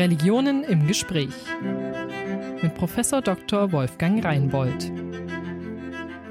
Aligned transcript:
Religionen 0.00 0.64
im 0.64 0.86
Gespräch 0.86 1.34
mit 2.62 2.74
Professor 2.74 3.20
Dr. 3.20 3.70
Wolfgang 3.70 4.24
Reinbold. 4.24 4.90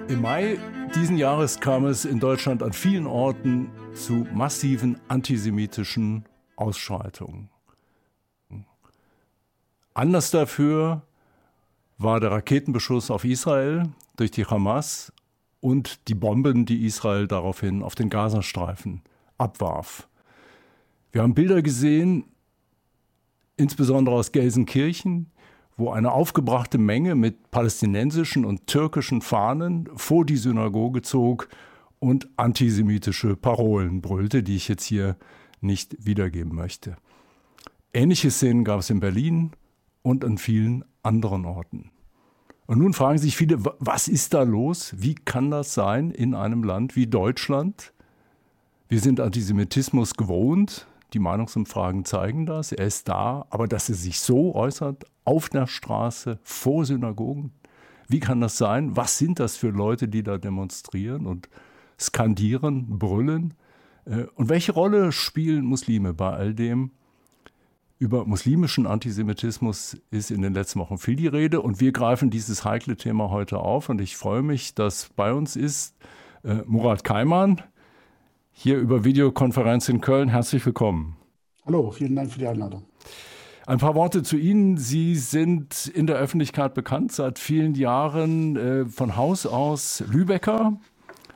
Im 0.07 0.21
Mai 0.23 0.57
diesen 0.95 1.19
Jahres 1.19 1.59
kam 1.59 1.85
es 1.85 2.03
in 2.03 2.19
Deutschland 2.19 2.63
an 2.63 2.73
vielen 2.73 3.05
Orten 3.05 3.69
zu 3.93 4.25
massiven 4.33 4.99
antisemitischen 5.07 6.25
Ausschreitungen. 6.55 7.51
Anlass 9.93 10.31
dafür 10.31 11.03
war 11.99 12.19
der 12.19 12.31
Raketenbeschuss 12.31 13.11
auf 13.11 13.23
Israel 13.23 13.83
durch 14.17 14.31
die 14.31 14.45
Hamas 14.45 15.13
und 15.59 16.07
die 16.07 16.15
Bomben, 16.15 16.65
die 16.65 16.87
Israel 16.87 17.27
daraufhin 17.27 17.83
auf 17.83 17.93
den 17.93 18.09
Gazastreifen 18.09 19.03
abwarf. 19.37 20.07
Wir 21.11 21.21
haben 21.21 21.35
Bilder 21.35 21.61
gesehen, 21.61 22.25
insbesondere 23.59 24.15
aus 24.15 24.31
Gelsenkirchen, 24.31 25.31
wo 25.77 25.91
eine 25.91 26.11
aufgebrachte 26.11 26.77
Menge 26.77 27.15
mit 27.15 27.51
palästinensischen 27.51 28.45
und 28.45 28.67
türkischen 28.67 29.21
Fahnen 29.21 29.89
vor 29.95 30.25
die 30.25 30.37
Synagoge 30.37 31.01
zog 31.01 31.49
und 31.99 32.29
antisemitische 32.37 33.35
Parolen 33.35 34.01
brüllte, 34.01 34.43
die 34.43 34.55
ich 34.55 34.67
jetzt 34.67 34.85
hier 34.85 35.17
nicht 35.61 36.05
wiedergeben 36.05 36.55
möchte. 36.55 36.97
Ähnliche 37.93 38.31
Szenen 38.31 38.63
gab 38.63 38.79
es 38.79 38.89
in 38.89 38.99
Berlin 38.99 39.51
und 40.01 40.23
an 40.23 40.37
vielen 40.37 40.85
anderen 41.01 41.45
Orten. 41.45 41.91
Und 42.67 42.79
nun 42.79 42.93
fragen 42.93 43.17
sich 43.17 43.35
viele, 43.35 43.57
was 43.79 44.07
ist 44.07 44.33
da 44.33 44.43
los? 44.43 44.93
Wie 44.97 45.15
kann 45.15 45.49
das 45.49 45.73
sein 45.73 46.11
in 46.11 46.35
einem 46.35 46.63
Land 46.63 46.95
wie 46.95 47.07
Deutschland? 47.07 47.93
Wir 48.87 48.99
sind 48.99 49.19
Antisemitismus 49.19 50.13
gewohnt. 50.13 50.87
Die 51.13 51.19
Meinungsumfragen 51.19 52.05
zeigen 52.05 52.45
das. 52.45 52.71
Er 52.71 52.85
ist 52.85 53.09
da. 53.09 53.45
Aber 53.49 53.67
dass 53.67 53.89
er 53.89 53.95
sich 53.95 54.19
so 54.19 54.55
äußert, 54.55 55.05
auf 55.25 55.49
der 55.49 55.67
Straße, 55.67 56.39
vor 56.43 56.85
Synagogen, 56.85 57.51
wie 58.07 58.19
kann 58.19 58.41
das 58.41 58.57
sein? 58.57 58.95
Was 58.95 59.17
sind 59.17 59.39
das 59.39 59.57
für 59.57 59.69
Leute, 59.69 60.07
die 60.07 60.23
da 60.23 60.37
demonstrieren 60.37 61.27
und 61.27 61.49
skandieren, 61.99 62.97
brüllen? 62.97 63.53
Äh, 64.05 64.25
und 64.35 64.49
welche 64.49 64.71
Rolle 64.71 65.11
spielen 65.11 65.65
Muslime 65.65 66.13
bei 66.13 66.31
all 66.31 66.53
dem? 66.53 66.91
Über 67.99 68.25
muslimischen 68.25 68.87
Antisemitismus 68.87 69.97
ist 70.09 70.31
in 70.31 70.41
den 70.41 70.53
letzten 70.53 70.79
Wochen 70.79 70.97
viel 70.97 71.17
die 71.17 71.27
Rede 71.27 71.61
und 71.61 71.81
wir 71.81 71.91
greifen 71.91 72.29
dieses 72.29 72.63
heikle 72.63 72.95
Thema 72.95 73.29
heute 73.29 73.59
auf 73.59 73.89
und 73.89 73.99
ich 73.99 74.15
freue 74.15 74.41
mich, 74.41 74.73
dass 74.73 75.09
bei 75.17 75.33
uns 75.33 75.57
ist 75.57 75.97
äh, 76.43 76.63
Murat 76.65 77.03
Kaiman 77.03 77.61
hier 78.61 78.77
über 78.77 79.05
Videokonferenz 79.05 79.87
in 79.87 80.01
Köln. 80.01 80.27
Herzlich 80.27 80.65
willkommen. 80.65 81.15
Hallo, 81.65 81.91
vielen 81.91 82.13
Dank 82.13 82.29
für 82.29 82.39
die 82.39 82.47
Einladung. 82.47 82.83
Ein 83.65 83.77
paar 83.77 83.95
Worte 83.95 84.21
zu 84.21 84.35
Ihnen. 84.35 84.75
Sie 84.75 85.15
sind 85.15 85.87
in 85.87 86.07
der 86.07 86.17
Öffentlichkeit 86.17 86.73
bekannt, 86.73 87.13
seit 87.13 87.39
vielen 87.39 87.73
Jahren 87.75 88.57
äh, 88.57 88.85
von 88.85 89.15
Haus 89.15 89.45
aus 89.45 90.03
Lübecker, 90.11 90.77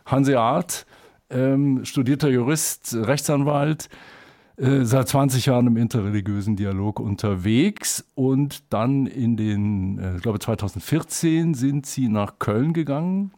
Hanseat, 0.05 0.85
ähm, 1.29 1.85
studierter 1.85 2.27
Jurist, 2.27 2.93
Rechtsanwalt. 2.93 3.87
Äh, 4.57 4.83
seit 4.83 5.07
20 5.07 5.45
Jahren 5.45 5.67
im 5.67 5.77
interreligiösen 5.77 6.57
Dialog 6.57 6.99
unterwegs 6.99 8.03
und 8.15 8.73
dann 8.73 9.05
in 9.05 9.37
den, 9.37 9.97
äh, 9.97 10.17
ich 10.17 10.21
glaube 10.21 10.39
2014 10.39 11.53
sind 11.53 11.85
sie 11.85 12.09
nach 12.09 12.37
Köln 12.37 12.73
gegangen 12.73 13.31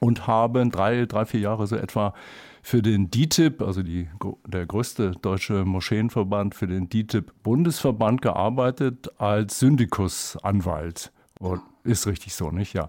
und 0.00 0.26
haben 0.26 0.72
drei, 0.72 1.06
drei, 1.06 1.24
vier 1.24 1.40
Jahre 1.40 1.68
so 1.68 1.76
etwa 1.76 2.14
für 2.70 2.82
den 2.82 3.10
DITIB, 3.10 3.62
also 3.62 3.82
die, 3.82 4.08
der 4.46 4.64
größte 4.64 5.10
deutsche 5.20 5.64
Moscheenverband, 5.64 6.54
für 6.54 6.68
den 6.68 6.88
DITIB-Bundesverband 6.88 8.22
gearbeitet 8.22 9.10
als 9.18 9.58
Syndikusanwalt. 9.58 11.10
Ist 11.82 12.06
richtig 12.06 12.32
so, 12.34 12.52
nicht? 12.52 12.72
Ja 12.72 12.88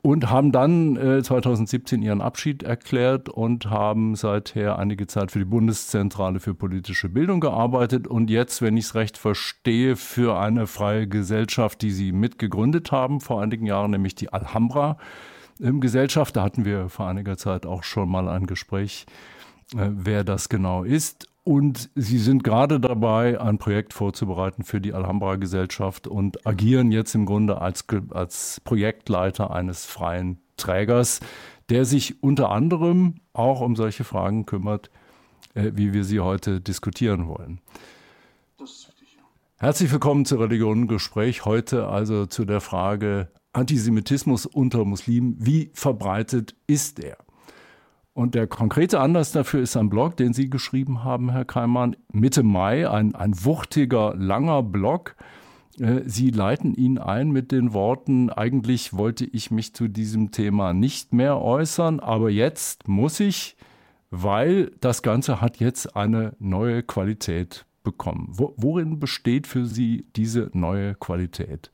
und 0.00 0.28
haben 0.28 0.52
dann 0.52 0.96
äh, 0.96 1.22
2017 1.22 2.02
ihren 2.02 2.20
Abschied 2.20 2.62
erklärt 2.62 3.30
und 3.30 3.70
haben 3.70 4.16
seither 4.16 4.78
einige 4.78 5.06
Zeit 5.06 5.32
für 5.32 5.38
die 5.38 5.46
Bundeszentrale 5.46 6.40
für 6.40 6.52
politische 6.52 7.08
Bildung 7.08 7.40
gearbeitet 7.40 8.06
und 8.06 8.28
jetzt, 8.28 8.60
wenn 8.60 8.76
ich 8.76 8.84
es 8.84 8.94
recht 8.94 9.16
verstehe, 9.16 9.96
für 9.96 10.38
eine 10.38 10.66
freie 10.66 11.08
Gesellschaft, 11.08 11.80
die 11.80 11.90
sie 11.90 12.12
mitgegründet 12.12 12.92
haben 12.92 13.20
vor 13.20 13.40
einigen 13.40 13.64
Jahren, 13.64 13.92
nämlich 13.92 14.14
die 14.14 14.30
Alhambra 14.30 14.98
ähm, 15.60 15.80
Gesellschaft. 15.80 16.36
Da 16.36 16.42
hatten 16.42 16.64
wir 16.64 16.88
vor 16.88 17.08
einiger 17.08 17.36
Zeit 17.36 17.66
auch 17.66 17.82
schon 17.82 18.08
mal 18.08 18.28
ein 18.28 18.46
Gespräch, 18.46 19.06
äh, 19.74 19.88
wer 19.90 20.24
das 20.24 20.48
genau 20.48 20.84
ist. 20.84 21.28
Und 21.44 21.90
Sie 21.94 22.18
sind 22.18 22.42
gerade 22.42 22.80
dabei, 22.80 23.38
ein 23.38 23.58
Projekt 23.58 23.92
vorzubereiten 23.92 24.64
für 24.64 24.80
die 24.80 24.94
Alhambra-Gesellschaft 24.94 26.06
und 26.06 26.46
agieren 26.46 26.90
jetzt 26.90 27.14
im 27.14 27.26
Grunde 27.26 27.60
als, 27.60 27.84
als 28.10 28.62
Projektleiter 28.64 29.50
eines 29.50 29.84
freien 29.84 30.38
Trägers, 30.56 31.20
der 31.68 31.84
sich 31.84 32.22
unter 32.22 32.50
anderem 32.50 33.16
auch 33.34 33.60
um 33.60 33.76
solche 33.76 34.04
Fragen 34.04 34.46
kümmert, 34.46 34.90
äh, 35.54 35.72
wie 35.74 35.92
wir 35.92 36.04
sie 36.04 36.20
heute 36.20 36.60
diskutieren 36.60 37.28
wollen. 37.28 37.60
Herzlich 39.58 39.92
willkommen 39.92 40.24
zu 40.24 40.36
Religionengespräch. 40.36 41.44
Heute 41.44 41.88
also 41.88 42.26
zu 42.26 42.44
der 42.44 42.60
Frage 42.60 43.28
Antisemitismus 43.54 44.46
unter 44.46 44.84
Muslimen. 44.84 45.36
Wie 45.38 45.70
verbreitet 45.74 46.54
ist 46.66 47.02
er? 47.02 47.16
Und 48.14 48.36
der 48.36 48.46
konkrete 48.46 49.00
Anlass 49.00 49.32
dafür 49.32 49.60
ist 49.60 49.76
ein 49.76 49.90
Blog, 49.90 50.16
den 50.16 50.32
Sie 50.32 50.48
geschrieben 50.48 51.02
haben, 51.02 51.32
Herr 51.32 51.44
Keimann, 51.44 51.96
Mitte 52.12 52.44
Mai, 52.44 52.88
ein, 52.88 53.14
ein 53.14 53.44
wuchtiger, 53.44 54.14
langer 54.14 54.62
Blog. 54.62 55.16
Äh, 55.80 56.02
Sie 56.06 56.30
leiten 56.30 56.74
ihn 56.74 56.98
ein 56.98 57.32
mit 57.32 57.50
den 57.50 57.72
Worten, 57.72 58.30
eigentlich 58.30 58.96
wollte 58.96 59.24
ich 59.24 59.50
mich 59.50 59.74
zu 59.74 59.88
diesem 59.88 60.30
Thema 60.30 60.72
nicht 60.72 61.12
mehr 61.12 61.40
äußern, 61.40 61.98
aber 61.98 62.30
jetzt 62.30 62.86
muss 62.86 63.18
ich, 63.18 63.56
weil 64.10 64.70
das 64.80 65.02
Ganze 65.02 65.40
hat 65.40 65.58
jetzt 65.58 65.96
eine 65.96 66.36
neue 66.38 66.84
Qualität 66.84 67.66
bekommen. 67.82 68.28
worin 68.30 68.98
besteht 68.98 69.46
für 69.46 69.66
Sie 69.66 70.06
diese 70.16 70.50
neue 70.54 70.94
Qualität? 70.94 71.70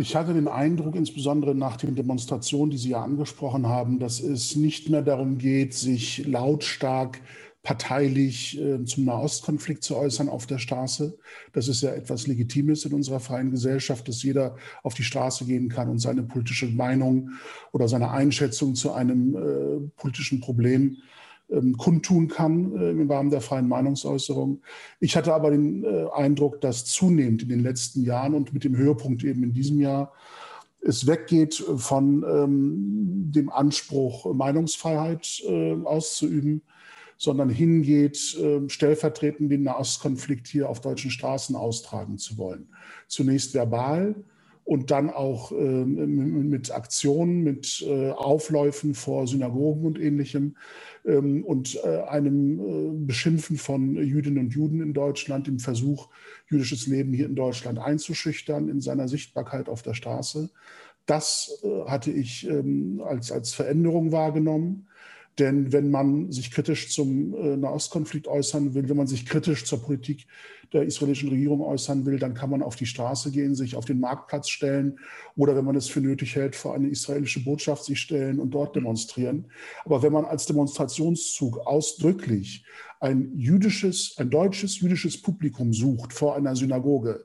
Ich 0.00 0.16
hatte 0.16 0.32
den 0.32 0.48
Eindruck, 0.48 0.96
insbesondere 0.96 1.54
nach 1.54 1.76
den 1.76 1.94
Demonstrationen, 1.94 2.70
die 2.70 2.78
Sie 2.78 2.90
ja 2.90 3.02
angesprochen 3.02 3.66
haben, 3.66 3.98
dass 3.98 4.18
es 4.18 4.56
nicht 4.56 4.88
mehr 4.88 5.02
darum 5.02 5.36
geht, 5.36 5.74
sich 5.74 6.26
lautstark 6.26 7.20
parteilich 7.62 8.58
äh, 8.58 8.82
zum 8.86 9.04
Nahostkonflikt 9.04 9.84
zu 9.84 9.98
äußern 9.98 10.30
auf 10.30 10.46
der 10.46 10.56
Straße. 10.56 11.18
Das 11.52 11.68
ist 11.68 11.82
ja 11.82 11.90
etwas 11.90 12.26
Legitimes 12.26 12.86
in 12.86 12.94
unserer 12.94 13.20
freien 13.20 13.50
Gesellschaft, 13.50 14.08
dass 14.08 14.22
jeder 14.22 14.56
auf 14.82 14.94
die 14.94 15.02
Straße 15.02 15.44
gehen 15.44 15.68
kann 15.68 15.90
und 15.90 15.98
seine 15.98 16.22
politische 16.22 16.68
Meinung 16.68 17.32
oder 17.72 17.86
seine 17.86 18.10
Einschätzung 18.10 18.74
zu 18.74 18.92
einem 18.92 19.36
äh, 19.36 19.90
politischen 20.00 20.40
Problem 20.40 20.96
ähm, 21.50 21.76
kundtun 21.76 22.28
kann 22.28 22.76
äh, 22.76 22.90
im 22.90 23.10
Rahmen 23.10 23.30
der 23.30 23.40
freien 23.40 23.68
Meinungsäußerung. 23.68 24.60
Ich 25.00 25.16
hatte 25.16 25.34
aber 25.34 25.50
den 25.50 25.84
äh, 25.84 26.06
Eindruck, 26.14 26.60
dass 26.60 26.84
zunehmend 26.84 27.42
in 27.42 27.48
den 27.48 27.62
letzten 27.62 28.02
Jahren 28.02 28.34
und 28.34 28.52
mit 28.52 28.64
dem 28.64 28.76
Höhepunkt 28.76 29.24
eben 29.24 29.42
in 29.42 29.52
diesem 29.52 29.80
Jahr 29.80 30.12
es 30.82 31.06
weggeht 31.06 31.62
von 31.76 32.24
ähm, 32.26 33.30
dem 33.32 33.50
Anspruch, 33.50 34.32
Meinungsfreiheit 34.32 35.42
äh, 35.46 35.74
auszuüben, 35.84 36.62
sondern 37.18 37.50
hingeht, 37.50 38.34
äh, 38.38 38.66
stellvertretend 38.68 39.52
den 39.52 39.64
Nahostkonflikt 39.64 40.48
hier 40.48 40.70
auf 40.70 40.80
deutschen 40.80 41.10
Straßen 41.10 41.54
austragen 41.54 42.16
zu 42.16 42.38
wollen. 42.38 42.68
Zunächst 43.08 43.52
verbal, 43.52 44.14
und 44.70 44.92
dann 44.92 45.10
auch 45.10 45.50
äh, 45.50 45.54
mit 45.56 46.70
Aktionen, 46.70 47.42
mit 47.42 47.84
äh, 47.88 48.10
Aufläufen 48.10 48.94
vor 48.94 49.26
Synagogen 49.26 49.84
und 49.84 49.98
ähnlichem 49.98 50.56
ähm, 51.04 51.44
und 51.44 51.78
äh, 51.84 52.02
einem 52.02 52.60
äh, 52.60 53.06
Beschimpfen 53.06 53.56
von 53.56 53.96
Jüdinnen 53.96 54.46
und 54.46 54.52
Juden 54.52 54.80
in 54.80 54.92
Deutschland, 54.92 55.46
dem 55.46 55.58
Versuch, 55.58 56.08
jüdisches 56.48 56.86
Leben 56.86 57.12
hier 57.12 57.26
in 57.26 57.36
Deutschland 57.36 57.78
einzuschüchtern 57.78 58.68
in 58.68 58.80
seiner 58.80 59.08
Sichtbarkeit 59.08 59.68
auf 59.68 59.82
der 59.82 59.94
Straße. 59.94 60.50
Das 61.06 61.60
äh, 61.62 61.84
hatte 61.86 62.10
ich 62.10 62.48
ähm, 62.48 63.02
als, 63.04 63.32
als 63.32 63.52
Veränderung 63.52 64.12
wahrgenommen. 64.12 64.86
Denn 65.38 65.72
wenn 65.72 65.90
man 65.90 66.30
sich 66.32 66.50
kritisch 66.50 66.92
zum 66.92 67.34
äh, 67.34 67.56
Nahostkonflikt 67.56 68.28
äußern 68.28 68.74
will, 68.74 68.88
wenn 68.88 68.96
man 68.96 69.06
sich 69.06 69.26
kritisch 69.26 69.64
zur 69.64 69.82
Politik 69.82 70.26
der 70.72 70.82
israelischen 70.82 71.30
Regierung 71.30 71.62
äußern 71.62 72.06
will, 72.06 72.18
dann 72.18 72.34
kann 72.34 72.50
man 72.50 72.62
auf 72.62 72.76
die 72.76 72.86
Straße 72.86 73.30
gehen, 73.30 73.54
sich 73.54 73.74
auf 73.74 73.84
den 73.84 74.00
Marktplatz 74.00 74.48
stellen 74.48 74.98
oder 75.36 75.56
wenn 75.56 75.64
man 75.64 75.76
es 75.76 75.88
für 75.88 76.00
nötig 76.00 76.36
hält, 76.36 76.54
vor 76.54 76.74
eine 76.74 76.88
israelische 76.88 77.42
Botschaft 77.42 77.84
sich 77.84 78.00
stellen 78.00 78.38
und 78.38 78.50
dort 78.50 78.76
demonstrieren. 78.76 79.46
Aber 79.84 80.02
wenn 80.02 80.12
man 80.12 80.24
als 80.24 80.46
Demonstrationszug 80.46 81.58
ausdrücklich 81.58 82.64
ein 83.00 83.32
jüdisches, 83.36 84.14
ein 84.18 84.30
deutsches 84.30 84.80
jüdisches 84.80 85.20
Publikum 85.20 85.72
sucht 85.72 86.12
vor 86.12 86.36
einer 86.36 86.54
Synagoge 86.54 87.24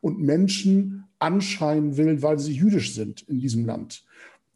und 0.00 0.20
Menschen 0.20 1.04
anschreien 1.18 1.96
will, 1.96 2.22
weil 2.22 2.38
sie 2.38 2.52
jüdisch 2.52 2.94
sind 2.94 3.22
in 3.22 3.40
diesem 3.40 3.66
Land, 3.66 4.04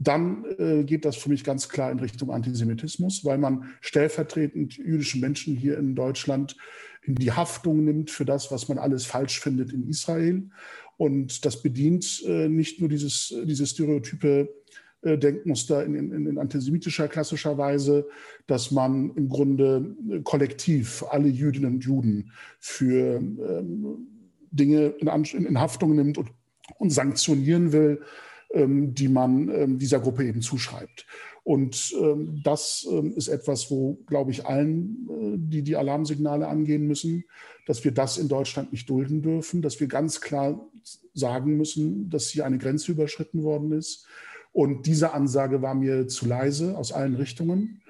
dann 0.00 0.44
äh, 0.58 0.82
geht 0.85 1.05
das 1.05 1.17
für 1.17 1.29
mich 1.29 1.44
ganz 1.44 1.69
klar 1.69 1.93
in 1.93 2.00
Richtung 2.00 2.31
Antisemitismus, 2.31 3.23
weil 3.25 3.37
man 3.37 3.67
stellvertretend 3.82 4.76
jüdischen 4.79 5.20
Menschen 5.20 5.55
hier 5.55 5.79
in 5.79 5.94
Deutschland 5.94 6.56
in 7.02 7.14
die 7.14 7.32
Haftung 7.32 7.85
nimmt 7.85 8.11
für 8.11 8.25
das, 8.25 8.50
was 8.50 8.69
man 8.69 8.79
alles 8.79 9.05
falsch 9.05 9.41
findet 9.41 9.73
in 9.73 9.87
Israel. 9.88 10.49
Und 10.97 11.44
das 11.44 11.62
bedient 11.62 12.23
äh, 12.26 12.49
nicht 12.49 12.81
nur 12.81 12.88
dieses, 12.88 13.35
dieses 13.44 13.70
stereotype 13.70 14.49
äh, 15.02 15.19
Denkmuster 15.19 15.85
in, 15.85 15.94
in, 15.94 16.26
in, 16.26 16.38
antisemitischer 16.38 17.08
klassischer 17.08 17.58
Weise, 17.58 18.06
dass 18.47 18.70
man 18.70 19.14
im 19.17 19.29
Grunde 19.29 19.97
äh, 20.11 20.20
kollektiv 20.20 21.05
alle 21.11 21.29
Jüdinnen 21.29 21.75
und 21.75 21.85
Juden 21.85 22.32
für 22.58 23.17
ähm, 23.17 24.06
Dinge 24.50 24.94
in, 24.99 25.08
in, 25.47 25.61
Haftung 25.61 25.94
nimmt 25.94 26.17
und, 26.17 26.31
und 26.79 26.91
sanktionieren 26.91 27.73
will, 27.73 28.00
die 28.52 29.08
man 29.08 29.49
ähm, 29.49 29.79
dieser 29.79 30.00
Gruppe 30.00 30.25
eben 30.25 30.43
zuschreibt. 30.43 31.06
Und 31.44 31.94
ähm, 32.00 32.41
das 32.43 32.87
ist 33.14 33.29
etwas, 33.29 33.70
wo, 33.70 33.94
glaube 34.06 34.31
ich, 34.31 34.47
allen, 34.47 35.08
äh, 35.08 35.37
die 35.38 35.62
die 35.62 35.76
Alarmsignale 35.76 36.49
angehen 36.49 36.87
müssen, 36.87 37.25
dass 37.67 37.85
wir 37.85 37.93
das 37.93 38.19
in 38.19 38.29
Deutschland 38.29 38.73
nicht 38.73 38.91
dulden 38.91 39.23
dürfen, 39.23 39.62
dass 39.62 39.81
wir 39.81 39.87
ganz 39.87 40.20
klar 40.20 40.69
sagen 41.14 41.56
müssen, 41.56 42.11
dass 42.11 42.29
hier 42.29 42.44
eine 42.44 42.58
Grenze 42.58 42.93
überschritten 42.93 43.43
worden 43.43 43.73
ist. 43.73 44.06
Und 44.52 44.87
diese 44.87 45.12
Ansage 45.12 45.62
war 45.62 45.75
mir 45.75 46.08
zu 46.08 46.26
leise 46.26 46.76
aus 46.76 46.93
allen 46.93 47.14
Richtungen. 47.14 47.82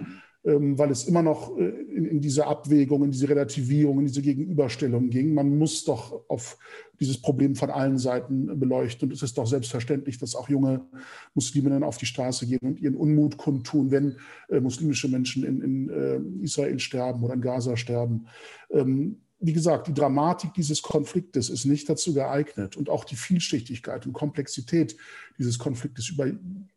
Ähm, 0.42 0.78
weil 0.78 0.90
es 0.90 1.04
immer 1.04 1.22
noch 1.22 1.54
äh, 1.58 1.68
in, 1.68 2.22
diese 2.22 2.46
Abwägung, 2.46 3.04
in 3.04 3.10
diese 3.10 3.28
Relativierung, 3.28 3.98
in 3.98 4.06
diese 4.06 4.22
Gegenüberstellung 4.22 5.10
ging. 5.10 5.34
Man 5.34 5.58
muss 5.58 5.84
doch 5.84 6.28
auf 6.30 6.56
dieses 6.98 7.20
Problem 7.20 7.56
von 7.56 7.68
allen 7.68 7.98
Seiten 7.98 8.58
beleuchten. 8.58 9.08
Und 9.08 9.14
es 9.14 9.22
ist 9.22 9.36
doch 9.36 9.46
selbstverständlich, 9.46 10.16
dass 10.16 10.34
auch 10.34 10.48
junge 10.48 10.86
Musliminnen 11.34 11.82
auf 11.82 11.98
die 11.98 12.06
Straße 12.06 12.46
gehen 12.46 12.60
und 12.62 12.80
ihren 12.80 12.96
Unmut 12.96 13.36
kundtun, 13.36 13.90
wenn 13.90 14.16
äh, 14.48 14.60
muslimische 14.60 15.08
Menschen 15.08 15.44
in, 15.44 15.60
in 15.60 15.90
äh, 15.90 16.42
Israel 16.42 16.78
sterben 16.78 17.22
oder 17.22 17.34
in 17.34 17.42
Gaza 17.42 17.76
sterben. 17.76 18.26
Ähm, 18.70 19.20
wie 19.40 19.54
gesagt, 19.54 19.88
die 19.88 19.94
Dramatik 19.94 20.52
dieses 20.52 20.82
Konfliktes 20.82 21.48
ist 21.48 21.64
nicht 21.64 21.88
dazu 21.88 22.12
geeignet 22.12 22.76
und 22.76 22.90
auch 22.90 23.04
die 23.04 23.16
Vielschichtigkeit 23.16 24.06
und 24.06 24.12
Komplexität 24.12 24.96
dieses 25.38 25.58
Konfliktes 25.58 26.10
über 26.10 26.26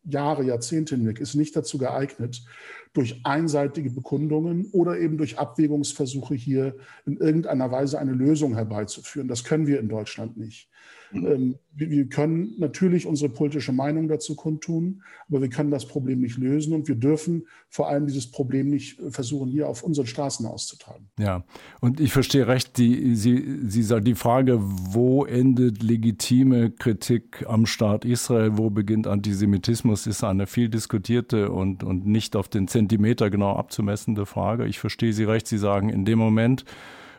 Jahre, 0.06 0.46
Jahrzehnte 0.46 0.96
hinweg 0.96 1.20
ist 1.20 1.36
nicht 1.36 1.56
dazu 1.56 1.78
geeignet, 1.78 2.42
durch 2.94 3.20
einseitige 3.26 3.90
Bekundungen 3.90 4.68
oder 4.72 4.98
eben 4.98 5.18
durch 5.18 5.38
Abwägungsversuche 5.38 6.36
hier 6.36 6.78
in 7.06 7.18
irgendeiner 7.18 7.70
Weise 7.70 8.00
eine 8.00 8.14
Lösung 8.14 8.56
herbeizuführen. 8.56 9.28
Das 9.28 9.44
können 9.44 9.68
wir 9.68 9.80
in 9.80 9.90
Deutschland 9.90 10.38
nicht. 10.38 10.70
Ähm, 11.14 11.56
wir 11.76 12.08
können 12.08 12.54
natürlich 12.60 13.08
unsere 13.08 13.32
politische 13.32 13.72
Meinung 13.72 14.08
dazu 14.08 14.36
kundtun, 14.36 15.02
aber 15.28 15.42
wir 15.42 15.50
können 15.50 15.72
das 15.72 15.88
Problem 15.88 16.22
nicht 16.22 16.38
lösen 16.38 16.74
und 16.74 16.88
wir 16.88 16.96
dürfen 16.96 17.48
vor 17.68 17.90
allem 17.90 18.06
dieses 18.06 18.30
Problem 18.30 18.70
nicht 18.70 19.00
versuchen, 19.10 19.50
hier 19.50 19.68
auf 19.68 19.84
unseren 19.84 20.06
Straßen 20.06 20.46
auszutragen. 20.46 21.10
Ja, 21.18 21.44
und 21.82 22.00
ich 22.00 22.14
verstehe 22.14 22.48
recht, 22.48 22.78
die, 22.78 23.16
Sie, 23.16 23.60
Sie 23.66 23.82
sagen 23.82 24.06
die 24.06 24.16
Frage, 24.16 24.60
wo 24.62 25.26
endet 25.26 25.82
legitime 25.82 26.70
Kritik 26.70 27.44
am 27.48 27.66
Staat 27.66 28.06
Israel, 28.06 28.58
wo 28.58 28.70
beginnt 28.70 29.08
Antisemitismus, 29.08 30.06
ist 30.06 30.24
eine 30.24 30.46
viel 30.46 30.70
diskutierte 30.70 31.52
und, 31.52 31.84
und 31.84 32.06
nicht 32.06 32.36
auf 32.36 32.50
den 32.50 32.68
Zentimeter 32.68 33.32
genau 33.32 33.56
abzumessende 33.56 34.28
Frage. 34.28 34.68
Ich 34.68 34.80
verstehe 34.80 35.14
Sie 35.14 35.24
recht, 35.24 35.48
Sie 35.48 35.58
sagen, 35.58 35.90
in 35.90 36.06
dem 36.06 36.20
Moment, 36.20 36.66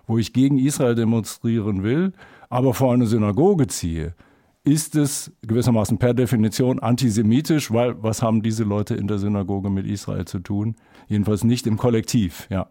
wo 0.07 0.19
ich 0.19 0.33
gegen 0.33 0.59
Israel 0.59 0.95
demonstrieren 0.95 1.83
will, 1.83 2.13
aber 2.55 2.73
vor 2.73 2.93
eine 2.93 3.09
Synagoge 3.09 3.67
ziehe, 3.67 4.15
ist 4.63 4.95
es 4.95 5.33
gewissermaßen 5.43 5.99
per 5.99 6.15
Definition 6.15 6.79
antisemitisch, 6.79 7.73
weil 7.73 8.01
was 8.01 8.23
haben 8.23 8.43
diese 8.43 8.63
Leute 8.63 8.95
in 8.95 9.09
der 9.09 9.19
Synagoge 9.19 9.71
mit 9.71 9.89
Israel 9.89 10.25
zu 10.25 10.39
tun? 10.39 10.77
Jedenfalls 11.09 11.43
nicht 11.43 11.67
im 11.67 11.77
Kollektiv, 11.77 12.47
ja. 12.51 12.71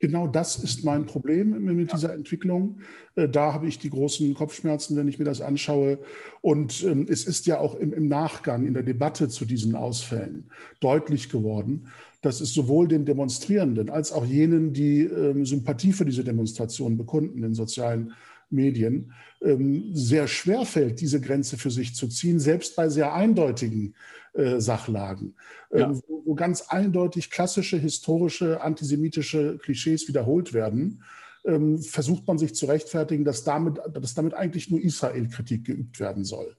Genau 0.00 0.26
das 0.26 0.56
ist 0.56 0.82
mein 0.82 1.06
Problem 1.06 1.62
mit 1.62 1.92
dieser 1.92 2.12
Entwicklung. 2.12 2.78
Äh, 3.14 3.28
da 3.28 3.52
habe 3.52 3.68
ich 3.68 3.78
die 3.78 3.90
großen 3.90 4.34
Kopfschmerzen, 4.34 4.96
wenn 4.96 5.06
ich 5.06 5.18
mir 5.18 5.26
das 5.26 5.42
anschaue. 5.42 5.98
Und 6.40 6.82
ähm, 6.82 7.06
es 7.08 7.24
ist 7.24 7.46
ja 7.46 7.60
auch 7.60 7.74
im, 7.76 8.08
Nachgang 8.08 8.66
in 8.66 8.74
der 8.74 8.82
Debatte 8.82 9.28
zu 9.28 9.44
diesen 9.44 9.76
Ausfällen 9.76 10.50
deutlich 10.80 11.28
geworden, 11.28 11.86
dass 12.22 12.40
es 12.40 12.52
sowohl 12.54 12.88
den 12.88 13.04
Demonstrierenden 13.04 13.90
als 13.90 14.10
auch 14.10 14.24
jenen, 14.24 14.72
die 14.72 15.02
ähm, 15.02 15.44
Sympathie 15.44 15.92
für 15.92 16.06
diese 16.06 16.24
Demonstration 16.24 16.96
bekunden 16.96 17.44
in 17.44 17.54
sozialen 17.54 18.12
Medien, 18.50 19.12
ähm, 19.42 19.90
sehr 19.94 20.28
schwer 20.28 20.64
fällt, 20.64 21.00
diese 21.00 21.20
Grenze 21.20 21.56
für 21.56 21.70
sich 21.70 21.94
zu 21.94 22.08
ziehen, 22.08 22.38
selbst 22.40 22.76
bei 22.76 22.88
sehr 22.88 23.14
eindeutigen 23.14 23.94
äh, 24.34 24.60
Sachlagen, 24.60 25.34
ja. 25.72 25.88
Ähm, 25.88 26.02
wo, 26.06 26.22
wo, 26.24 26.34
ganz 26.34 26.62
eindeutig 26.62 27.30
klassische 27.30 27.78
historische 27.78 28.60
antisemitische 28.60 29.58
Klischees 29.58 30.08
wiederholt 30.08 30.52
werden. 30.52 31.02
Ähm, 31.44 31.80
versucht 31.80 32.26
man 32.26 32.36
sich 32.36 32.54
zu 32.54 32.66
rechtfertigen, 32.66 33.24
dass 33.24 33.44
damit, 33.44 33.78
dass 33.94 34.14
damit 34.14 34.34
eigentlich 34.34 34.70
nur 34.70 34.80
Israel-Kritik 34.80 35.64
geübt 35.64 35.98
werden 35.98 36.22
soll. 36.22 36.54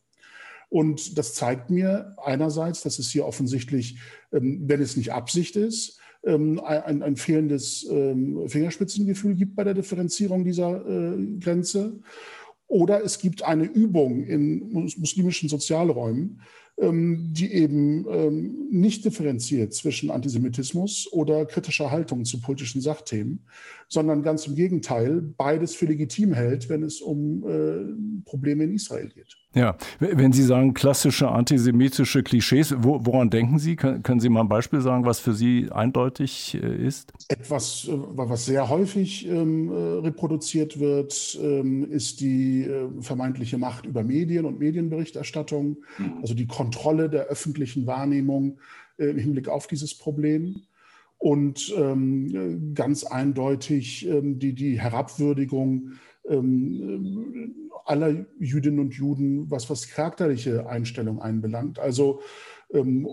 Und 0.70 1.18
das 1.18 1.36
zeigt 1.36 1.70
mir 1.70 2.16
einerseits, 2.24 2.82
dass 2.82 2.98
es 2.98 3.12
hier 3.12 3.26
offensichtlich, 3.26 4.00
ähm, 4.32 4.64
wenn 4.66 4.82
es 4.82 4.98
nicht 4.98 5.12
Absicht 5.12 5.56
ist, 5.56 6.01
ähm, 6.24 6.60
ein, 6.60 7.02
ein, 7.02 7.16
fehlendes 7.16 7.88
ähm, 7.90 8.48
Fingerspitzengefühl 8.48 9.36
gibt 9.36 9.56
bei 9.56 9.64
der 9.64 9.74
Differenzierung 9.74 10.44
dieser 10.44 10.86
äh, 10.88 11.38
Grenze. 11.40 12.00
Oder 12.68 13.04
es 13.04 13.20
gibt 13.20 13.44
eine 13.44 13.66
Übung 13.66 14.24
in 14.24 14.72
muslimischen 14.72 15.50
Sozialräumen, 15.50 16.42
ähm, 16.78 17.34
die 17.34 17.52
eben 17.54 18.06
ähm, 18.10 18.68
nicht 18.72 19.04
differenziert 19.04 19.74
zwischen 19.74 20.10
Antisemitismus 20.10 21.12
oder 21.12 21.46
kritischer 21.46 21.92
Haltung 21.92 22.24
zu 22.24 22.40
politischen 22.40 22.82
Sachthemen, 22.82 23.46
sondern 23.90 24.24
ganz 24.24 24.48
im 24.48 24.56
Gegenteil 24.56 25.22
beides 25.22 25.76
für 25.76 25.86
legitim 25.86 26.34
hält, 26.34 26.70
wenn 26.70 26.84
es 26.84 27.02
um 27.02 27.44
äh, 27.44 28.24
Probleme 28.24 28.64
in 28.64 28.76
Israel 28.76 29.10
geht. 29.10 29.41
Ja, 29.54 29.76
wenn 30.00 30.32
Sie 30.32 30.44
sagen 30.44 30.74
klassische 30.74 31.30
antisemitische 31.30 32.24
Klischees, 32.24 32.74
woran 32.78 33.30
denken 33.30 33.60
Sie? 33.60 33.76
Können 33.76 34.22
Sie 34.22 34.30
mal 34.30 34.42
ein 34.42 34.48
Beispiel 34.48 34.80
sagen, 34.80 35.06
was 35.06 35.20
für 35.20 35.34
Sie 35.34 35.70
eindeutig 35.70 36.58
äh, 36.62 36.88
ist? 36.88 37.12
Etwas, 37.28 37.86
äh, 37.90 37.92
was 37.92 38.46
sehr 38.46 38.70
häufig 38.70 39.28
ähm, 39.28 39.70
reproduziert 39.70 40.80
wird, 40.80 41.38
ähm, 41.42 41.84
ist 41.92 42.22
die 42.22 42.64
äh, 42.64 42.88
vermeintliche 43.02 43.58
Macht 43.58 43.86
über 43.86 44.04
Medien 44.04 44.46
und 44.46 44.60
Medienberichterstattung, 44.60 45.78
mhm. 45.98 46.14
also 46.22 46.34
die 46.34 46.48
Kontrolle 46.48 47.10
der 47.10 47.26
öffentlichen 47.26 47.86
Wahrnehmung 47.86 48.58
äh, 48.98 49.08
im 49.08 49.18
Hinblick 49.18 49.50
auf 49.50 49.68
dieses 49.68 49.94
Problem 49.94 50.62
und 51.18 51.74
ähm, 51.78 52.74
ganz 52.74 53.04
eindeutig 53.04 54.08
ähm, 54.08 54.40
die, 54.40 54.54
die 54.54 54.80
Herabwürdigung 54.80 55.92
ähm, 56.28 57.70
aller 57.86 58.26
Jüdinnen 58.40 58.80
und 58.80 58.94
Juden, 58.94 59.50
was, 59.50 59.70
was 59.70 59.90
charakterliche 59.90 60.68
Einstellung 60.68 61.22
einbelangt. 61.22 61.80
Also 61.80 62.22
ähm, 62.74 63.08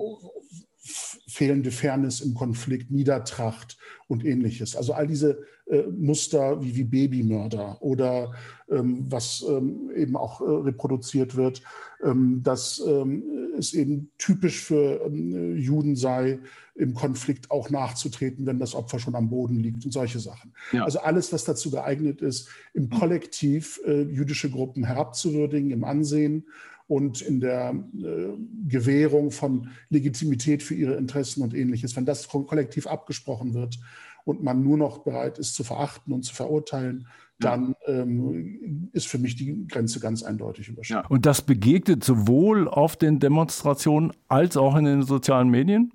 fehlende 1.39 1.71
Fairness 1.71 2.21
im 2.21 2.35
Konflikt, 2.35 2.91
Niedertracht 2.91 3.79
und 4.09 4.25
ähnliches. 4.25 4.75
Also 4.75 4.93
all 4.93 5.07
diese 5.07 5.39
äh, 5.67 5.83
Muster 5.83 6.61
wie, 6.61 6.75
wie 6.75 6.83
Babymörder 6.83 7.81
oder 7.81 8.33
ähm, 8.69 9.07
was 9.09 9.45
ähm, 9.49 9.93
eben 9.95 10.17
auch 10.17 10.41
äh, 10.41 10.45
reproduziert 10.45 11.37
wird, 11.37 11.63
ähm, 12.03 12.41
dass 12.43 12.83
ähm, 12.85 13.23
es 13.57 13.73
eben 13.73 14.11
typisch 14.19 14.65
für 14.65 15.01
ähm, 15.07 15.57
Juden 15.57 15.95
sei, 15.95 16.41
im 16.75 16.95
Konflikt 16.95 17.53
auch 17.53 17.71
nachzutreten, 17.71 18.45
wenn 18.47 18.59
das 18.59 18.75
Opfer 18.75 18.99
schon 18.99 19.15
am 19.15 19.31
Boden 19.31 19.61
liegt 19.61 19.85
und 19.85 19.93
solche 19.93 20.19
Sachen. 20.19 20.53
Ja. 20.73 20.83
Also 20.85 20.99
alles, 20.99 21.33
was 21.33 21.45
dazu 21.45 21.71
geeignet 21.71 22.21
ist, 22.21 22.49
im 22.75 22.91
Kollektiv 22.91 23.81
äh, 23.87 24.03
jüdische 24.03 24.51
Gruppen 24.51 24.83
herabzuwürdigen, 24.83 25.71
im 25.71 25.85
Ansehen 25.85 26.47
und 26.89 27.21
in 27.21 27.39
der 27.41 27.71
äh, 27.71 28.29
Gewährung 28.67 29.31
von 29.31 29.69
Legitimität 29.91 30.63
für 30.63 30.75
ihre 30.75 30.95
Interessen 30.95 31.43
und 31.43 31.55
ähnliches. 31.55 31.95
Wenn 31.95 32.07
das 32.07 32.29
kollektiv 32.29 32.87
abgesprochen 32.87 33.55
wird 33.55 33.79
und 34.25 34.43
man 34.43 34.63
nur 34.63 34.79
noch 34.79 35.05
bereit 35.05 35.39
ist 35.39 35.55
zu 35.55 35.65
verachten 35.65 36.13
und 36.13 36.25
zu 36.25 36.35
verurteilen, 36.35 37.07
dann 37.39 37.75
ähm, 37.87 38.91
ist 38.93 39.07
für 39.07 39.19
mich 39.19 39.37
die 39.37 39.67
Grenze 39.69 40.01
ganz 40.01 40.23
eindeutig 40.23 40.69
überschritten. 40.69 41.03
Ja. 41.05 41.09
Und 41.09 41.25
das 41.25 41.43
begegnet 41.43 42.03
sowohl 42.03 42.67
auf 42.67 42.97
den 42.97 43.21
Demonstrationen 43.21 44.13
als 44.27 44.57
auch 44.57 44.75
in 44.75 44.85
den 44.85 45.03
sozialen 45.03 45.49
Medien? 45.49 45.93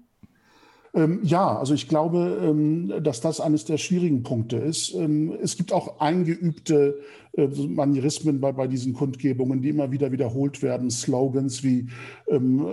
Ähm, 0.95 1.21
ja, 1.23 1.57
also 1.57 1.73
ich 1.73 1.87
glaube, 1.87 2.39
ähm, 2.43 2.93
dass 3.01 3.19
das 3.19 3.39
eines 3.39 3.65
der 3.65 3.77
schwierigen 3.77 4.21
Punkte 4.21 4.57
ist. 4.57 4.93
Ähm, 4.93 5.33
es 5.41 5.57
gibt 5.57 5.73
auch 5.73 5.99
eingeübte 5.99 6.99
äh, 7.35 7.47
Manierismen 7.47 8.39
bei, 8.39 8.51
bei 8.51 8.67
diesen 8.67 8.93
Kundgebungen, 8.93 9.63
die 9.63 9.69
immer 9.69 9.91
wieder 9.91 10.11
wiederholt 10.11 10.61
werden. 10.61 10.91
Slogans 10.91 11.63
wie 11.63 11.87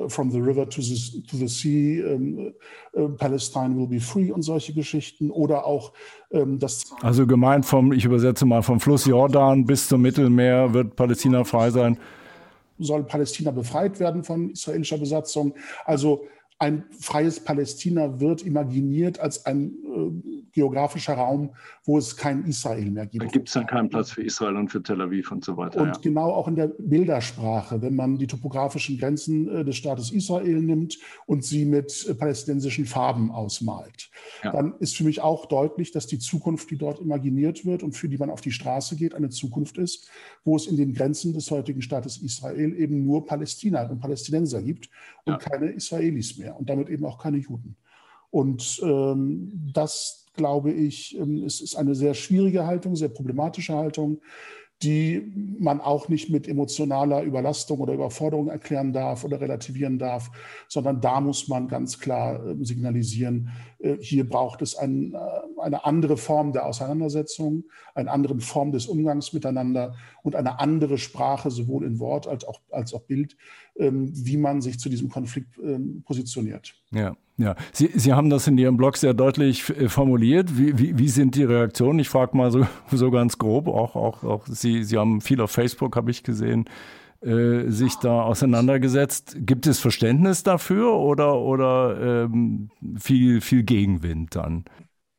From 0.09 0.31
the 0.31 0.39
river 0.39 0.69
to 0.69 0.83
the, 0.83 1.23
to 1.23 1.37
the 1.37 1.49
sea, 1.49 2.05
uh, 2.95 3.09
Palestine 3.17 3.77
will 3.77 3.87
be 3.87 4.00
free 4.00 4.31
und 4.31 4.43
solche 4.43 4.73
Geschichten. 4.75 5.31
Oder 5.31 5.67
auch 5.67 5.93
das. 6.31 6.85
Also 7.03 7.27
gemeint 7.27 7.67
vom, 7.67 7.93
ich 7.93 8.05
übersetze 8.05 8.47
mal, 8.47 8.62
vom 8.62 8.81
Fluss 8.81 9.07
Jordan 9.07 9.65
bis 9.65 9.89
zum 9.89 10.03
Mittelmeer 10.03 10.73
wird 10.73 10.95
Palästina 10.95 11.45
frei 11.45 11.71
sein. 11.71 11.99
Soll 12.79 13.03
Palästina 13.03 13.50
befreit 13.50 13.99
werden 13.99 14.23
von 14.23 14.50
israelischer 14.50 14.99
Besatzung? 14.99 15.55
Also 15.85 16.23
ein 16.61 16.85
freies 16.90 17.40
Palästina 17.40 18.21
wird 18.21 18.43
imaginiert 18.43 19.19
als 19.19 19.47
ein 19.47 19.73
äh, 19.83 20.40
geografischer 20.52 21.14
Raum, 21.14 21.55
wo 21.85 21.97
es 21.97 22.17
kein 22.17 22.45
Israel 22.45 22.90
mehr 22.90 23.07
gibt. 23.07 23.25
Da 23.25 23.29
gibt 23.29 23.49
es 23.49 23.55
dann 23.55 23.67
keinen 23.67 23.88
Platz 23.88 24.11
für 24.11 24.23
Israel 24.23 24.57
und 24.57 24.69
für 24.69 24.83
Tel 24.83 25.00
Aviv 25.00 25.33
und 25.33 25.43
so 25.43 25.57
weiter. 25.57 25.81
Und 25.81 25.88
ja. 25.88 26.00
genau 26.02 26.33
auch 26.33 26.49
in 26.49 26.57
der 26.57 26.69
Bildersprache, 26.69 27.81
wenn 27.81 27.97
man 27.97 28.19
die 28.19 28.26
topografischen 28.26 28.99
Grenzen 28.99 29.49
äh, 29.49 29.64
des 29.64 29.76
Staates 29.76 30.12
Israel 30.12 30.61
nimmt 30.61 30.99
und 31.25 31.45
sie 31.45 31.64
mit 31.64 32.07
äh, 32.07 32.14
palästinensischen 32.14 32.85
Farben 32.85 33.31
ausmalt, 33.31 34.11
ja. 34.45 34.52
dann 34.52 34.75
ist 34.81 34.99
für 34.99 35.05
mich 35.05 35.23
auch 35.23 35.47
deutlich, 35.47 35.93
dass 35.93 36.09
die 36.09 36.19
Zukunft, 36.19 36.71
die 36.71 36.76
dort 36.76 37.00
imaginiert 37.00 37.64
wird 37.64 37.83
und 37.83 37.93
für 37.93 38.11
die 38.11 38.19
man 38.19 38.29
auf 38.29 38.43
die 38.43 38.52
Straße 38.52 38.97
geht, 38.97 39.14
eine 39.14 39.31
Zukunft 39.31 39.79
ist, 39.79 40.11
wo 40.45 40.57
es 40.57 40.67
in 40.67 40.76
den 40.76 40.93
Grenzen 40.93 41.33
des 41.33 41.50
heutigen 41.50 41.81
Staates 41.81 42.19
Israel 42.19 42.75
eben 42.76 43.02
nur 43.07 43.25
Palästina 43.25 43.88
und 43.88 43.99
Palästinenser 43.99 44.61
gibt 44.62 44.90
und 45.25 45.33
ja. 45.33 45.38
keine 45.38 45.71
Israelis 45.71 46.37
mehr 46.37 46.50
und 46.57 46.69
damit 46.69 46.88
eben 46.88 47.04
auch 47.04 47.19
keine 47.19 47.38
Juden. 47.38 47.76
Und 48.30 48.80
ähm, 48.85 49.71
das, 49.75 50.26
glaube 50.35 50.71
ich, 50.71 51.19
ähm, 51.19 51.42
es 51.45 51.61
ist 51.61 51.75
eine 51.76 51.95
sehr 51.95 52.14
schwierige 52.14 52.66
Haltung, 52.66 52.97
sehr 52.97 53.09
problematische 53.09 53.75
Haltung, 53.75 54.21
die 54.83 55.30
man 55.59 55.80
auch 55.80 56.09
nicht 56.09 56.30
mit 56.30 56.49
emotionaler 56.49 57.23
Überlastung 57.23 57.80
oder 57.80 57.92
Überforderung 57.92 58.49
erklären 58.49 58.92
darf 58.92 59.25
oder 59.25 59.40
relativieren 59.40 59.99
darf, 59.99 60.30
sondern 60.69 61.00
da 61.02 61.21
muss 61.21 61.49
man 61.49 61.69
ganz 61.69 61.99
klar 61.99 62.47
ähm, 62.47 62.64
signalisieren, 62.64 63.50
hier 64.01 64.29
braucht 64.29 64.63
es 64.63 64.77
ein, 64.77 65.15
äh, 65.15 65.19
eine 65.61 65.85
andere 65.85 66.17
Form 66.17 66.53
der 66.53 66.67
Auseinandersetzung, 66.67 67.65
eine 67.95 68.11
andere 68.11 68.39
Form 68.41 68.73
des 68.73 68.87
Umgangs 68.87 69.33
miteinander 69.33 69.95
und 70.23 70.37
eine 70.37 70.61
andere 70.61 70.99
Sprache, 70.99 71.51
sowohl 71.51 71.85
in 71.85 71.99
Wort 71.99 72.27
als 72.27 72.45
auch, 72.45 72.61
als 72.71 72.93
auch 72.93 73.03
Bild, 73.03 73.37
ähm, 73.77 74.11
wie 74.15 74.37
man 74.37 74.61
sich 74.61 74.79
zu 74.79 74.89
diesem 74.89 75.09
Konflikt 75.09 75.59
ähm, 75.59 76.03
positioniert. 76.07 76.75
Ja. 76.93 77.17
Ja, 77.39 77.57
Sie, 77.73 77.91
Sie 77.95 78.13
haben 78.13 78.29
das 78.29 78.47
in 78.47 78.59
Ihrem 78.59 78.77
Blog 78.77 78.99
sehr 78.99 79.15
deutlich 79.15 79.71
äh, 79.71 79.89
formuliert. 79.89 80.59
Wie, 80.59 80.79
wie, 80.79 80.99
wie 80.99 81.09
sind 81.09 81.37
die 81.37 81.45
Reaktionen? 81.45 81.99
Ich 81.99 82.11
frage 82.11 82.37
mal 82.37 82.51
so, 82.51 82.67
so 82.93 83.11
ganz 83.11 83.39
grob, 83.39 83.67
auch, 83.67 83.97
auch, 83.97 84.25
auch 84.25 84.47
Sie, 84.47 84.85
Sie 84.85 84.99
haben 84.99 85.23
viel 85.23 85.41
auf 85.41 85.51
Facebook, 85.51 85.97
habe 85.97 86.11
ich 86.11 86.23
gesehen, 86.23 86.67
äh, 87.23 87.71
sich 87.71 87.97
da 87.97 88.23
auseinandergesetzt. 88.23 89.37
Gibt 89.41 89.67
es 89.67 89.79
Verständnis 89.79 90.43
dafür 90.43 90.95
oder, 90.95 91.39
oder 91.39 92.25
ähm, 92.25 92.71
viel, 92.99 93.41
viel 93.41 93.62
Gegenwind 93.62 94.37
dann? 94.37 94.65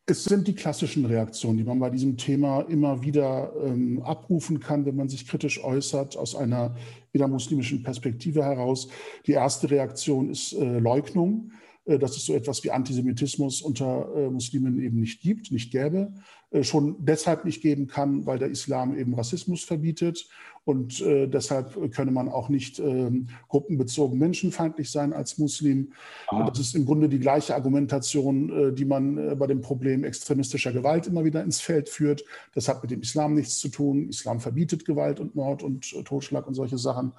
Es 0.07 0.23
sind 0.23 0.47
die 0.47 0.55
klassischen 0.55 1.05
Reaktionen, 1.05 1.57
die 1.57 1.63
man 1.63 1.79
bei 1.79 1.89
diesem 1.89 2.17
Thema 2.17 2.61
immer 2.61 3.03
wieder 3.03 3.53
ähm, 3.63 4.01
abrufen 4.01 4.59
kann, 4.59 4.85
wenn 4.85 4.95
man 4.95 5.09
sich 5.09 5.27
kritisch 5.27 5.63
äußert, 5.63 6.17
aus 6.17 6.35
einer 6.35 6.75
innermuslimischen 7.13 7.83
Perspektive 7.83 8.43
heraus. 8.43 8.87
Die 9.27 9.33
erste 9.33 9.69
Reaktion 9.69 10.29
ist 10.29 10.53
äh, 10.53 10.79
Leugnung. 10.79 11.51
Äh, 11.85 11.97
dass 11.97 12.15
es 12.15 12.25
so 12.25 12.33
etwas 12.33 12.63
wie 12.63 12.71
Antisemitismus 12.71 13.61
unter 13.61 14.07
äh, 14.15 14.29
Muslimen 14.29 14.79
eben 14.81 14.99
nicht 14.99 15.21
gibt, 15.21 15.51
nicht 15.51 15.71
gäbe, 15.71 16.13
schon 16.61 16.97
deshalb 16.99 17.45
nicht 17.45 17.61
geben 17.61 17.87
kann, 17.87 18.25
weil 18.25 18.37
der 18.37 18.49
Islam 18.49 18.97
eben 18.97 19.13
Rassismus 19.15 19.63
verbietet 19.63 20.27
und 20.63 20.99
deshalb 21.01 21.91
könne 21.91 22.11
man 22.11 22.29
auch 22.29 22.47
nicht 22.47 22.77
ähm, 22.77 23.29
gruppenbezogen 23.47 24.19
menschenfeindlich 24.19 24.91
sein 24.91 25.11
als 25.11 25.39
Muslim. 25.39 25.93
Ah. 26.27 26.47
Das 26.49 26.59
ist 26.59 26.75
im 26.75 26.85
Grunde 26.85 27.09
die 27.09 27.19
gleiche 27.19 27.55
Argumentation, 27.55 28.75
die 28.75 28.85
man 28.85 29.39
bei 29.39 29.47
dem 29.47 29.61
Problem 29.61 30.03
extremistischer 30.03 30.71
Gewalt 30.71 31.07
immer 31.07 31.23
wieder 31.23 31.43
ins 31.43 31.61
Feld 31.61 31.89
führt. 31.89 32.23
Das 32.53 32.67
hat 32.67 32.81
mit 32.83 32.91
dem 32.91 33.01
Islam 33.01 33.33
nichts 33.33 33.57
zu 33.57 33.69
tun. 33.69 34.09
Islam 34.09 34.39
verbietet 34.39 34.85
Gewalt 34.85 35.19
und 35.19 35.35
Mord 35.35 35.63
und 35.63 36.05
Totschlag 36.05 36.47
und 36.47 36.53
solche 36.53 36.77
Sachen. 36.77 37.13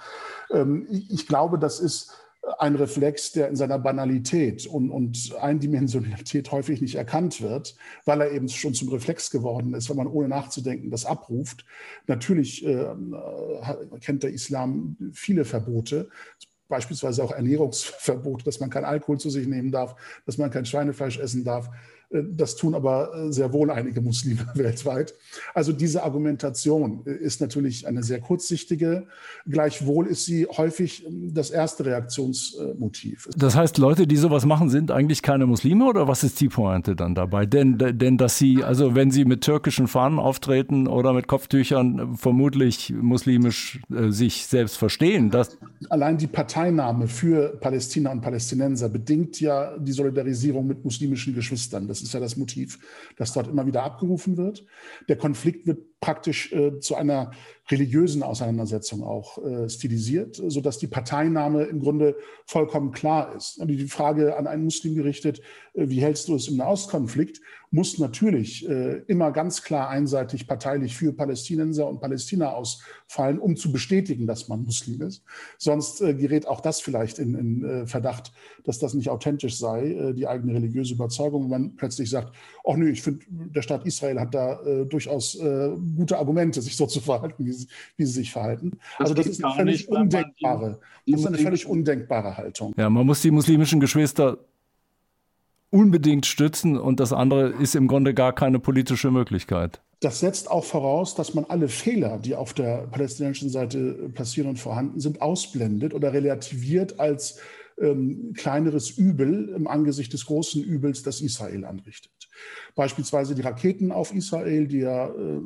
Ähm, 0.51 0.87
ich 1.09 1.27
glaube, 1.27 1.59
das 1.59 1.81
ist 1.81 2.12
ein 2.59 2.75
Reflex, 2.75 3.33
der 3.33 3.49
in 3.49 3.57
seiner 3.57 3.79
Banalität 3.79 4.67
und, 4.67 4.91
und 4.91 5.35
Eindimensionalität 5.41 6.51
häufig 6.51 6.81
nicht 6.81 6.97
erkannt 6.97 7.41
wird, 7.41 7.77
weil 8.05 8.21
er 8.21 8.33
eben 8.33 8.49
schon 8.49 8.75
zum 8.75 8.89
Reflex 8.89 9.31
geworden 9.31 9.75
ist, 9.75 9.89
wenn 9.89 9.97
man 9.97 10.09
ohne 10.09 10.29
nachzudenken 10.29 10.91
das 10.91 11.07
abruft. 11.07 11.65
Natürlich 12.09 12.67
äh, 12.67 12.95
kennt 14.01 14.25
der 14.25 14.33
Islam 14.33 14.97
viele 15.13 15.45
Verbote, 15.45 16.09
beispielsweise 16.69 17.23
auch 17.23 17.33
Ernährungsverbote, 17.33 18.45
dass 18.45 18.59
man 18.59 18.71
kein 18.71 18.85
Alkohol 18.85 19.21
zu 19.21 19.31
sich 19.31 19.47
nehmen 19.47 19.71
darf, 19.71 19.95
dass 20.27 20.39
man 20.39 20.51
kein 20.51 20.65
Schweinefleisch 20.65 21.19
essen 21.19 21.45
darf, 21.45 21.69
das 22.12 22.57
tun 22.57 22.75
aber 22.75 23.14
äh, 23.14 23.33
sehr 23.33 23.52
wohl 23.52 23.71
einige 23.71 24.00
Muslime 24.00 24.47
weltweit. 24.54 25.14
Also 25.54 25.73
diese 25.73 26.02
Argumentation 26.02 27.02
äh, 27.07 27.12
ist 27.12 27.40
natürlich 27.40 27.87
eine 27.87 28.02
sehr 28.02 28.21
kurzsichtige. 28.21 29.07
Gleichwohl 29.49 30.07
ist 30.07 30.26
sie 30.26 30.47
häufig 30.47 31.07
ähm, 31.07 31.33
das 31.33 31.50
erste 31.50 31.87
Reaktionsmotiv. 31.87 33.28
Das 33.37 33.57
heißt, 33.57 33.78
Leute, 33.78 34.07
die 34.07 34.16
sowas 34.16 34.45
machen, 34.45 34.69
sind 34.69 34.90
eigentlich 34.90 35.23
keine 35.23 35.47
Muslime 35.47 35.87
oder 35.87 36.09
was 36.09 36.23
ist 36.25 36.40
die 36.40 36.49
Pointe 36.49 36.95
dann 36.97 37.14
dabei? 37.14 37.47
Denn, 37.47 37.78
denn 37.78 38.19
dass 38.19 38.38
sie, 38.38 38.62
also 38.62 38.95
wenn 38.95 39.11
sie 39.11 39.25
mit 39.25 39.42
türkischen 39.42 39.88
Fahnen 39.88 40.19
auftreten 40.19 40.87
oder 40.87 41.12
mit 41.12 41.26
Kopftüchern 41.28 42.16
vermutlich 42.16 42.92
muslimisch 42.92 43.81
äh, 43.90 44.11
sich 44.11 44.47
selbst 44.47 44.76
verstehen. 44.76 45.31
Das 45.31 45.59
Allein 45.88 46.16
die 46.19 46.26
Parteinahme 46.26 47.09
für 47.09 47.57
Palästina 47.61 48.12
und 48.12 48.21
Palästinenser 48.21 48.88
bedingt 48.88 49.40
ja 49.40 49.76
die 49.78 49.92
Solidarisierung 49.92 50.66
mit 50.66 50.85
muslimischen 50.85 51.35
Geschwistern. 51.35 51.88
Das 51.88 52.01
ist 52.02 52.14
ja 52.14 52.21
das 52.21 52.37
Motiv, 52.37 52.78
das 53.16 53.32
dort 53.32 53.49
immer 53.49 53.66
wieder 53.66 53.82
abgerufen 53.82 54.37
wird. 54.37 54.64
Der 55.09 55.16
Konflikt 55.16 55.66
wird 55.66 55.92
praktisch 56.02 56.52
äh, 56.52 56.80
zu 56.80 56.97
einer 56.97 57.30
religiösen 57.71 58.23
Auseinandersetzung 58.23 59.04
auch 59.04 59.38
äh, 59.38 59.68
stilisiert, 59.68 60.40
sodass 60.47 60.78
die 60.78 60.88
Parteinahme 60.88 61.62
im 61.64 61.80
Grunde 61.80 62.16
vollkommen 62.44 62.90
klar 62.90 63.35
ist. 63.37 63.61
Die 63.64 63.87
Frage 63.87 64.37
an 64.37 64.47
einen 64.47 64.64
Muslim 64.64 64.97
gerichtet, 64.97 65.40
äh, 65.75 65.88
wie 65.88 66.02
hältst 66.02 66.28
du 66.28 66.35
es 66.35 66.49
im 66.49 66.56
Nahostkonflikt, 66.56 67.40
muss 67.71 67.99
natürlich 67.99 68.68
äh, 68.68 68.99
immer 69.06 69.32
ganz 69.32 69.62
klar 69.62 69.88
einseitig 69.88 70.47
parteilich 70.47 70.94
für 70.94 71.12
Palästinenser 71.12 71.88
und 71.88 72.00
Palästina 72.00 72.52
ausfallen, 72.52 73.38
um 73.38 73.56
zu 73.56 73.73
bestätigen, 73.73 74.26
dass 74.26 74.49
man 74.49 74.64
Muslim 74.64 75.00
ist. 75.00 75.25
Sonst 75.56 76.02
äh, 76.02 76.14
gerät 76.14 76.47
auch 76.47 76.61
das 76.61 76.82
vielleicht 76.82 77.18
in, 77.18 77.35
in 77.35 77.64
äh, 77.64 77.87
Verdacht, 77.87 78.32
dass 78.64 78.78
das 78.78 78.92
nicht 78.92 79.09
authentisch 79.09 79.56
sei, 79.56 80.12
die 80.14 80.28
eigene 80.28 80.54
religiöse 80.54 80.94
Überzeugung, 80.94 81.44
wenn 81.44 81.50
man 81.50 81.76
plötzlich 81.76 82.11
sagt, 82.11 82.32
ach 82.64 82.76
nö, 82.76 82.90
ich 82.90 83.02
finde, 83.02 83.25
der 83.28 83.62
Staat 83.62 83.87
Israel 83.87 84.21
hat 84.21 84.35
da 84.35 84.61
durchaus 84.85 85.37
gute 85.95 86.19
Argumente, 86.19 86.63
sich 86.63 86.77
so 86.77 86.87
zu 86.87 87.01
verhalten, 87.01 87.45
wie 87.45 87.53
sie, 87.53 87.67
wie 87.97 88.05
sie 88.05 88.13
sich 88.13 88.33
verhalten. 88.33 88.73
Das 88.99 89.11
also 89.11 89.15
das 89.15 89.27
ist 89.27 89.45
eine 89.45 89.55
völlig 89.55 89.89
undenkbare, 89.89 90.81
das 91.07 91.21
ist 91.21 91.27
eine 91.27 91.39
völlig 91.39 91.67
undenkbare 91.67 92.37
Haltung. 92.37 92.75
Ja, 92.77 92.91
man 92.91 93.07
muss 93.07 93.23
die 93.23 93.31
muslimischen 93.31 93.81
Geschwister 93.81 94.39
unbedingt 95.71 96.27
stützen 96.27 96.77
und 96.77 97.01
das 97.01 97.13
andere 97.13 97.49
ist 97.49 97.75
im 97.75 97.89
Grunde 97.89 98.13
gar 98.13 98.35
keine 98.35 98.59
politische 98.59 99.11
Möglichkeit. 99.11 99.81
Das 100.01 100.21
setzt 100.21 100.51
auch 100.51 100.65
voraus, 100.65 101.15
dass 101.15 101.33
man 101.33 101.45
alle 101.45 101.69
Fehler, 101.69 102.19
die 102.19 102.35
auf 102.35 102.53
der 102.53 102.89
palästinensischen 102.89 103.51
Seite 103.51 104.11
passieren 104.15 104.51
und 104.51 104.59
vorhanden 104.59 105.01
sind, 105.01 105.23
ausblendet 105.23 105.95
oder 105.95 106.13
relativiert 106.13 106.99
als 107.01 107.39
ähm, 107.81 108.33
kleineres 108.37 108.91
Übel 108.91 109.49
im 109.57 109.67
Angesicht 109.67 110.13
des 110.13 110.27
großen 110.27 110.63
Übels, 110.63 111.03
das 111.03 111.21
Israel 111.21 111.65
anrichtet. 111.65 112.22
Beispielsweise 112.75 113.35
die 113.35 113.43
Raketen 113.43 113.93
auf 113.93 114.15
Israel, 114.15 114.67
die 114.67 114.79
ja 114.79 115.09
äh, 115.09 115.41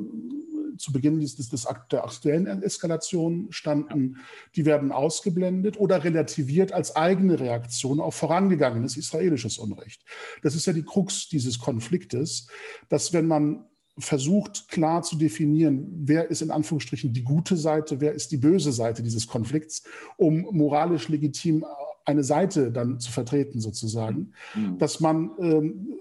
zu 0.79 0.93
Beginn 0.93 1.21
des, 1.21 1.37
des, 1.37 1.49
des, 1.49 1.67
der 1.91 2.05
aktuellen 2.05 2.63
Eskalation 2.63 3.49
standen, 3.51 4.19
die 4.55 4.65
werden 4.65 4.93
ausgeblendet 4.93 5.79
oder 5.79 6.05
relativiert 6.05 6.73
als 6.73 6.95
eigene 6.97 7.39
Reaktion 7.41 8.01
auf 8.01 8.15
vorangegangenes 8.15 8.97
israelisches 8.97 9.59
Unrecht. 9.59 10.05
Das 10.43 10.55
ist 10.55 10.67
ja 10.67 10.73
die 10.73 10.83
Krux 10.85 11.29
dieses 11.29 11.59
Konfliktes, 11.59 12.49
dass 12.89 13.13
wenn 13.13 13.27
man 13.27 13.65
versucht 13.99 14.69
klar 14.69 15.03
zu 15.03 15.17
definieren, 15.17 15.89
wer 16.05 16.31
ist 16.31 16.43
in 16.43 16.51
Anführungsstrichen 16.51 17.15
die 17.15 17.25
gute 17.25 17.57
Seite, 17.57 18.01
wer 18.01 18.13
ist 18.13 18.31
die 18.31 18.37
böse 18.37 18.73
Seite 18.73 19.03
dieses 19.03 19.27
Konflikts, 19.27 19.85
um 20.19 20.47
moralisch 20.53 21.09
legitim 21.09 21.65
eine 22.05 22.23
Seite 22.23 22.71
dann 22.71 23.01
zu 23.01 23.11
vertreten 23.11 23.59
sozusagen, 23.61 24.33
mhm. 24.55 24.79
dass 24.79 25.01
man 25.01 25.31
ähm, 25.41 25.99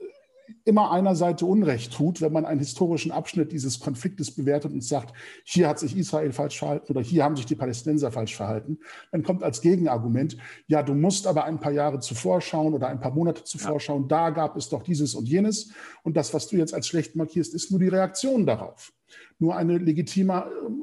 immer 0.64 0.92
einer 0.92 1.16
Seite 1.16 1.46
Unrecht 1.46 1.94
tut, 1.94 2.22
wenn 2.22 2.34
man 2.34 2.46
einen 2.46 2.60
historischen 2.60 3.12
Abschnitt 3.12 3.52
dieses 3.52 3.80
Konfliktes 3.80 4.32
bewertet 4.32 4.74
und 4.74 4.84
sagt, 4.84 5.16
hier 5.44 5.68
hat 5.68 5.80
sich 5.80 5.96
Israel 5.96 6.32
falsch 6.32 6.60
verhalten 6.60 6.92
oder 6.92 7.02
hier 7.02 7.24
haben 7.24 7.36
sich 7.36 7.46
die 7.46 7.56
Palästinenser 7.56 8.12
falsch 8.12 8.36
verhalten, 8.36 8.80
dann 9.12 9.24
kommt 9.24 9.44
als 9.44 9.62
Gegenargument, 9.62 10.38
ja, 10.68 10.84
du 10.84 10.94
musst 10.94 11.28
aber 11.28 11.46
ein 11.46 11.60
paar 11.60 11.72
Jahre 11.72 12.00
zuvor 12.00 12.42
schauen 12.42 12.74
oder 12.74 12.88
ein 12.88 13.00
paar 13.00 13.14
Monate 13.14 13.44
zuvor 13.44 13.74
ja. 13.74 13.80
schauen, 13.80 14.08
da 14.08 14.30
gab 14.30 14.56
es 14.56 14.70
doch 14.70 14.84
dieses 14.84 15.16
und 15.16 15.28
jenes 15.28 15.72
und 16.04 16.18
das, 16.18 16.34
was 16.34 16.48
du 16.48 16.58
jetzt 16.58 16.74
als 16.74 16.88
schlecht 16.88 17.16
markierst, 17.16 17.54
ist 17.54 17.72
nur 17.72 17.80
die 17.80 17.88
Reaktion 17.88 18.46
darauf. 18.46 18.92
Nur 19.38 19.56
eine 19.56 19.78
legitime 19.78 20.34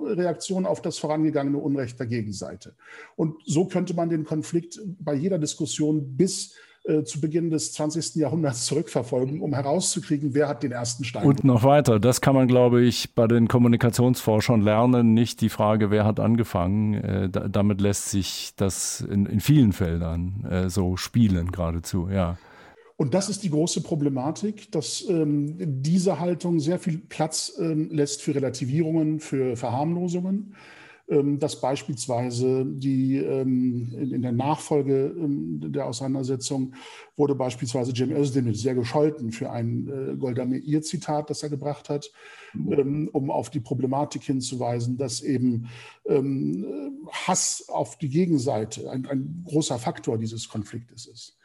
äh, 0.07 0.12
Reaktion 0.12 0.66
auf 0.66 0.83
das 0.83 0.99
vorangegangene 0.99 1.59
Unrecht 1.59 1.99
der 1.99 2.07
Gegenseite. 2.07 2.75
Und 3.16 3.37
so 3.47 3.66
könnte 3.66 3.95
man 3.95 4.11
den 4.11 4.25
Konflikt 4.25 4.81
bei 5.00 5.14
jeder 5.14 5.38
Diskussion 5.38 6.16
bis 6.16 6.54
äh, 6.84 7.04
zu 7.04 7.20
Beginn 7.20 7.50
des 7.50 7.72
20. 7.74 8.16
Jahrhunderts 8.16 8.66
zurückverfolgen, 8.66 9.40
um 9.40 9.54
herauszukriegen, 9.54 10.34
wer 10.34 10.48
hat 10.48 10.62
den 10.64 10.72
ersten 10.72 11.04
Stein. 11.04 11.24
Und 11.24 11.44
noch 11.44 11.62
weiter, 11.62 12.00
das 12.00 12.20
kann 12.20 12.34
man, 12.34 12.48
glaube 12.48 12.82
ich, 12.82 13.14
bei 13.14 13.28
den 13.28 13.46
Kommunikationsforschern 13.46 14.62
lernen, 14.62 15.14
nicht 15.14 15.40
die 15.40 15.48
Frage, 15.48 15.92
wer 15.92 16.04
hat 16.04 16.18
angefangen. 16.18 16.94
Äh, 16.94 17.28
da, 17.28 17.46
damit 17.46 17.80
lässt 17.80 18.10
sich 18.10 18.52
das 18.56 19.00
in, 19.00 19.26
in 19.26 19.38
vielen 19.38 19.72
Feldern 19.72 20.44
äh, 20.50 20.68
so 20.68 20.96
spielen 20.96 21.52
geradezu, 21.52 22.08
ja. 22.12 22.36
Und 22.96 23.14
das 23.14 23.28
ist 23.28 23.42
die 23.42 23.50
große 23.50 23.82
Problematik, 23.82 24.70
dass 24.70 25.08
ähm, 25.08 25.56
diese 25.58 26.20
Haltung 26.20 26.60
sehr 26.60 26.78
viel 26.78 26.98
Platz 26.98 27.52
ähm, 27.58 27.90
lässt 27.90 28.22
für 28.22 28.34
Relativierungen, 28.34 29.20
für 29.20 29.56
Verharmlosungen. 29.56 30.54
Ähm, 31.12 31.38
dass 31.38 31.61
beispielsweise 31.61 32.64
die 32.64 33.19
ähm, 33.19 33.92
in, 33.92 34.23
der 34.23 34.33
Nachfolge 34.33 35.14
ähm, 35.14 35.61
der 35.71 35.87
Auseinandersetzung 35.87 36.75
wurde 37.16 37.35
beispielsweise 37.35 37.92
Cem 37.95 38.12
Özdemir 38.12 38.54
sehr 38.54 38.75
gescholten 38.75 39.31
für 39.31 39.50
ein 39.50 39.88
äh, 39.88 40.16
Golda 40.16 40.47
Meir-Zitat, 40.47 41.28
das 41.28 41.42
er 41.42 41.50
gebracht 41.50 41.90
hat, 41.90 42.11
mhm. 42.54 43.11
um 43.12 43.31
auf 43.31 43.50
die 43.50 43.61
Problematik 43.61 44.23
hinzuweisen, 44.23 44.97
dass 44.97 45.21
eben 45.21 45.69
Hass 47.11 47.66
auf 47.69 47.97
die 47.97 48.09
Gegenseite 48.09 48.90
ein, 48.90 49.07
ein 49.07 49.45
großer 49.47 49.78
Faktor 49.78 50.19
dieses 50.19 50.49
Konfliktes 50.49 51.07
ist 51.07 51.38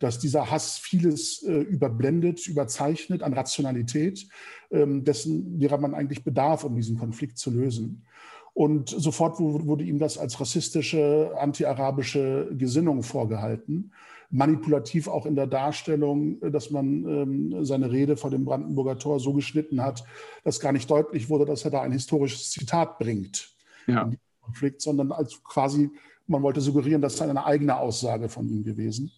dass 0.00 0.18
dieser 0.18 0.50
Hass 0.50 0.78
vieles 0.78 1.42
äh, 1.42 1.52
überblendet, 1.52 2.46
überzeichnet 2.48 3.22
an 3.22 3.34
Rationalität, 3.34 4.26
ähm, 4.70 5.04
dessen, 5.04 5.60
derer 5.60 5.78
man 5.78 5.94
eigentlich 5.94 6.24
bedarf, 6.24 6.64
um 6.64 6.74
diesen 6.74 6.98
Konflikt 6.98 7.38
zu 7.38 7.50
lösen. 7.50 8.02
Und 8.52 8.88
sofort 8.88 9.38
wurde 9.38 9.84
ihm 9.84 9.98
das 9.98 10.18
als 10.18 10.40
rassistische, 10.40 11.32
anti-arabische 11.38 12.50
Gesinnung 12.52 13.02
vorgehalten. 13.02 13.92
Manipulativ 14.30 15.08
auch 15.08 15.26
in 15.26 15.34
der 15.34 15.46
Darstellung, 15.46 16.38
dass 16.52 16.70
man 16.70 17.04
ähm, 17.04 17.64
seine 17.64 17.90
Rede 17.90 18.16
vor 18.16 18.30
dem 18.30 18.44
Brandenburger 18.44 18.98
Tor 18.98 19.18
so 19.18 19.32
geschnitten 19.32 19.82
hat, 19.82 20.04
dass 20.44 20.60
gar 20.60 20.72
nicht 20.72 20.90
deutlich 20.90 21.28
wurde, 21.28 21.46
dass 21.46 21.64
er 21.64 21.70
da 21.70 21.82
ein 21.82 21.92
historisches 21.92 22.50
Zitat 22.50 22.98
bringt. 22.98 23.50
Ja. 23.86 24.10
Konflikt, 24.40 24.82
sondern 24.82 25.12
als 25.12 25.42
quasi, 25.42 25.90
man 26.26 26.42
wollte 26.42 26.60
suggerieren, 26.60 27.02
das 27.02 27.16
sei 27.16 27.28
eine 27.28 27.44
eigene 27.44 27.78
Aussage 27.78 28.28
von 28.28 28.48
ihm 28.48 28.62
gewesen. 28.62 29.10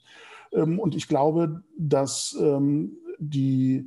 Ähm, 0.53 0.79
und 0.79 0.95
ich 0.95 1.09
glaube, 1.09 1.63
dass 1.77 2.37
ähm, 2.41 2.97
die 3.19 3.85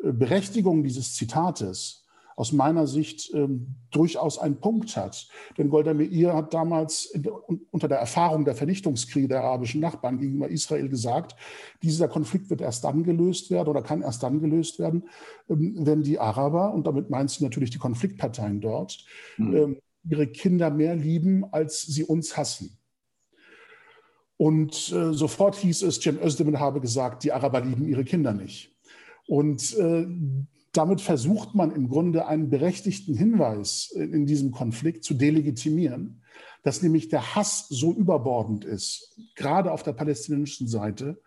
Berechtigung 0.00 0.84
dieses 0.84 1.14
Zitates 1.14 2.04
aus 2.38 2.52
meiner 2.52 2.86
Sicht 2.86 3.34
ähm, 3.34 3.74
durchaus 3.90 4.38
einen 4.38 4.60
Punkt 4.60 4.96
hat. 4.96 5.26
Denn 5.58 5.70
Golda 5.70 5.92
Meir 5.92 6.34
hat 6.34 6.54
damals 6.54 7.10
der, 7.12 7.32
unter 7.72 7.88
der 7.88 7.98
Erfahrung 7.98 8.44
der 8.44 8.54
Vernichtungskriege 8.54 9.26
der 9.26 9.42
arabischen 9.42 9.80
Nachbarn 9.80 10.20
gegenüber 10.20 10.48
Israel 10.48 10.88
gesagt, 10.88 11.34
dieser 11.82 12.06
Konflikt 12.06 12.48
wird 12.48 12.60
erst 12.60 12.84
dann 12.84 13.02
gelöst 13.02 13.50
werden 13.50 13.68
oder 13.68 13.82
kann 13.82 14.02
erst 14.02 14.22
dann 14.22 14.38
gelöst 14.40 14.78
werden, 14.78 15.08
ähm, 15.50 15.78
wenn 15.80 16.04
die 16.04 16.20
Araber, 16.20 16.72
und 16.72 16.86
damit 16.86 17.10
meint 17.10 17.30
sie 17.30 17.42
natürlich 17.42 17.70
die 17.70 17.78
Konfliktparteien 17.78 18.60
dort, 18.60 19.04
mhm. 19.36 19.56
ähm, 19.56 19.76
ihre 20.08 20.28
Kinder 20.28 20.70
mehr 20.70 20.94
lieben, 20.94 21.44
als 21.52 21.82
sie 21.82 22.04
uns 22.04 22.36
hassen. 22.36 22.78
Und 24.36 24.92
äh, 24.92 25.12
sofort 25.12 25.56
hieß 25.56 25.82
es, 25.82 26.00
Cem 26.00 26.22
Özdemir 26.22 26.60
habe 26.60 26.80
gesagt, 26.80 27.24
die 27.24 27.32
Araber 27.32 27.62
lieben 27.62 27.88
ihre 27.88 28.04
Kinder 28.04 28.32
nicht. 28.32 28.76
Und 29.26 29.76
äh, 29.76 30.06
damit 30.78 31.00
versucht 31.00 31.56
man 31.56 31.72
im 31.72 31.88
Grunde 31.88 32.28
einen 32.28 32.50
berechtigten 32.50 33.12
Hinweis 33.16 33.90
in 33.90 34.26
diesem 34.26 34.52
Konflikt 34.52 35.02
zu 35.02 35.12
delegitimieren, 35.12 36.22
dass 36.62 36.82
nämlich 36.82 37.08
der 37.08 37.34
Hass 37.34 37.66
so 37.68 37.92
überbordend 37.92 38.64
ist, 38.64 39.18
gerade 39.34 39.72
auf 39.72 39.82
der 39.82 39.92
palästinensischen 39.92 40.68
Seite, 40.68 41.20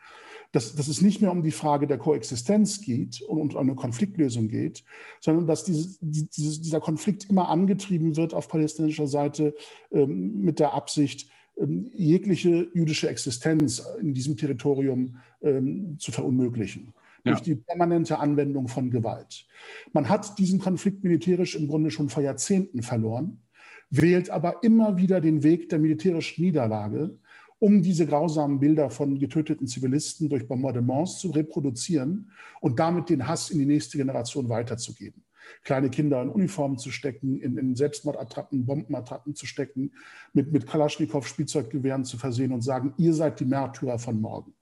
dass, 0.54 0.74
dass 0.76 0.88
es 0.88 1.02
nicht 1.02 1.22
mehr 1.22 1.34
um 1.34 1.44
die 1.44 1.52
Frage 1.52 1.86
der 1.86 1.98
Koexistenz 1.98 2.80
geht 2.80 3.22
und 3.24 3.56
um 3.56 3.60
eine 3.60 3.76
Konfliktlösung 3.76 4.48
geht, 4.48 4.86
sondern 5.20 5.48
dass 5.48 5.66
diese, 5.66 5.98
diese, 6.00 6.62
dieser 6.62 6.80
Konflikt 6.80 7.30
immer 7.30 7.50
angetrieben 7.50 8.16
wird 8.16 8.34
auf 8.34 8.48
palästinensischer 8.48 9.08
Seite 9.08 9.54
ähm, 9.92 10.40
mit 10.40 10.60
der 10.60 10.74
Absicht, 10.74 11.30
ähm, 11.58 11.92
jegliche 11.94 12.70
jüdische 12.74 13.10
Existenz 13.10 13.84
in 14.00 14.14
diesem 14.14 14.38
Territorium 14.38 15.18
ähm, 15.42 15.98
zu 16.00 16.14
verunmöglichen 16.14 16.94
durch 17.24 17.40
ja. 17.40 17.44
die 17.44 17.56
permanente 17.56 18.20
Anwendung 18.20 18.68
von 18.68 18.90
Gewalt. 18.90 19.46
Man 19.94 20.10
hat 20.10 20.38
diesen 20.40 20.60
Konflikt 20.60 21.04
militärisch 21.04 21.56
im 21.56 21.68
Grunde 21.68 21.92
schon 21.92 22.10
vor 22.10 22.24
Jahrzehnten 22.24 22.82
verloren, 22.82 23.42
wählt 23.90 24.30
aber 24.30 24.64
immer 24.64 24.98
wieder 24.98 25.22
den 25.22 25.44
Weg 25.44 25.70
der 25.70 25.80
militärischen 25.80 26.44
Niederlage, 26.44 27.18
um 27.60 27.84
diese 27.84 28.08
grausamen 28.08 28.60
Bilder 28.60 28.90
von 28.90 29.20
getöteten 29.20 29.68
Zivilisten 29.68 30.30
durch 30.30 30.48
Bombardements 30.48 31.20
zu 31.20 31.30
reproduzieren 31.30 32.32
und 32.60 32.80
damit 32.80 33.10
den 33.10 33.28
Hass 33.28 33.52
in 33.52 33.60
die 33.60 33.68
nächste 33.68 33.98
Generation 33.98 34.50
weiterzugeben. 34.50 35.24
Kleine 35.64 35.90
Kinder 35.90 36.22
in 36.24 36.30
Uniformen 36.30 36.80
zu 36.80 36.90
stecken, 36.90 37.40
in, 37.40 37.58
in 37.58 37.76
Selbstmordattrappen, 37.76 38.66
Bombenattrappen 38.66 39.36
zu 39.36 39.46
stecken, 39.46 39.92
mit, 40.34 40.52
mit 40.52 40.66
Kalaschnikow-Spielzeuggewehren 40.66 42.04
zu 42.04 42.18
versehen 42.18 42.52
und 42.52 42.62
sagen, 42.62 42.94
ihr 42.98 43.14
seid 43.14 43.40
die 43.40 43.46
Märtyrer 43.46 44.00
von 44.00 44.20
morgen. 44.20 44.54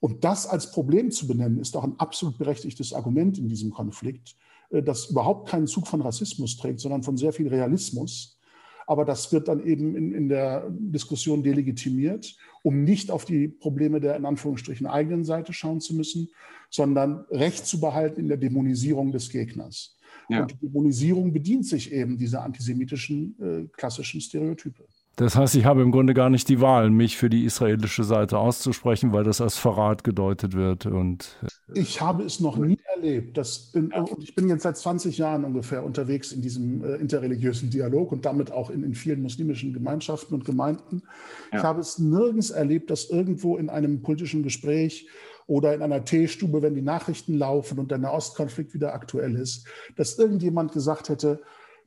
Und 0.00 0.24
das 0.24 0.46
als 0.46 0.70
Problem 0.70 1.10
zu 1.10 1.26
benennen, 1.26 1.58
ist 1.58 1.76
auch 1.76 1.84
ein 1.84 1.98
absolut 1.98 2.38
berechtigtes 2.38 2.92
Argument 2.92 3.38
in 3.38 3.48
diesem 3.48 3.70
Konflikt, 3.70 4.36
äh, 4.70 4.82
das 4.82 5.06
überhaupt 5.06 5.48
keinen 5.48 5.66
Zug 5.66 5.86
von 5.86 6.00
Rassismus 6.00 6.56
trägt, 6.56 6.80
sondern 6.80 7.02
von 7.02 7.16
sehr 7.16 7.32
viel 7.32 7.48
Realismus. 7.48 8.38
Aber 8.86 9.04
das 9.04 9.30
wird 9.32 9.48
dann 9.48 9.64
eben 9.66 9.94
in, 9.96 10.12
in 10.12 10.28
der 10.28 10.70
Diskussion 10.70 11.42
delegitimiert, 11.42 12.36
um 12.62 12.84
nicht 12.84 13.10
auf 13.10 13.26
die 13.26 13.48
Probleme 13.48 14.00
der 14.00 14.16
in 14.16 14.24
Anführungsstrichen 14.24 14.86
eigenen 14.86 15.24
Seite 15.24 15.52
schauen 15.52 15.80
zu 15.80 15.94
müssen, 15.94 16.30
sondern 16.70 17.26
Recht 17.30 17.66
zu 17.66 17.80
behalten 17.80 18.20
in 18.20 18.28
der 18.28 18.38
Dämonisierung 18.38 19.12
des 19.12 19.28
Gegners. 19.28 19.98
Ja. 20.30 20.42
Und 20.42 20.52
die 20.52 20.66
Dämonisierung 20.66 21.32
bedient 21.32 21.66
sich 21.66 21.92
eben 21.92 22.16
dieser 22.16 22.42
antisemitischen 22.42 23.36
äh, 23.40 23.68
klassischen 23.76 24.20
Stereotype. 24.20 24.84
Das 25.18 25.34
heißt, 25.34 25.56
ich 25.56 25.64
habe 25.64 25.82
im 25.82 25.90
Grunde 25.90 26.14
gar 26.14 26.30
nicht 26.30 26.48
die 26.48 26.60
Wahl, 26.60 26.90
mich 26.90 27.16
für 27.16 27.28
die 27.28 27.44
israelische 27.44 28.04
Seite 28.04 28.38
auszusprechen, 28.38 29.12
weil 29.12 29.24
das 29.24 29.40
als 29.40 29.58
Verrat 29.58 30.04
gedeutet 30.04 30.54
wird. 30.54 30.86
Und 30.86 31.36
äh, 31.42 31.80
ich 31.80 32.00
habe 32.00 32.22
es 32.22 32.38
noch 32.38 32.56
nie 32.56 32.78
erlebt. 32.94 33.36
Dass 33.36 33.74
in, 33.74 33.92
und 33.92 34.22
ich 34.22 34.36
bin 34.36 34.48
jetzt 34.48 34.62
seit 34.62 34.76
20 34.76 35.18
Jahren 35.18 35.44
ungefähr 35.44 35.82
unterwegs 35.82 36.30
in 36.30 36.40
diesem 36.40 36.84
äh, 36.84 36.94
interreligiösen 36.94 37.68
Dialog 37.68 38.12
und 38.12 38.26
damit 38.26 38.52
auch 38.52 38.70
in, 38.70 38.84
in 38.84 38.94
vielen 38.94 39.20
muslimischen 39.20 39.72
Gemeinschaften 39.72 40.34
und 40.34 40.44
Gemeinden. 40.44 41.02
Ja. 41.50 41.58
Ich 41.58 41.64
habe 41.64 41.80
es 41.80 41.98
nirgends 41.98 42.50
erlebt, 42.50 42.88
dass 42.88 43.10
irgendwo 43.10 43.56
in 43.56 43.70
einem 43.70 44.02
politischen 44.02 44.44
Gespräch 44.44 45.08
oder 45.48 45.74
in 45.74 45.82
einer 45.82 46.04
Teestube, 46.04 46.62
wenn 46.62 46.76
die 46.76 46.82
Nachrichten 46.82 47.36
laufen 47.36 47.80
und 47.80 47.90
der 47.90 47.98
Nahostkonflikt 47.98 48.72
wieder 48.72 48.94
aktuell 48.94 49.34
ist, 49.34 49.66
dass 49.96 50.16
irgendjemand 50.16 50.70
gesagt 50.70 51.08
hätte, 51.08 51.40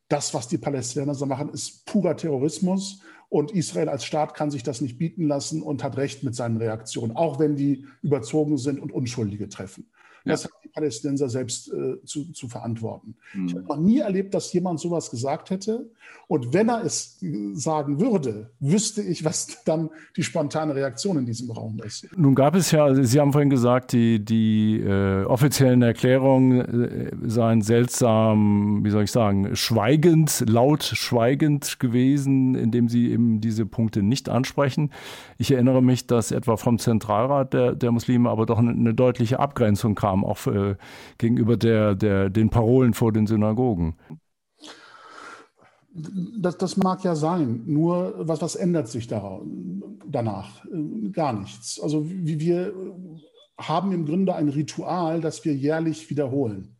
das, 0.10 0.34
was 0.34 0.50
die 0.50 0.58
Palästinenser 0.58 1.26
machen, 1.26 1.48
ist 1.54 1.86
purer 1.86 2.18
Terrorismus 2.18 3.00
und 3.32 3.52
Israel 3.52 3.88
als 3.88 4.04
Staat 4.04 4.34
kann 4.34 4.52
sich 4.52 4.62
das 4.62 4.82
nicht 4.82 4.98
bieten 4.98 5.26
lassen 5.26 5.62
und 5.62 5.86
hat 5.86 5.96
Recht 5.96 6.22
mit 6.22 6.36
seinen 6.36 6.58
Reaktionen, 6.58 7.16
auch 7.16 7.40
wenn 7.40 7.56
die 7.56 7.86
überzogen 8.02 8.58
sind 8.58 8.78
und 8.78 8.92
Unschuldige 8.92 9.48
treffen. 9.48 9.90
Ja. 10.24 10.34
Das 10.34 10.46
haben 10.46 10.54
die 10.64 10.70
Palästinenser 10.70 11.30
selbst 11.30 11.72
äh, 11.74 12.04
zu, 12.06 12.32
zu, 12.32 12.48
verantworten. 12.48 13.16
Mhm. 13.34 13.46
Ich 13.48 13.56
habe 13.56 13.66
noch 13.66 13.78
nie 13.78 14.00
erlebt, 14.00 14.34
dass 14.34 14.54
jemand 14.54 14.80
sowas 14.80 15.10
gesagt 15.10 15.50
hätte. 15.50 15.90
Und 16.28 16.54
wenn 16.54 16.70
er 16.70 16.84
es 16.84 17.18
sagen 17.54 18.00
würde, 18.00 18.52
wüsste 18.60 19.02
ich, 19.02 19.26
was 19.26 19.62
dann 19.66 19.90
die 20.16 20.24
spontane 20.24 20.76
Reaktion 20.76 21.18
in 21.18 21.26
diesem 21.26 21.50
Raum 21.50 21.80
ist. 21.84 22.08
Nun 22.16 22.36
gab 22.36 22.56
es 22.56 22.72
ja, 22.72 22.94
Sie 23.04 23.20
haben 23.20 23.32
vorhin 23.32 23.50
gesagt, 23.50 23.94
die, 23.94 24.24
die 24.24 24.80
äh, 24.80 25.24
offiziellen 25.24 25.82
Erklärungen 25.82 26.84
äh, 26.84 27.12
seien 27.26 27.62
seltsam, 27.62 28.84
wie 28.84 28.92
soll 28.92 29.04
ich 29.04 29.12
sagen, 29.12 29.56
schweigend, 29.56 30.44
laut 30.48 30.84
schweigend 30.84 31.80
gewesen, 31.80 32.56
indem 32.56 32.90
sie 32.90 33.12
eben 33.12 33.42
diese 33.42 33.66
Punkte 33.66 34.04
nicht 34.04 34.30
ansprechen. 34.30 34.92
Ich 35.38 35.52
erinnere 35.52 35.82
mich, 35.82 36.06
dass 36.06 36.32
etwa 36.32 36.58
vom 36.58 36.78
Zentralrat 36.78 37.54
der, 37.54 37.76
der 37.76 37.92
Muslime 37.92 38.30
aber 38.30 38.46
doch 38.46 38.60
eine, 38.60 38.72
eine 38.72 38.94
deutliche 38.94 39.40
Abgrenzung 39.40 39.96
kam 39.96 40.11
haben, 40.12 40.26
auch 40.26 40.46
äh, 40.48 40.76
gegenüber 41.18 41.58
der, 41.58 41.96
der, 41.96 42.30
den 42.30 42.50
Parolen 42.50 42.94
vor 42.94 43.12
den 43.12 43.28
Synagogen. 43.28 43.96
Das, 45.94 46.58
das 46.58 46.78
mag 46.78 47.04
ja 47.04 47.16
sein, 47.16 47.64
nur 47.66 48.14
was, 48.18 48.42
was 48.42 48.56
ändert 48.56 48.88
sich 48.88 49.08
darauf, 49.08 49.42
danach? 50.08 50.66
Gar 51.12 51.34
nichts. 51.34 51.80
Also 51.82 52.06
wir 52.08 52.74
haben 53.58 53.92
im 53.92 54.06
Grunde 54.06 54.36
ein 54.36 54.50
Ritual, 54.50 55.22
das 55.22 55.44
wir 55.44 55.54
jährlich 55.54 56.10
wiederholen. 56.10 56.78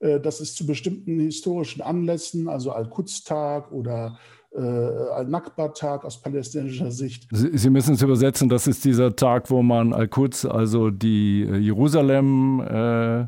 Äh, 0.00 0.20
das 0.20 0.40
ist 0.40 0.56
zu 0.56 0.66
bestimmten 0.66 1.18
historischen 1.20 1.82
Anlässen, 1.82 2.48
also 2.48 2.72
Al-Quds-Tag 2.72 3.72
oder 3.72 4.18
Al-Nakba-Tag 4.60 6.04
aus 6.04 6.20
palästinensischer 6.20 6.90
Sicht. 6.90 7.28
Sie, 7.30 7.56
Sie, 7.56 7.70
müssen 7.70 7.94
es 7.94 8.02
übersetzen, 8.02 8.48
das 8.48 8.66
ist 8.66 8.84
dieser 8.84 9.14
Tag, 9.14 9.50
wo 9.50 9.62
man 9.62 9.92
Al-Quds, 9.92 10.46
also 10.46 10.90
die 10.90 11.42
äh, 11.42 11.56
Jerusalem, 11.56 12.60
äh, 12.60 13.26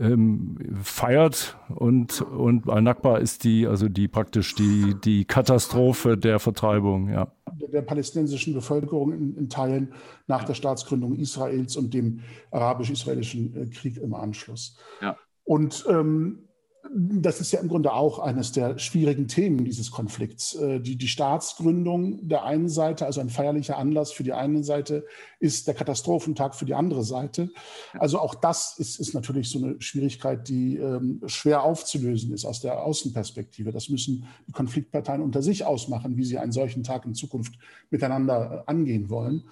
ähm, 0.00 0.56
feiert 0.80 1.56
und, 1.74 2.22
und 2.22 2.68
Al-Nakba 2.68 3.18
ist 3.18 3.44
die, 3.44 3.66
also 3.66 3.88
die 3.88 4.06
praktisch 4.06 4.54
die, 4.54 4.94
die 5.02 5.24
Katastrophe 5.24 6.16
der 6.16 6.38
Vertreibung, 6.38 7.08
ja. 7.08 7.32
der 7.72 7.82
palästinensischen 7.82 8.54
Bevölkerung 8.54 9.12
in, 9.12 9.36
in, 9.36 9.48
Teilen 9.48 9.92
nach 10.28 10.44
der 10.44 10.54
Staatsgründung 10.54 11.16
Israels 11.16 11.76
und 11.76 11.94
dem 11.94 12.20
arabisch-israelischen 12.52 13.56
äh, 13.56 13.66
Krieg 13.66 13.96
im 13.96 14.14
Anschluss. 14.14 14.76
Ja. 15.02 15.16
Und 15.44 15.84
ähm, 15.88 16.47
das 16.94 17.40
ist 17.40 17.52
ja 17.52 17.60
im 17.60 17.68
Grunde 17.68 17.92
auch 17.92 18.18
eines 18.18 18.52
der 18.52 18.78
schwierigen 18.78 19.28
Themen 19.28 19.64
dieses 19.64 19.90
Konflikts. 19.90 20.54
Äh, 20.54 20.80
die, 20.80 20.96
die 20.96 21.08
Staatsgründung 21.08 22.28
der 22.28 22.44
einen 22.44 22.68
Seite, 22.68 23.06
also 23.06 23.20
ein 23.20 23.28
feierlicher 23.28 23.78
Anlass 23.78 24.12
für 24.12 24.22
die 24.24 24.32
eine 24.32 24.64
Seite, 24.64 25.04
ist 25.40 25.66
der 25.66 25.74
Katastrophentag 25.74 26.54
für 26.54 26.64
die 26.64 26.74
andere 26.74 27.04
Seite. 27.04 27.50
Also 27.98 28.18
auch 28.18 28.34
das 28.34 28.78
ist, 28.78 28.98
ist 29.00 29.14
natürlich 29.14 29.50
so 29.50 29.58
eine 29.58 29.80
Schwierigkeit, 29.80 30.48
die 30.48 30.76
ähm, 30.76 31.20
schwer 31.26 31.62
aufzulösen 31.62 32.32
ist 32.32 32.44
aus 32.44 32.60
der 32.60 32.82
Außenperspektive. 32.82 33.72
Das 33.72 33.88
müssen 33.88 34.26
die 34.46 34.52
Konfliktparteien 34.52 35.22
unter 35.22 35.42
sich 35.42 35.64
ausmachen, 35.64 36.16
wie 36.16 36.24
sie 36.24 36.38
einen 36.38 36.52
solchen 36.52 36.82
Tag 36.82 37.04
in 37.04 37.14
Zukunft 37.14 37.54
miteinander 37.90 38.64
äh, 38.66 38.70
angehen 38.70 39.10
wollen. 39.10 39.44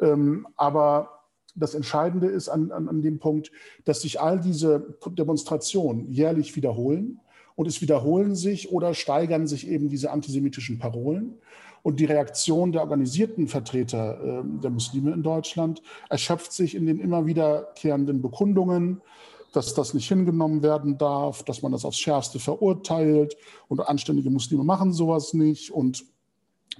Ähm, 0.00 0.46
aber 0.56 1.17
das 1.58 1.74
Entscheidende 1.74 2.26
ist 2.28 2.48
an, 2.48 2.70
an, 2.72 2.88
an 2.88 3.02
dem 3.02 3.18
Punkt, 3.18 3.50
dass 3.84 4.02
sich 4.02 4.20
all 4.20 4.40
diese 4.40 4.96
Demonstrationen 5.06 6.10
jährlich 6.10 6.56
wiederholen 6.56 7.20
und 7.56 7.66
es 7.66 7.80
wiederholen 7.80 8.36
sich 8.36 8.70
oder 8.70 8.94
steigern 8.94 9.46
sich 9.46 9.68
eben 9.68 9.88
diese 9.88 10.10
antisemitischen 10.10 10.78
Parolen. 10.78 11.38
Und 11.82 12.00
die 12.00 12.04
Reaktion 12.04 12.72
der 12.72 12.82
organisierten 12.82 13.48
Vertreter 13.48 14.42
äh, 14.42 14.60
der 14.62 14.70
Muslime 14.70 15.12
in 15.12 15.22
Deutschland 15.22 15.82
erschöpft 16.08 16.52
sich 16.52 16.74
in 16.74 16.86
den 16.86 17.00
immer 17.00 17.26
wiederkehrenden 17.26 18.20
Bekundungen, 18.20 19.00
dass 19.52 19.74
das 19.74 19.94
nicht 19.94 20.08
hingenommen 20.08 20.62
werden 20.62 20.98
darf, 20.98 21.42
dass 21.42 21.62
man 21.62 21.72
das 21.72 21.84
aufs 21.84 21.98
Schärfste 21.98 22.38
verurteilt 22.38 23.36
und 23.68 23.80
anständige 23.80 24.30
Muslime 24.30 24.64
machen 24.64 24.92
sowas 24.92 25.34
nicht 25.34 25.70
und 25.70 26.04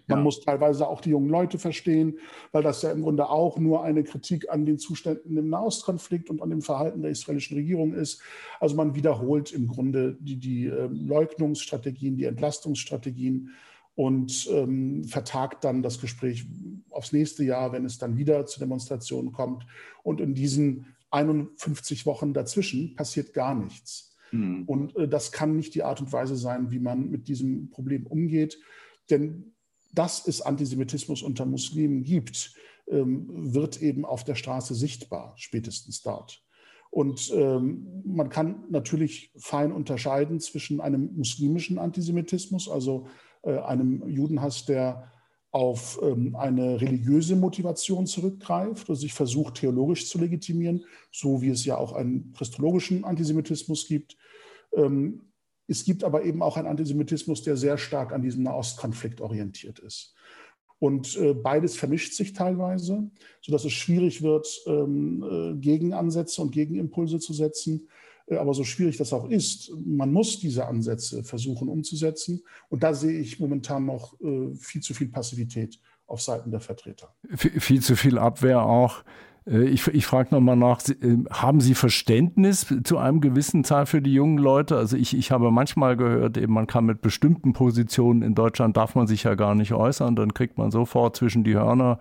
man 0.07 0.19
ja. 0.19 0.25
muss 0.25 0.41
teilweise 0.41 0.89
auch 0.89 1.01
die 1.01 1.11
jungen 1.11 1.29
Leute 1.29 1.59
verstehen, 1.59 2.19
weil 2.53 2.63
das 2.63 2.83
ja 2.83 2.91
im 2.91 3.03
Grunde 3.03 3.29
auch 3.29 3.59
nur 3.59 3.83
eine 3.83 4.05
Kritik 4.05 4.51
an 4.51 4.65
den 4.65 4.79
Zuständen 4.79 5.37
im 5.37 5.49
Nahostkonflikt 5.49 6.31
und 6.31 6.43
an 6.43 6.51
dem 6.51 6.63
Verhalten 6.63 7.03
der 7.03 7.11
israelischen 7.11 7.57
Regierung 7.57 7.95
ist. 7.95 8.23
Also 8.61 8.77
man 8.77 8.95
wiederholt 8.95 9.53
im 9.53 9.69
Grunde 9.69 10.17
die, 10.21 10.37
die 10.37 10.67
äh, 10.67 10.89
Leugnungsstrategien, 10.91 12.17
die 12.17 12.25
Entlastungsstrategien 12.25 13.51
und 13.95 14.49
ähm, 14.53 15.03
vertagt 15.05 15.65
dann 15.65 15.83
das 15.83 16.01
Gespräch 16.01 16.47
aufs 16.91 17.13
nächste 17.13 17.43
Jahr, 17.43 17.73
wenn 17.73 17.85
es 17.85 17.99
dann 17.99 18.17
wieder 18.17 18.47
zu 18.47 18.61
Demonstrationen 18.61 19.33
kommt. 19.33 19.67
Und 20.05 20.21
in 20.21 20.35
diesen 20.35 20.95
51 21.11 22.07
Wochen 22.07 22.33
dazwischen 22.33 22.95
passiert 22.95 23.35
gar 23.35 23.57
nichts. 23.57 24.17
Mhm. 24.31 24.65
Und 24.67 24.97
äh, 24.97 25.09
das 25.09 25.33
kann 25.33 25.57
nicht 25.57 25.75
die 25.75 25.83
Art 25.83 26.01
und 26.01 26.13
Weise 26.13 26.37
sein, 26.37 26.71
wie 26.71 26.79
man 26.79 27.11
mit 27.11 27.29
diesem 27.29 27.71
Problem 27.71 28.07
umgeht. 28.07 28.59
Denn 29.11 29.55
dass 29.93 30.27
es 30.27 30.43
Antisemitismus 30.43 31.23
unter 31.23 31.47
Muslimen 31.47 32.03
gibt, 32.03 32.55
ähm, 32.89 33.55
wird 33.55 33.81
eben 33.83 34.05
auf 34.05 34.25
der 34.25 34.35
Straße 34.35 34.75
sichtbar, 34.75 35.35
spätestens 35.37 36.03
dort. 36.03 36.43
Und 36.91 37.31
ähm, 37.35 38.03
man 38.05 38.31
kann 38.31 38.65
natürlich 38.71 39.33
fein 39.37 39.73
unterscheiden 39.73 40.41
zwischen 40.41 40.81
einem 40.81 41.15
muslimischen 41.17 41.79
Antisemitismus, 41.79 42.69
also 42.69 43.09
äh, 43.43 43.59
einem 43.59 44.09
Judenhass, 44.09 44.65
der 44.65 45.13
auf 45.51 45.99
ähm, 46.03 46.37
eine 46.37 46.81
religiöse 46.81 47.37
Motivation 47.37 48.07
zurückgreift 48.07 48.89
oder 48.89 48.99
sich 48.99 49.13
versucht, 49.13 49.55
theologisch 49.57 50.09
zu 50.09 50.19
legitimieren, 50.19 50.85
so 51.11 51.41
wie 51.41 51.49
es 51.49 51.65
ja 51.65 51.77
auch 51.77 51.93
einen 51.93 52.33
christologischen 52.33 53.05
Antisemitismus 53.05 53.87
gibt. 53.87 54.17
Ähm, 54.75 55.28
es 55.69 55.85
gibt 55.85 56.03
aber 56.03 56.25
eben 56.25 56.43
auch 56.43 56.57
einen 56.57 56.67
Antisemitismus, 56.67 57.43
der 57.43 57.57
sehr 57.57 57.79
stark 57.79 58.13
an 58.13 58.23
diesem 58.23 58.43
Nahostkonflikt 58.43 59.21
orientiert 59.21 59.79
ist. 59.79 60.15
Und 60.81 61.17
äh, 61.17 61.35
beides 61.35 61.77
vermischt 61.77 62.15
sich 62.15 62.33
teilweise, 62.33 63.11
sodass 63.43 63.65
es 63.65 63.73
schwierig 63.73 64.23
wird, 64.23 64.49
ähm, 64.67 65.23
äh, 65.23 65.61
Gegenansätze 65.61 66.41
und 66.41 66.53
Gegenimpulse 66.53 67.19
zu 67.19 67.33
setzen. 67.33 67.89
Äh, 68.27 68.37
aber 68.37 68.55
so 68.55 68.65
schwierig 68.65 68.97
das 68.97 69.13
auch 69.13 69.29
ist, 69.29 69.73
man 69.85 70.13
muss 70.13 70.39
diese 70.39 70.67
Ansätze 70.67 71.25
versuchen 71.25 71.69
umzusetzen. 71.69 72.43
Und 72.69 72.83
da 72.83 72.95
sehe 72.95 73.19
ich 73.19 73.41
momentan 73.41 73.87
noch 73.87 74.19
äh, 74.21 74.55
viel 74.55 74.81
zu 74.81 74.95
viel 74.95 75.09
Passivität 75.09 75.79
auf 76.07 76.23
Seiten 76.23 76.51
der 76.51 76.61
Vertreter. 76.61 77.15
Viel, 77.37 77.61
viel 77.61 77.83
zu 77.83 77.97
viel 77.97 78.17
Abwehr 78.17 78.63
auch. 78.63 79.05
Äh, 79.49 79.65
ich, 79.65 79.87
ich 79.89 80.07
frage 80.07 80.35
nochmal 80.35 80.57
nach, 80.57 80.81
äh, 80.89 81.19
haben 81.31 81.61
Sie 81.61 81.75
Verständnis 81.75 82.67
zu 82.85 82.99
einem 82.99 83.21
gewissen 83.21 83.63
Teil 83.63 83.87
für 83.87 84.03
die 84.03 84.13
jungen 84.13 84.39
Leute? 84.39 84.77
Also 84.77 84.97
ich, 84.97 85.17
ich 85.17 85.31
habe 85.31 85.51
manchmal 85.51 85.97
gehört, 85.97 86.37
eben 86.37 86.53
man 86.53 86.67
kann 86.67 86.87
mit 86.87 87.01
bestimmten 87.01 87.53
Positionen 87.53 88.23
in 88.23 88.35
Deutschland, 88.35 88.77
darf 88.77 88.95
man 88.95 89.07
sich 89.07 89.25
ja 89.25 89.35
gar 89.35 89.55
nicht 89.55 89.73
äußern, 89.73 90.17
dann 90.17 90.35
kriegt 90.35 90.59
man 90.59 90.71
sofort 90.71 91.17
zwischen 91.17 91.45
die 91.45 91.55
Hörner 91.55 91.99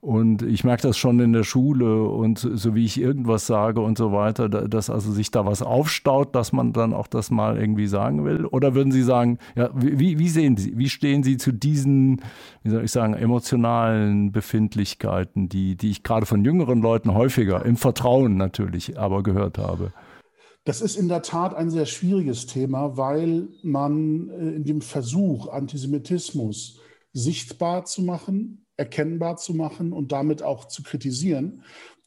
und 0.00 0.40
ich 0.42 0.64
merke 0.64 0.82
das 0.82 0.96
schon 0.96 1.20
in 1.20 1.34
der 1.34 1.44
Schule 1.44 2.04
und 2.04 2.38
so 2.38 2.74
wie 2.74 2.86
ich 2.86 2.98
irgendwas 2.98 3.46
sage 3.46 3.80
und 3.80 3.98
so 3.98 4.12
weiter, 4.12 4.48
dass 4.48 4.88
also 4.88 5.12
sich 5.12 5.30
da 5.30 5.44
was 5.44 5.60
aufstaut, 5.60 6.34
dass 6.34 6.52
man 6.52 6.72
dann 6.72 6.94
auch 6.94 7.06
das 7.06 7.30
mal 7.30 7.58
irgendwie 7.58 7.86
sagen 7.86 8.24
will. 8.24 8.46
Oder 8.46 8.74
würden 8.74 8.92
Sie 8.92 9.02
sagen, 9.02 9.38
ja, 9.56 9.68
wie, 9.74 10.18
wie 10.18 10.28
sehen 10.30 10.56
Sie, 10.56 10.78
wie 10.78 10.88
stehen 10.88 11.22
Sie 11.22 11.36
zu 11.36 11.52
diesen, 11.52 12.22
wie 12.62 12.70
soll 12.70 12.84
ich 12.84 12.92
sagen, 12.92 13.12
emotionalen 13.12 14.32
Befindlichkeiten, 14.32 15.50
die, 15.50 15.76
die 15.76 15.90
ich 15.90 16.02
gerade 16.02 16.24
von 16.24 16.44
jüngeren 16.46 16.80
Leuten 16.80 17.12
häufiger, 17.12 17.66
im 17.66 17.76
Vertrauen 17.76 18.38
natürlich, 18.38 18.98
aber 18.98 19.22
gehört 19.22 19.58
habe? 19.58 19.92
Das 20.64 20.80
ist 20.80 20.96
in 20.96 21.08
der 21.08 21.22
Tat 21.22 21.54
ein 21.54 21.68
sehr 21.68 21.86
schwieriges 21.86 22.46
Thema, 22.46 22.96
weil 22.96 23.48
man 23.62 24.30
äh, 24.30 24.56
in 24.56 24.64
dem 24.64 24.80
Versuch, 24.80 25.48
Antisemitismus 25.48 26.80
sichtbar 27.12 27.84
zu 27.84 28.02
machen, 28.02 28.66
erkennbar 28.80 29.36
zu 29.36 29.54
machen 29.54 29.92
und 29.92 30.10
damit 30.10 30.42
auch 30.42 30.64
zu 30.64 30.82
kritisieren, 30.82 31.62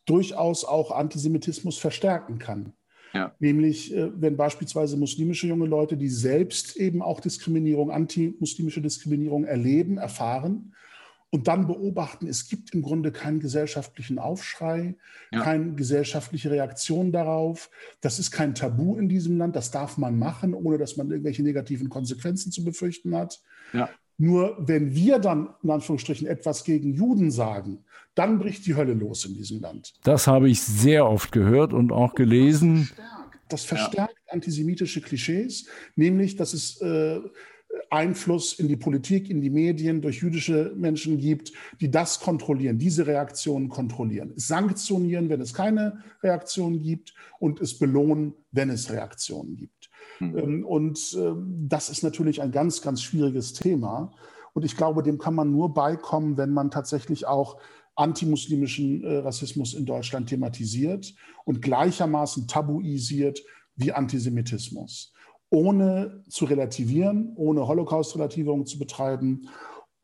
durchaus 0.05 0.65
auch 0.65 0.91
Antisemitismus 0.91 1.77
verstärken 1.77 2.39
kann. 2.39 2.73
Ja. 3.13 3.36
Nämlich, 3.39 3.95
äh, 3.95 4.09
wenn 4.19 4.36
beispielsweise 4.36 4.97
muslimische 4.97 5.45
junge 5.47 5.67
Leute, 5.67 5.95
die 5.97 6.09
selbst 6.09 6.75
eben 6.75 7.03
auch 7.03 7.19
Diskriminierung, 7.19 7.91
antimuslimische 7.91 8.81
Diskriminierung 8.81 9.45
erleben, 9.45 9.99
erfahren 9.99 10.73
und 11.29 11.47
dann 11.47 11.67
beobachten, 11.67 12.27
es 12.27 12.47
gibt 12.47 12.73
im 12.73 12.81
Grunde 12.81 13.12
keinen 13.12 13.39
gesellschaftlichen 13.39 14.17
Aufschrei, 14.17 14.95
ja. 15.31 15.41
keine 15.41 15.75
gesellschaftliche 15.75 16.49
Reaktion 16.49 17.12
darauf. 17.12 17.69
Das 18.01 18.17
ist 18.17 18.31
kein 18.31 18.55
Tabu 18.55 18.97
in 18.97 19.09
diesem 19.09 19.38
Land, 19.38 19.55
das 19.55 19.69
darf 19.69 19.99
man 19.99 20.17
machen, 20.17 20.55
ohne 20.55 20.79
dass 20.79 20.97
man 20.97 21.12
irgendwelche 21.12 21.43
negativen 21.43 21.89
Konsequenzen 21.89 22.51
zu 22.51 22.63
befürchten 22.63 23.15
hat. 23.15 23.41
Ja. 23.73 23.89
Nur 24.17 24.56
wenn 24.60 24.93
wir 24.95 25.19
dann 25.19 25.49
in 25.63 25.71
Anführungsstrichen 25.71 26.28
etwas 26.28 26.63
gegen 26.63 26.93
Juden 26.93 27.32
sagen, 27.32 27.84
dann 28.15 28.39
bricht 28.39 28.65
die 28.65 28.76
Hölle 28.76 28.93
los 28.93 29.26
in 29.26 29.34
diesem 29.34 29.62
Land. 29.62 29.93
Das 30.04 30.28
habe 30.28 30.49
ich 30.49 30.62
sehr 30.62 31.08
oft 31.08 31.32
gehört 31.32 31.73
und 31.73 31.91
auch 31.91 32.13
gelesen. 32.13 32.89
Das 33.49 33.65
verstärkt, 33.65 34.15
ja. 34.28 34.34
antisemitische 34.34 35.02
Klischees, 35.02 35.67
nämlich, 35.95 36.36
dass 36.36 36.54
es 36.54 36.80
äh, 36.82 37.19
Einfluss 37.89 38.54
in 38.54 38.67
die 38.67 38.76
Politik, 38.76 39.30
in 39.30 39.41
die 39.41 39.49
Medien 39.49 40.02
durch 40.02 40.21
jüdische 40.21 40.73
Menschen 40.76 41.17
gibt, 41.17 41.52
die 41.80 41.89
das 41.89 42.19
kontrollieren, 42.19 42.78
diese 42.78 43.06
Reaktionen 43.06 43.69
kontrollieren, 43.69 44.34
sanktionieren, 44.36 45.30
wenn 45.30 45.41
es 45.41 45.54
keine 45.54 46.04
Reaktionen 46.21 46.82
gibt 46.82 47.13
und 47.39 47.62
es 47.62 47.78
belohnen, 47.78 48.34
wenn 48.52 48.69
es 48.69 48.91
Reaktionen 48.91 49.56
gibt. 49.56 49.72
Mhm. 50.19 50.65
Und 50.65 51.17
ähm, 51.19 51.67
das 51.67 51.89
ist 51.89 52.04
natürlich 52.04 52.41
ein 52.41 52.52
ganz, 52.52 52.82
ganz 52.82 53.02
schwieriges 53.02 53.54
Thema. 53.54 54.12
Und 54.54 54.65
ich 54.65 54.78
glaube, 54.78 55.04
dem 55.04 55.17
kann 55.17 55.36
man 55.36 55.52
nur 55.52 55.73
beikommen, 55.73 56.38
wenn 56.38 56.52
man 56.52 56.71
tatsächlich 56.71 57.26
auch 57.26 57.58
antimuslimischen 57.95 59.04
äh, 59.04 59.17
Rassismus 59.17 59.73
in 59.73 59.86
Deutschland 59.86 60.30
thematisiert 60.30 61.13
und 61.45 61.62
gleichermaßen 61.62 62.47
tabuisiert 62.47 63.41
wie 63.76 63.91
Antisemitismus, 63.91 65.13
ohne 65.49 66.23
zu 66.30 66.45
relativieren, 66.45 67.34
ohne 67.36 67.67
Holocaust-Relativierung 67.67 68.65
zu 68.65 68.80
betreiben 68.80 69.49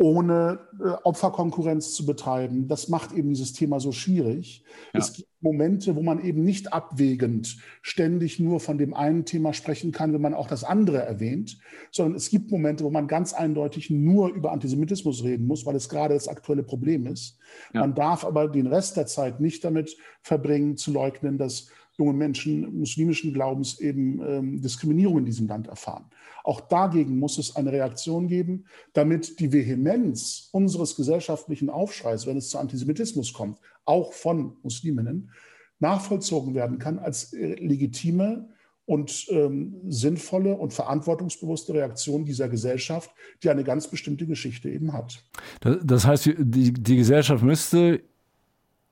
ohne 0.02 0.60
äh, 0.80 0.92
Opferkonkurrenz 1.04 1.94
zu 1.94 2.06
betreiben. 2.06 2.70
Das 2.70 2.88
macht 2.88 3.12
eben 3.12 3.30
dieses 3.30 3.52
Thema 3.52 3.82
so 3.82 3.92
schwierig. 3.92 4.64
Ja. 4.94 5.00
Es 5.02 5.12
gibt 5.12 5.28
Momente, 5.42 5.96
wo 5.98 6.02
man 6.02 6.24
eben 6.24 6.44
nicht 6.44 6.72
abwägend 6.72 7.58
ständig 7.82 8.40
nur 8.40 8.62
von 8.62 8.78
dem 8.78 8.94
einen 8.94 9.26
Thema 9.26 9.54
sprechen 9.54 9.92
kann, 9.92 10.14
wenn 10.14 10.22
man 10.22 10.34
auch 10.34 10.48
das 10.48 10.64
andere 10.64 11.00
erwähnt, 11.00 11.60
sondern 11.92 12.16
es 12.16 12.30
gibt 12.30 12.50
Momente, 12.50 12.86
wo 12.86 12.90
man 12.90 13.08
ganz 13.08 13.34
eindeutig 13.34 13.90
nur 13.90 14.30
über 14.30 14.54
Antisemitismus 14.54 15.26
reden 15.26 15.46
muss, 15.46 15.66
weil 15.66 15.76
es 15.76 15.90
gerade 15.90 16.14
das 16.14 16.30
aktuelle 16.30 16.64
Problem 16.64 17.06
ist. 17.06 17.38
Ja. 17.74 17.82
Man 17.82 17.94
darf 17.94 18.24
aber 18.24 18.48
den 18.48 18.68
Rest 18.68 18.96
der 18.96 19.06
Zeit 19.06 19.42
nicht 19.42 19.66
damit 19.66 19.98
verbringen, 20.22 20.78
zu 20.78 20.94
leugnen, 20.94 21.38
dass 21.38 21.68
junge 22.00 22.14
Menschen 22.14 22.80
muslimischen 22.80 23.34
Glaubens 23.34 23.80
eben 23.80 24.22
ähm, 24.26 24.62
Diskriminierung 24.62 25.20
in 25.20 25.26
diesem 25.26 25.48
Land 25.48 25.68
erfahren. 25.68 26.06
Auch 26.44 26.62
dagegen 26.62 27.20
muss 27.20 27.38
es 27.38 27.56
eine 27.56 27.72
Reaktion 27.72 28.28
geben, 28.28 28.66
damit 28.94 29.40
die 29.40 29.52
Vehemenz 29.52 30.50
unseres 30.52 30.96
gesellschaftlichen 30.96 31.70
Aufschreis, 31.70 32.26
wenn 32.26 32.38
es 32.38 32.50
zu 32.50 32.58
Antisemitismus 32.58 33.34
kommt, 33.34 33.60
auch 33.86 34.14
von 34.14 34.58
Musliminnen, 34.64 35.32
nachvollzogen 35.80 36.56
werden 36.56 36.80
kann 36.80 37.00
als 37.00 37.34
äh, 37.34 37.56
legitime 37.56 38.50
und 38.86 39.28
ähm, 39.30 39.76
sinnvolle 39.88 40.56
und 40.56 40.74
verantwortungsbewusste 40.74 41.74
Reaktion 41.74 42.26
dieser 42.26 42.50
Gesellschaft, 42.50 43.12
die 43.44 43.50
eine 43.50 43.64
ganz 43.64 43.88
bestimmte 43.88 44.26
Geschichte 44.26 44.70
eben 44.70 44.94
hat. 44.94 45.24
Das, 45.62 46.08
heißt, 46.08 46.32
die, 46.40 46.74
die 46.74 46.96
Gesellschaft 46.96 47.44
müsste 47.44 48.02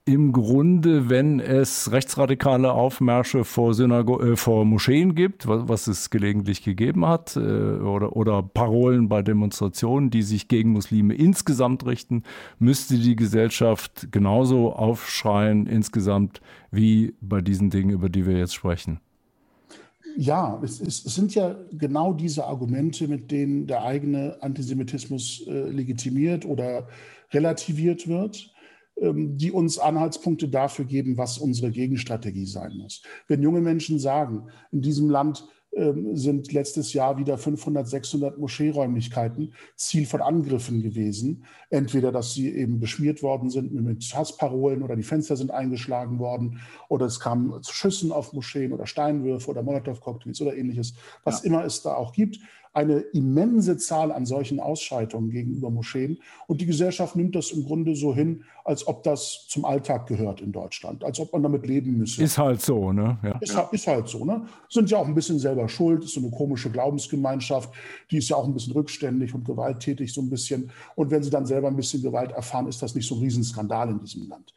im 0.07 0.31
Grunde, 0.31 1.09
wenn 1.09 1.41
es 1.41 1.91
rechtsradikale 1.91 2.71
Aufmärsche 2.71 3.43
vor, 3.43 3.73
Synago 3.73 4.21
äh, 4.21 4.37
vor 4.37 4.63
Moscheen 4.63 5.15
gibt, 5.15 5.47
was, 5.47 5.67
was, 5.67 5.87
es 5.87 6.09
gelegentlich 6.09 6.63
gegeben 6.63 7.05
hat, 7.05 7.35
äh, 7.35 7.39
oder, 7.39 8.15
oder 8.15 8.41
Parolen 8.41 9.09
bei 9.09 9.21
Demonstrationen, 9.21 10.09
die 10.09 10.21
sich 10.21 10.47
gegen 10.47 10.71
Muslime 10.71 11.13
insgesamt 11.13 11.85
richten, 11.85 12.23
müsste 12.57 12.97
die 12.97 13.17
Gesellschaft 13.17 14.07
genauso 14.11 14.71
aufschreien 14.71 15.67
insgesamt 15.67 16.41
wie 16.71 17.13
bei 17.19 17.41
diesen 17.41 17.69
Dingen, 17.69 17.89
über 17.89 18.07
die 18.07 18.25
wir 18.25 18.37
jetzt 18.37 18.55
sprechen. 18.55 19.01
Ja, 20.15 20.59
es, 20.63 20.79
es, 20.79 21.03
sind 21.03 21.35
ja 21.35 21.57
genau 21.71 22.13
diese 22.13 22.45
Argumente, 22.45 23.09
mit 23.09 23.29
denen 23.29 23.67
der 23.67 23.83
eigene 23.83 24.37
Antisemitismus 24.41 25.45
äh, 25.47 25.69
legitimiert 25.69 26.45
oder 26.45 26.87
relativiert 27.33 28.07
wird. 28.07 28.53
Ähm, 28.99 29.38
die 29.38 29.51
uns 29.51 29.77
Anhaltspunkte 29.77 30.47
dafür 30.47 30.86
geben, 30.86 31.17
was 31.17 31.38
unsere 31.38 31.69
Gegenstrategie 31.69 32.47
sein 32.47 32.77
muss. 32.77 33.03
Wenn 33.27 33.43
junge 33.43 33.62
Menschen 33.62 33.99
sagen, 33.99 34.47
in 34.71 34.81
diesem 34.81 35.12
Land 35.12 35.47
ähm, 35.75 36.15
sind 36.15 36.51
letztes 36.51 36.93
Jahr 36.93 37.19
wieder 37.19 37.38
500, 37.38 37.88
600 37.88 38.39
Moscheeräumlichkeiten 38.39 39.53
Ziel 39.75 40.07
von 40.07 40.21
Angriffen 40.21 40.81
gewesen. 40.81 41.43
Entweder, 41.69 42.12
dass 42.12 42.33
sie 42.33 42.51
eben 42.51 42.79
beschmiert 42.79 43.21
worden 43.21 43.51
sind 43.51 43.71
mit 43.71 44.03
Hassparolen 44.15 44.81
oder 44.81 44.95
die 44.95 45.03
Fenster 45.03 45.36
sind 45.36 45.51
eingeschlagen 45.51 46.17
worden 46.17 46.60
oder 46.89 47.05
es 47.05 47.19
kam 47.19 47.62
zu 47.62 47.73
Schüssen 47.73 48.12
auf 48.12 48.33
Moscheen 48.33 48.73
oder 48.73 48.88
Steinwürfe 48.88 49.51
oder 49.51 49.62
Molotow-Cocktails 49.62 50.41
oder 50.41 50.55
ähnliches, 50.55 50.95
was 51.23 51.43
ja. 51.43 51.49
immer 51.51 51.63
es 51.65 51.83
da 51.83 51.93
auch 51.93 52.13
gibt 52.13 52.39
eine 52.77 52.99
immense 52.99 53.75
Zahl 53.77 54.11
an 54.11 54.27
solchen 54.27 54.59
Ausschreitungen 54.59 55.31
gegenüber 55.31 55.71
Moscheen. 55.71 56.19
Und 56.45 56.61
die 56.61 56.67
Gesellschaft 56.67 57.15
nimmt 57.15 57.35
das 57.35 57.49
im 57.49 57.65
Grunde 57.65 57.95
so 57.95 58.13
hin, 58.13 58.43
als 58.65 58.85
ob 58.85 59.01
das 59.01 59.47
zum 59.47 59.65
Alltag 59.65 60.05
gehört 60.05 60.41
in 60.41 60.51
Deutschland, 60.51 61.03
als 61.03 61.19
ob 61.19 61.33
man 61.33 61.41
damit 61.41 61.65
leben 61.65 61.97
müsse. 61.97 62.23
Ist 62.23 62.37
halt 62.37 62.61
so, 62.61 62.93
ne? 62.93 63.17
Ja. 63.23 63.39
Ist, 63.39 63.57
ist, 63.71 63.87
halt 63.87 64.07
so, 64.07 64.23
ne? 64.23 64.45
Sind 64.69 64.91
ja 64.91 64.99
auch 64.99 65.07
ein 65.07 65.15
bisschen 65.15 65.39
selber 65.39 65.67
schuld, 65.67 66.03
ist 66.03 66.13
so 66.13 66.19
eine 66.19 66.29
komische 66.29 66.69
Glaubensgemeinschaft, 66.69 67.73
die 68.11 68.17
ist 68.17 68.29
ja 68.29 68.35
auch 68.35 68.45
ein 68.45 68.53
bisschen 68.53 68.73
rückständig 68.73 69.33
und 69.33 69.43
gewalttätig 69.43 70.13
so 70.13 70.21
ein 70.21 70.29
bisschen. 70.29 70.69
Und 70.95 71.09
wenn 71.09 71.23
sie 71.23 71.31
dann 71.31 71.47
selber 71.47 71.69
ein 71.69 71.75
bisschen 71.75 72.03
Gewalt 72.03 72.31
erfahren, 72.31 72.67
ist 72.67 72.83
das 72.83 72.93
nicht 72.93 73.07
so 73.07 73.15
ein 73.15 73.21
Riesenskandal 73.21 73.89
in 73.89 73.99
diesem 73.99 74.29
Land. 74.29 74.53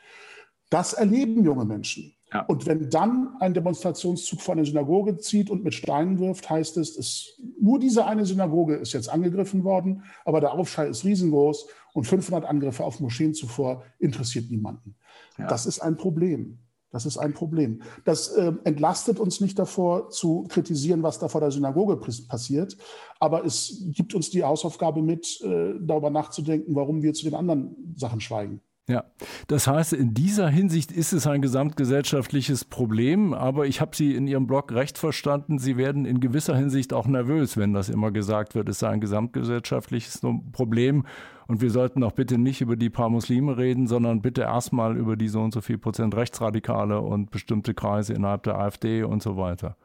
Das 0.68 0.92
erleben 0.92 1.42
junge 1.42 1.64
Menschen. 1.64 2.12
Ja. 2.32 2.42
Und 2.42 2.66
wenn 2.66 2.90
dann 2.90 3.36
ein 3.40 3.54
Demonstrationszug 3.54 4.40
vor 4.40 4.54
eine 4.54 4.64
Synagoge 4.64 5.18
zieht 5.18 5.50
und 5.50 5.64
mit 5.64 5.74
Steinen 5.74 6.18
wirft, 6.20 6.48
heißt 6.48 6.76
es, 6.76 6.96
es, 6.96 7.40
nur 7.60 7.78
diese 7.78 8.06
eine 8.06 8.24
Synagoge 8.24 8.76
ist 8.76 8.92
jetzt 8.92 9.08
angegriffen 9.08 9.64
worden, 9.64 10.04
aber 10.24 10.40
der 10.40 10.52
Aufschrei 10.52 10.86
ist 10.86 11.04
riesengroß 11.04 11.66
und 11.92 12.04
500 12.04 12.44
Angriffe 12.44 12.84
auf 12.84 13.00
Moscheen 13.00 13.34
zuvor 13.34 13.82
interessiert 13.98 14.50
niemanden. 14.50 14.94
Ja. 15.38 15.48
Das 15.48 15.66
ist 15.66 15.80
ein 15.80 15.96
Problem. 15.96 16.58
Das 16.92 17.06
ist 17.06 17.18
ein 17.18 17.34
Problem. 17.34 17.82
Das 18.04 18.28
äh, 18.28 18.52
entlastet 18.64 19.20
uns 19.20 19.40
nicht 19.40 19.58
davor, 19.58 20.10
zu 20.10 20.46
kritisieren, 20.48 21.02
was 21.02 21.20
da 21.20 21.28
vor 21.28 21.40
der 21.40 21.52
Synagoge 21.52 21.96
passiert. 21.96 22.76
Aber 23.20 23.44
es 23.44 23.84
gibt 23.92 24.14
uns 24.14 24.30
die 24.30 24.42
Hausaufgabe 24.42 25.00
mit, 25.00 25.40
äh, 25.42 25.74
darüber 25.80 26.10
nachzudenken, 26.10 26.74
warum 26.74 27.02
wir 27.02 27.14
zu 27.14 27.24
den 27.24 27.34
anderen 27.34 27.94
Sachen 27.96 28.20
schweigen. 28.20 28.60
Ja, 28.90 29.04
das 29.46 29.68
heißt, 29.68 29.92
in 29.92 30.14
dieser 30.14 30.48
Hinsicht 30.48 30.90
ist 30.90 31.12
es 31.12 31.28
ein 31.28 31.42
gesamtgesellschaftliches 31.42 32.64
Problem, 32.64 33.32
aber 33.32 33.66
ich 33.66 33.80
habe 33.80 33.94
Sie 33.94 34.16
in 34.16 34.26
Ihrem 34.26 34.48
Blog 34.48 34.72
recht 34.72 34.98
verstanden, 34.98 35.60
Sie 35.60 35.76
werden 35.76 36.04
in 36.06 36.18
gewisser 36.18 36.56
Hinsicht 36.56 36.92
auch 36.92 37.06
nervös, 37.06 37.56
wenn 37.56 37.72
das 37.72 37.88
immer 37.88 38.10
gesagt 38.10 38.56
wird, 38.56 38.68
es 38.68 38.80
sei 38.80 38.88
ein 38.88 39.00
gesamtgesellschaftliches 39.00 40.22
Problem. 40.50 41.06
Und 41.46 41.60
wir 41.60 41.70
sollten 41.70 42.02
auch 42.02 42.10
bitte 42.10 42.36
nicht 42.36 42.62
über 42.62 42.74
die 42.74 42.90
paar 42.90 43.10
Muslime 43.10 43.56
reden, 43.56 43.86
sondern 43.86 44.22
bitte 44.22 44.40
erstmal 44.40 44.96
über 44.96 45.16
die 45.16 45.28
so 45.28 45.40
und 45.40 45.54
so 45.54 45.60
viel 45.60 45.78
Prozent 45.78 46.16
Rechtsradikale 46.16 47.00
und 47.00 47.30
bestimmte 47.30 47.74
Kreise 47.74 48.12
innerhalb 48.12 48.42
der 48.42 48.58
AfD 48.58 49.04
und 49.04 49.22
so 49.22 49.36
weiter 49.36 49.76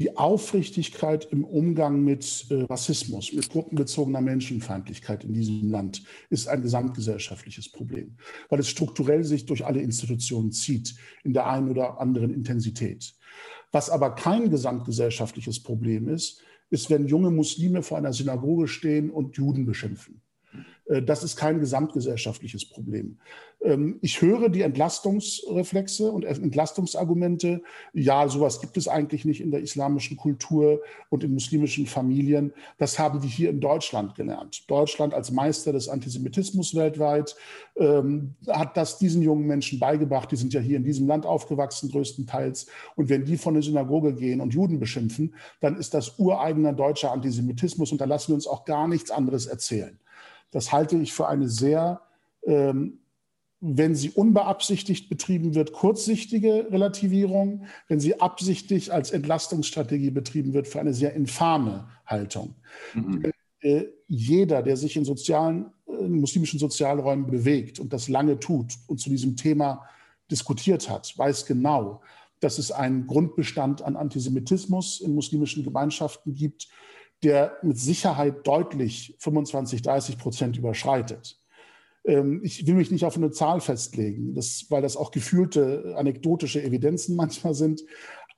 die 0.00 0.16
Aufrichtigkeit 0.16 1.26
im 1.30 1.44
Umgang 1.44 2.02
mit 2.02 2.46
äh, 2.48 2.62
Rassismus, 2.62 3.34
mit 3.34 3.50
gruppenbezogener 3.50 4.22
Menschenfeindlichkeit 4.22 5.24
in 5.24 5.34
diesem 5.34 5.70
Land 5.70 6.02
ist 6.30 6.48
ein 6.48 6.62
gesamtgesellschaftliches 6.62 7.70
Problem, 7.70 8.16
weil 8.48 8.60
es 8.60 8.68
strukturell 8.68 9.24
sich 9.24 9.44
durch 9.44 9.66
alle 9.66 9.82
Institutionen 9.82 10.52
zieht, 10.52 10.94
in 11.22 11.34
der 11.34 11.46
einen 11.46 11.68
oder 11.68 12.00
anderen 12.00 12.32
Intensität. 12.32 13.14
Was 13.72 13.90
aber 13.90 14.14
kein 14.14 14.50
gesamtgesellschaftliches 14.50 15.62
Problem 15.62 16.08
ist, 16.08 16.42
ist, 16.70 16.88
wenn 16.88 17.06
junge 17.06 17.30
Muslime 17.30 17.82
vor 17.82 17.98
einer 17.98 18.14
Synagoge 18.14 18.68
stehen 18.68 19.10
und 19.10 19.36
Juden 19.36 19.66
beschimpfen. 19.66 20.22
Äh, 20.90 21.02
das 21.02 21.22
ist 21.22 21.36
kein 21.36 21.60
gesamtgesellschaftliches 21.60 22.68
Problem. 22.68 23.16
Ähm, 23.62 23.98
ich 24.02 24.20
höre 24.20 24.48
die 24.48 24.62
Entlastungsreflexe 24.62 26.10
und 26.10 26.24
Entlastungsargumente. 26.24 27.62
Ja, 27.92 28.28
sowas 28.28 28.60
gibt 28.60 28.76
es 28.76 28.88
eigentlich 28.88 29.24
nicht 29.24 29.40
in 29.40 29.50
der 29.50 29.60
islamischen 29.60 30.16
Kultur 30.16 30.80
und 31.08 31.24
in 31.24 31.32
muslimischen 31.32 31.86
Familien. 31.86 32.52
Das 32.78 32.98
haben 32.98 33.20
die 33.20 33.28
hier 33.28 33.50
in 33.50 33.60
Deutschland 33.60 34.14
gelernt. 34.14 34.68
Deutschland 34.68 35.14
als 35.14 35.30
Meister 35.30 35.72
des 35.72 35.88
Antisemitismus 35.88 36.74
weltweit 36.74 37.36
ähm, 37.76 38.34
hat 38.48 38.76
das 38.76 38.98
diesen 38.98 39.22
jungen 39.22 39.46
Menschen 39.46 39.78
beigebracht. 39.78 40.30
Die 40.32 40.36
sind 40.36 40.52
ja 40.52 40.60
hier 40.60 40.76
in 40.76 40.84
diesem 40.84 41.06
Land 41.06 41.26
aufgewachsen 41.26 41.90
größtenteils. 41.90 42.66
Und 42.96 43.08
wenn 43.08 43.24
die 43.24 43.36
von 43.36 43.54
der 43.54 43.62
Synagoge 43.62 44.14
gehen 44.14 44.40
und 44.40 44.54
Juden 44.54 44.80
beschimpfen, 44.80 45.34
dann 45.60 45.76
ist 45.76 45.94
das 45.94 46.18
ureigener 46.18 46.72
deutscher 46.72 47.12
Antisemitismus 47.12 47.92
und 47.92 48.00
da 48.00 48.04
lassen 48.06 48.28
wir 48.28 48.34
uns 48.34 48.46
auch 48.46 48.64
gar 48.64 48.88
nichts 48.88 49.10
anderes 49.10 49.46
erzählen. 49.46 49.99
Das 50.50 50.72
halte 50.72 50.96
ich 50.96 51.12
für 51.12 51.28
eine 51.28 51.48
sehr, 51.48 52.00
ähm, 52.44 52.98
wenn 53.60 53.94
sie 53.94 54.10
unbeabsichtigt 54.10 55.08
betrieben 55.08 55.54
wird, 55.54 55.72
kurzsichtige 55.72 56.68
Relativierung, 56.70 57.66
wenn 57.88 58.00
sie 58.00 58.20
absichtlich 58.20 58.92
als 58.92 59.10
Entlastungsstrategie 59.10 60.10
betrieben 60.10 60.54
wird, 60.54 60.66
für 60.66 60.80
eine 60.80 60.94
sehr 60.94 61.12
infame 61.14 61.88
Haltung. 62.06 62.54
Mhm. 62.94 63.32
Äh, 63.60 63.84
jeder, 64.08 64.62
der 64.62 64.76
sich 64.76 64.96
in 64.96 65.04
sozialen, 65.04 65.66
äh, 65.86 66.04
in 66.04 66.20
muslimischen 66.20 66.58
Sozialräumen 66.58 67.26
bewegt 67.26 67.78
und 67.78 67.92
das 67.92 68.08
lange 68.08 68.40
tut 68.40 68.72
und 68.86 68.98
zu 68.98 69.10
diesem 69.10 69.36
Thema 69.36 69.86
diskutiert 70.30 70.88
hat, 70.88 71.16
weiß 71.18 71.44
genau, 71.44 72.00
dass 72.40 72.58
es 72.58 72.72
einen 72.72 73.06
Grundbestand 73.06 73.82
an 73.82 73.96
Antisemitismus 73.96 75.00
in 75.00 75.14
muslimischen 75.14 75.62
Gemeinschaften 75.62 76.34
gibt, 76.34 76.68
der 77.22 77.56
mit 77.62 77.78
Sicherheit 77.78 78.46
deutlich 78.46 79.14
25, 79.18 79.82
30 79.82 80.18
Prozent 80.18 80.56
überschreitet. 80.56 81.38
Ähm, 82.04 82.40
ich 82.42 82.66
will 82.66 82.74
mich 82.74 82.90
nicht 82.90 83.04
auf 83.04 83.16
eine 83.16 83.30
Zahl 83.30 83.60
festlegen, 83.60 84.34
das, 84.34 84.66
weil 84.70 84.82
das 84.82 84.96
auch 84.96 85.10
gefühlte 85.10 85.94
anekdotische 85.96 86.62
Evidenzen 86.62 87.16
manchmal 87.16 87.54
sind. 87.54 87.82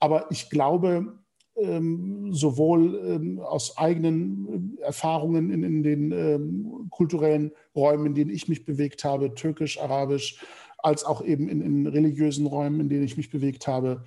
Aber 0.00 0.30
ich 0.30 0.50
glaube, 0.50 1.18
ähm, 1.54 2.32
sowohl 2.32 3.00
ähm, 3.06 3.40
aus 3.40 3.76
eigenen 3.76 4.78
Erfahrungen 4.80 5.50
in, 5.50 5.62
in 5.62 5.82
den 5.82 6.88
kulturellen 6.90 7.52
Räumen, 7.76 8.06
in 8.06 8.14
denen 8.14 8.30
ich 8.30 8.48
mich 8.48 8.64
bewegt 8.64 9.04
habe, 9.04 9.34
türkisch, 9.34 9.78
arabisch, 9.78 10.44
als 10.78 11.04
auch 11.04 11.22
eben 11.24 11.48
in, 11.48 11.60
in 11.60 11.86
religiösen 11.86 12.46
Räumen, 12.46 12.80
in 12.80 12.88
denen 12.88 13.04
ich 13.04 13.16
mich 13.16 13.30
bewegt 13.30 13.68
habe, 13.68 14.04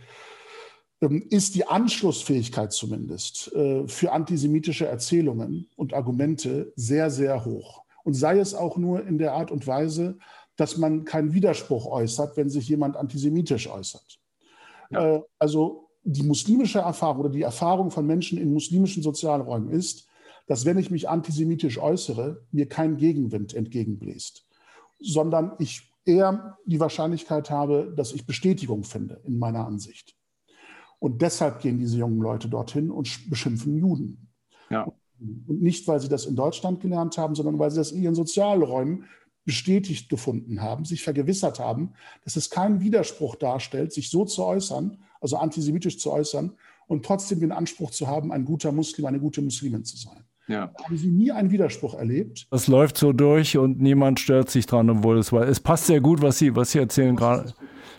ist 1.11 1.55
die 1.55 1.67
Anschlussfähigkeit 1.67 2.71
zumindest 2.71 3.53
äh, 3.53 3.87
für 3.87 4.11
antisemitische 4.11 4.87
Erzählungen 4.87 5.69
und 5.75 5.93
Argumente 5.93 6.71
sehr, 6.75 7.09
sehr 7.09 7.45
hoch. 7.45 7.83
Und 8.03 8.13
sei 8.13 8.39
es 8.39 8.53
auch 8.53 8.77
nur 8.77 9.05
in 9.05 9.17
der 9.17 9.33
Art 9.33 9.51
und 9.51 9.67
Weise, 9.67 10.17
dass 10.55 10.77
man 10.77 11.03
keinen 11.03 11.33
Widerspruch 11.33 11.85
äußert, 11.85 12.37
wenn 12.37 12.49
sich 12.49 12.69
jemand 12.69 12.95
antisemitisch 12.95 13.67
äußert. 13.67 14.19
Ja. 14.89 15.15
Äh, 15.15 15.21
also 15.39 15.89
die 16.03 16.23
muslimische 16.23 16.79
Erfahrung 16.79 17.21
oder 17.21 17.29
die 17.29 17.41
Erfahrung 17.41 17.91
von 17.91 18.05
Menschen 18.05 18.37
in 18.37 18.53
muslimischen 18.53 19.01
Sozialräumen 19.01 19.69
ist, 19.69 20.07
dass 20.47 20.65
wenn 20.65 20.77
ich 20.77 20.91
mich 20.91 21.09
antisemitisch 21.09 21.79
äußere, 21.79 22.43
mir 22.51 22.69
kein 22.69 22.97
Gegenwind 22.97 23.53
entgegenbläst, 23.53 24.45
sondern 24.99 25.53
ich 25.57 25.91
eher 26.05 26.57
die 26.65 26.79
Wahrscheinlichkeit 26.79 27.49
habe, 27.49 27.91
dass 27.95 28.13
ich 28.13 28.27
Bestätigung 28.27 28.83
finde 28.83 29.19
in 29.25 29.39
meiner 29.39 29.65
Ansicht. 29.65 30.15
Und 30.99 31.21
deshalb 31.21 31.61
gehen 31.61 31.77
diese 31.77 31.97
jungen 31.97 32.21
Leute 32.21 32.47
dorthin 32.49 32.89
und 32.89 33.29
beschimpfen 33.29 33.77
Juden. 33.77 34.29
Ja. 34.69 34.91
Und 35.19 35.61
nicht, 35.61 35.87
weil 35.87 35.99
sie 35.99 36.09
das 36.09 36.25
in 36.25 36.35
Deutschland 36.35 36.81
gelernt 36.81 37.17
haben, 37.17 37.35
sondern 37.35 37.59
weil 37.59 37.71
sie 37.71 37.77
das 37.77 37.91
in 37.91 38.01
ihren 38.01 38.15
Sozialräumen 38.15 39.05
bestätigt 39.45 40.09
gefunden 40.09 40.61
haben, 40.61 40.85
sich 40.85 41.03
vergewissert 41.03 41.59
haben, 41.59 41.93
dass 42.23 42.35
es 42.35 42.49
keinen 42.49 42.81
Widerspruch 42.81 43.35
darstellt, 43.35 43.93
sich 43.93 44.09
so 44.09 44.25
zu 44.25 44.43
äußern, 44.43 44.97
also 45.21 45.37
antisemitisch 45.37 45.99
zu 45.99 46.11
äußern 46.11 46.53
und 46.87 47.05
trotzdem 47.05 47.39
den 47.39 47.51
Anspruch 47.51 47.91
zu 47.91 48.07
haben, 48.07 48.31
ein 48.31 48.43
guter 48.43 48.71
Muslim, 48.71 49.05
eine 49.05 49.19
gute 49.19 49.41
Muslimin 49.41 49.85
zu 49.85 49.97
sein. 49.97 50.23
Ja. 50.47 50.71
Haben 50.83 50.97
Sie 50.97 51.11
nie 51.11 51.31
einen 51.31 51.51
Widerspruch 51.51 51.95
erlebt? 51.95 52.47
Das 52.51 52.67
läuft 52.67 52.97
so 52.97 53.13
durch 53.13 53.57
und 53.57 53.79
niemand 53.79 54.19
stört 54.19 54.49
sich 54.49 54.65
dran, 54.65 54.89
obwohl 54.89 55.17
es 55.17 55.31
war. 55.31 55.47
Es 55.47 55.59
passt 55.59 55.87
sehr 55.87 56.01
gut, 56.01 56.21
was 56.21 56.37
Sie, 56.37 56.55
was 56.55 56.71
Sie 56.71 56.79
erzählen 56.79 57.15
gerade 57.15 57.53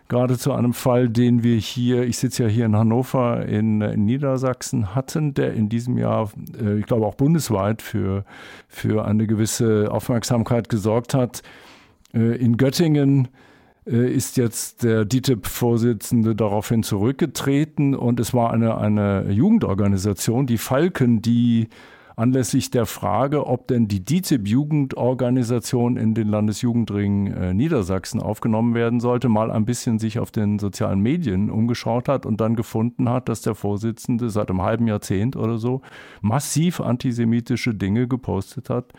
gerade 0.08 0.38
zu 0.38 0.52
einem 0.52 0.72
Fall, 0.72 1.08
den 1.08 1.42
wir 1.42 1.56
hier, 1.56 2.04
ich 2.04 2.18
sitze 2.18 2.44
ja 2.44 2.48
hier 2.48 2.66
in 2.66 2.76
Hannover 2.76 3.44
in, 3.46 3.80
in 3.80 4.04
Niedersachsen 4.04 4.94
hatten, 4.94 5.34
der 5.34 5.54
in 5.54 5.68
diesem 5.68 5.98
Jahr, 5.98 6.30
äh, 6.60 6.78
ich 6.78 6.86
glaube 6.86 7.06
auch 7.06 7.14
bundesweit 7.14 7.82
für, 7.82 8.24
für 8.68 9.04
eine 9.04 9.26
gewisse 9.26 9.90
Aufmerksamkeit 9.90 10.68
gesorgt 10.68 11.14
hat. 11.14 11.42
Äh, 12.14 12.36
in 12.36 12.56
Göttingen 12.56 13.28
äh, 13.86 14.12
ist 14.12 14.36
jetzt 14.36 14.82
der 14.82 15.04
DITIB-Vorsitzende 15.04 16.34
daraufhin 16.34 16.82
zurückgetreten 16.82 17.94
und 17.94 18.20
es 18.20 18.34
war 18.34 18.52
eine, 18.52 18.78
eine 18.78 19.30
Jugendorganisation, 19.30 20.46
die 20.46 20.58
Falken, 20.58 21.22
die 21.22 21.68
anlässlich 22.16 22.70
der 22.70 22.86
Frage, 22.86 23.46
ob 23.46 23.68
denn 23.68 23.88
die 23.88 24.02
DITIB-Jugendorganisation 24.04 25.98
in 25.98 26.14
den 26.14 26.28
Landesjugendring 26.28 27.26
äh, 27.26 27.54
Niedersachsen 27.54 28.20
aufgenommen 28.20 28.74
werden 28.74 29.00
sollte, 29.00 29.28
mal 29.28 29.50
ein 29.50 29.66
bisschen 29.66 29.98
sich 29.98 30.18
auf 30.18 30.30
den 30.30 30.58
sozialen 30.58 31.00
Medien 31.00 31.50
umgeschaut 31.50 32.08
hat 32.08 32.24
und 32.24 32.40
dann 32.40 32.56
gefunden 32.56 33.10
hat, 33.10 33.28
dass 33.28 33.42
der 33.42 33.54
Vorsitzende 33.54 34.30
seit 34.30 34.48
einem 34.48 34.62
halben 34.62 34.86
Jahrzehnt 34.86 35.36
oder 35.36 35.58
so 35.58 35.82
massiv 36.22 36.80
antisemitische 36.80 37.74
Dinge 37.74 38.08
gepostet 38.08 38.70
hat 38.70 38.94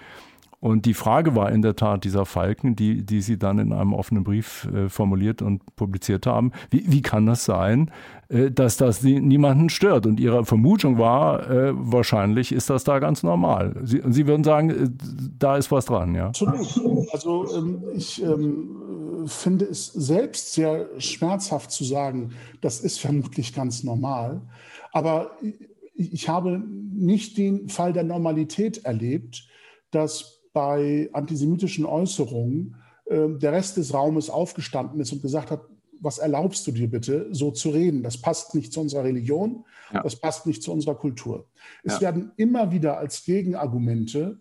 und 0.59 0.87
die 0.87 0.95
Frage 0.95 1.35
war 1.35 1.51
in 1.51 1.61
der 1.61 1.75
Tat 1.75 2.03
dieser 2.03 2.25
Falken, 2.25 2.75
die, 2.75 3.05
die 3.05 3.21
Sie 3.21 3.37
dann 3.37 3.59
in 3.59 3.71
einem 3.71 3.93
offenen 3.93 4.23
Brief 4.23 4.67
äh, 4.73 4.89
formuliert 4.89 5.43
und 5.43 5.75
publiziert 5.75 6.25
haben. 6.25 6.51
Wie, 6.71 6.91
wie 6.91 7.03
kann 7.03 7.27
das 7.27 7.45
sein, 7.45 7.91
äh, 8.29 8.49
dass 8.49 8.75
das 8.75 9.03
niemanden 9.03 9.69
stört? 9.69 10.07
Und 10.07 10.19
Ihre 10.19 10.45
Vermutung 10.45 10.97
war, 10.97 11.47
äh, 11.47 11.73
wahrscheinlich 11.73 12.51
ist 12.51 12.71
das 12.71 12.83
da 12.83 12.97
ganz 12.97 13.21
normal. 13.21 13.79
Sie, 13.83 14.01
Sie 14.07 14.25
würden 14.25 14.43
sagen, 14.43 14.69
äh, 14.71 14.89
da 15.37 15.57
ist 15.57 15.71
was 15.71 15.85
dran, 15.85 16.15
ja? 16.15 16.27
Absolut. 16.27 16.57
Also 17.13 17.55
ähm, 17.55 17.83
ich 17.95 18.23
ähm, 18.23 19.27
finde 19.27 19.65
es 19.65 19.93
selbst 19.93 20.53
sehr 20.53 20.87
schmerzhaft 20.97 21.69
zu 21.69 21.83
sagen, 21.83 22.31
das 22.61 22.79
ist 22.79 22.99
vermutlich 22.99 23.53
ganz 23.53 23.83
normal. 23.83 24.41
Aber 24.91 25.37
ich 25.93 26.29
habe 26.29 26.63
nicht 26.93 27.37
den 27.37 27.69
Fall 27.69 27.93
der 27.93 28.03
Normalität 28.03 28.85
erlebt, 28.85 29.47
dass 29.91 30.36
bei 30.57 31.07
antisemitischen 31.13 31.85
Äußerungen 31.85 32.77
äh, 33.05 33.29
der 33.29 33.51
Rest 33.51 33.77
des 33.77 33.93
Raumes 33.93 34.31
aufgestanden 34.31 34.99
ist 34.99 35.13
und 35.13 35.21
gesagt 35.21 35.51
hat, 35.51 35.61
was 35.99 36.17
erlaubst 36.17 36.65
du 36.65 36.71
dir 36.71 36.89
bitte, 36.89 37.27
so 37.29 37.51
zu 37.51 37.69
reden? 37.69 38.01
Das 38.01 38.19
passt 38.19 38.55
nicht 38.55 38.73
zu 38.73 38.81
unserer 38.81 39.03
Religion, 39.03 39.65
ja. 39.93 40.01
das 40.01 40.15
passt 40.15 40.47
nicht 40.47 40.63
zu 40.63 40.71
unserer 40.71 40.95
Kultur. 40.95 41.45
Es 41.83 41.93
ja. 41.95 42.01
werden 42.01 42.31
immer 42.37 42.71
wieder 42.71 42.97
als 42.97 43.23
Gegenargumente 43.23 44.39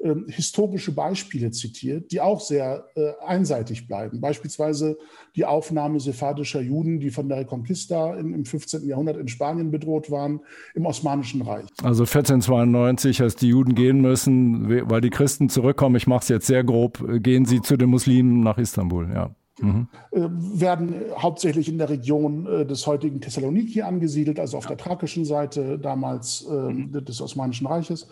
ähm, 0.00 0.26
historische 0.28 0.92
Beispiele 0.92 1.50
zitiert, 1.50 2.12
die 2.12 2.20
auch 2.20 2.40
sehr 2.40 2.86
äh, 2.94 3.12
einseitig 3.26 3.88
bleiben. 3.88 4.20
Beispielsweise 4.20 4.96
die 5.34 5.44
Aufnahme 5.44 5.98
sephardischer 5.98 6.60
Juden, 6.60 7.00
die 7.00 7.10
von 7.10 7.28
der 7.28 7.38
Reconquista 7.38 8.14
in, 8.14 8.32
im 8.32 8.44
15. 8.44 8.86
Jahrhundert 8.86 9.16
in 9.16 9.26
Spanien 9.26 9.72
bedroht 9.72 10.10
waren, 10.10 10.40
im 10.74 10.86
Osmanischen 10.86 11.42
Reich. 11.42 11.66
Also 11.82 12.04
1492, 12.04 13.22
als 13.22 13.34
die 13.34 13.48
Juden 13.48 13.74
gehen 13.74 14.00
müssen, 14.00 14.88
weil 14.88 15.00
die 15.00 15.10
Christen 15.10 15.48
zurückkommen, 15.48 15.96
ich 15.96 16.06
mache 16.06 16.22
es 16.22 16.28
jetzt 16.28 16.46
sehr 16.46 16.62
grob, 16.62 17.04
gehen 17.20 17.44
sie 17.44 17.60
zu 17.60 17.76
den 17.76 17.90
Muslimen 17.90 18.40
nach 18.40 18.58
Istanbul, 18.58 19.10
ja. 19.12 19.34
Mhm. 19.60 19.88
Äh, 20.12 20.20
werden 20.30 20.94
hauptsächlich 21.16 21.68
in 21.68 21.78
der 21.78 21.90
Region 21.90 22.46
äh, 22.46 22.66
des 22.66 22.86
heutigen 22.86 23.20
Thessaloniki 23.20 23.82
angesiedelt, 23.82 24.38
also 24.38 24.56
auf 24.56 24.66
der 24.66 24.76
thrakischen 24.76 25.24
Seite 25.24 25.78
damals 25.78 26.46
äh, 26.48 27.00
des 27.02 27.20
Osmanischen 27.20 27.66
Reiches. 27.66 28.06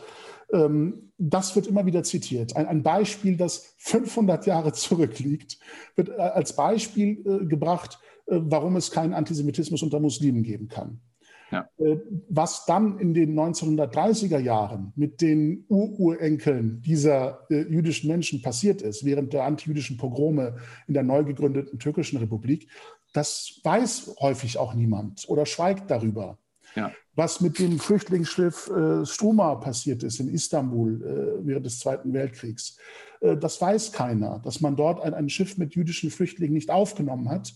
Ähm, 0.52 1.12
das 1.18 1.56
wird 1.56 1.66
immer 1.66 1.86
wieder 1.86 2.02
zitiert. 2.02 2.56
Ein, 2.56 2.66
ein, 2.66 2.82
Beispiel, 2.82 3.36
das 3.36 3.74
500 3.78 4.46
Jahre 4.46 4.72
zurückliegt, 4.72 5.58
wird 5.94 6.10
äh, 6.10 6.12
als 6.12 6.54
Beispiel 6.54 7.24
äh, 7.26 7.46
gebracht, 7.46 7.98
äh, 8.26 8.38
warum 8.40 8.76
es 8.76 8.90
keinen 8.90 9.14
Antisemitismus 9.14 9.82
unter 9.82 10.00
Muslimen 10.00 10.42
geben 10.42 10.68
kann. 10.68 11.00
Ja. 11.52 11.68
Was 12.28 12.66
dann 12.66 12.98
in 12.98 13.14
den 13.14 13.38
1930er 13.38 14.40
Jahren 14.40 14.92
mit 14.96 15.20
den 15.20 15.64
Ururenkeln 15.68 16.82
dieser 16.82 17.46
jüdischen 17.48 18.08
Menschen 18.08 18.42
passiert 18.42 18.82
ist, 18.82 19.04
während 19.04 19.32
der 19.32 19.44
antijüdischen 19.44 19.96
Pogrome 19.96 20.56
in 20.88 20.94
der 20.94 21.04
neu 21.04 21.22
gegründeten 21.22 21.78
türkischen 21.78 22.16
Republik, 22.16 22.68
das 23.12 23.60
weiß 23.62 24.16
häufig 24.18 24.58
auch 24.58 24.74
niemand 24.74 25.28
oder 25.28 25.46
schweigt 25.46 25.88
darüber. 25.88 26.36
Ja. 26.76 26.92
Was 27.14 27.40
mit 27.40 27.58
dem 27.58 27.78
Flüchtlingsschiff 27.78 28.70
äh, 28.70 29.06
Struma 29.06 29.54
passiert 29.54 30.02
ist 30.02 30.20
in 30.20 30.28
Istanbul 30.28 31.02
äh, 31.02 31.46
während 31.46 31.64
des 31.64 31.80
Zweiten 31.80 32.12
Weltkriegs, 32.12 32.76
äh, 33.20 33.36
das 33.36 33.60
weiß 33.60 33.92
keiner. 33.92 34.40
Dass 34.44 34.60
man 34.60 34.76
dort 34.76 35.00
ein, 35.00 35.14
ein 35.14 35.30
Schiff 35.30 35.56
mit 35.56 35.74
jüdischen 35.74 36.10
Flüchtlingen 36.10 36.54
nicht 36.54 36.70
aufgenommen 36.70 37.30
hat 37.30 37.54